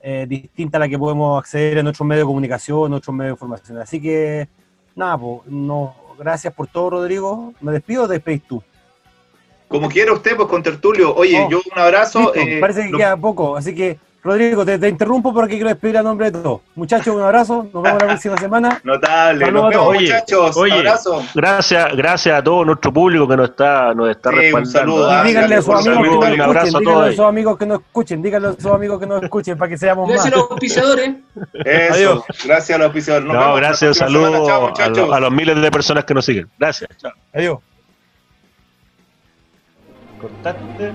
eh, 0.00 0.26
distinta 0.28 0.76
a 0.76 0.80
la 0.80 0.88
que 0.88 0.98
podemos 0.98 1.38
acceder 1.38 1.78
en 1.78 1.86
otros 1.86 2.06
medios 2.06 2.22
de 2.24 2.26
comunicación, 2.26 2.86
en 2.86 2.92
otros 2.94 3.14
medios 3.16 3.30
de 3.32 3.34
información. 3.34 3.78
Así 3.78 4.00
que 4.00 4.48
nada, 4.94 5.16
pues, 5.16 5.40
no, 5.46 5.94
gracias 6.18 6.52
por 6.52 6.66
todo, 6.66 6.90
Rodrigo. 6.90 7.54
¿Me 7.62 7.72
despido 7.72 8.02
o 8.04 8.06
te 8.06 8.14
despedís 8.14 8.42
tú? 8.42 8.62
Como 9.68 9.88
quiera 9.88 10.12
usted, 10.12 10.36
pues 10.36 10.46
con 10.48 10.62
Tertulio. 10.62 11.14
Oye, 11.14 11.42
Oh, 11.46 11.50
yo 11.50 11.58
un 11.72 11.78
abrazo. 11.78 12.20
Listo, 12.20 12.34
eh, 12.36 12.58
parece 12.60 12.84
que 12.84 12.90
lo- 12.90 12.98
queda 12.98 13.16
poco, 13.16 13.56
así 13.56 13.74
que 13.74 13.98
Rodrigo, 14.24 14.64
te, 14.64 14.78
te 14.78 14.88
interrumpo 14.88 15.34
porque 15.34 15.54
quiero 15.56 15.68
despedir 15.68 15.98
a 15.98 16.02
nombre 16.02 16.30
de 16.30 16.40
todos. 16.40 16.62
Muchachos, 16.74 17.14
un 17.14 17.20
abrazo, 17.20 17.68
nos 17.74 17.82
vemos 17.82 18.00
la 18.00 18.08
próxima 18.08 18.36
semana. 18.38 18.80
Notable. 18.82 19.44
Saludos 19.44 19.62
Nos 19.62 19.70
vemos, 19.70 19.94
muchachos. 20.00 20.56
Oye, 20.56 20.72
abrazo. 20.72 21.22
Gracias, 21.34 21.94
gracias 21.94 22.38
a 22.38 22.42
todo 22.42 22.64
nuestro 22.64 22.90
público 22.90 23.28
que 23.28 23.36
nos 23.36 23.50
está, 23.50 23.92
nos 23.92 24.08
está 24.08 24.30
Sí, 24.30 24.36
un 24.36 24.40
respaldando. 24.42 24.70
saludo, 24.78 25.10
ah, 25.10 25.22
Y 25.24 25.28
díganle 25.28 25.54
a 25.56 25.58
sus 25.62 25.68
un 25.68 25.74
amigos 25.74 25.90
que 25.94 26.00
saludo, 26.00 26.16
nos 26.24 26.48
un 26.48 26.56
escuchen, 26.56 26.80
díganle 26.80 27.08
a 27.08 27.12
sus 27.12 27.20
amigos 27.26 27.58
que 27.58 27.66
nos 27.66 27.80
escuchen, 27.82 28.22
díganle 28.22 28.48
a 28.48 28.52
sus 28.54 28.66
amigos 28.72 29.00
que 29.00 29.06
nos 29.06 29.22
escuchen 29.22 29.58
para 29.58 29.68
que 29.68 29.76
seamos 29.78 30.08
más. 30.08 30.14
Gracias 30.16 30.32
a 30.32 30.36
los 30.38 30.50
auspiciadores. 30.50 31.10
Eso. 31.52 31.94
Adiós. 31.94 32.24
Gracias 32.46 32.70
a 32.70 32.78
los 32.78 32.84
auspiciadores. 32.86 33.28
Nos 33.28 33.36
No, 33.36 33.54
gracias, 33.56 33.96
saludos 33.98 34.46
Chao, 34.48 34.72
a, 34.74 34.88
los- 34.88 35.12
a 35.12 35.20
los 35.20 35.32
miles 35.32 35.60
de 35.60 35.70
personas 35.70 36.04
que 36.06 36.14
nos 36.14 36.24
siguen. 36.24 36.48
Gracias, 36.58 36.88
chao. 36.96 37.12
Adiós. 37.34 37.58
Cortante. 40.18 40.92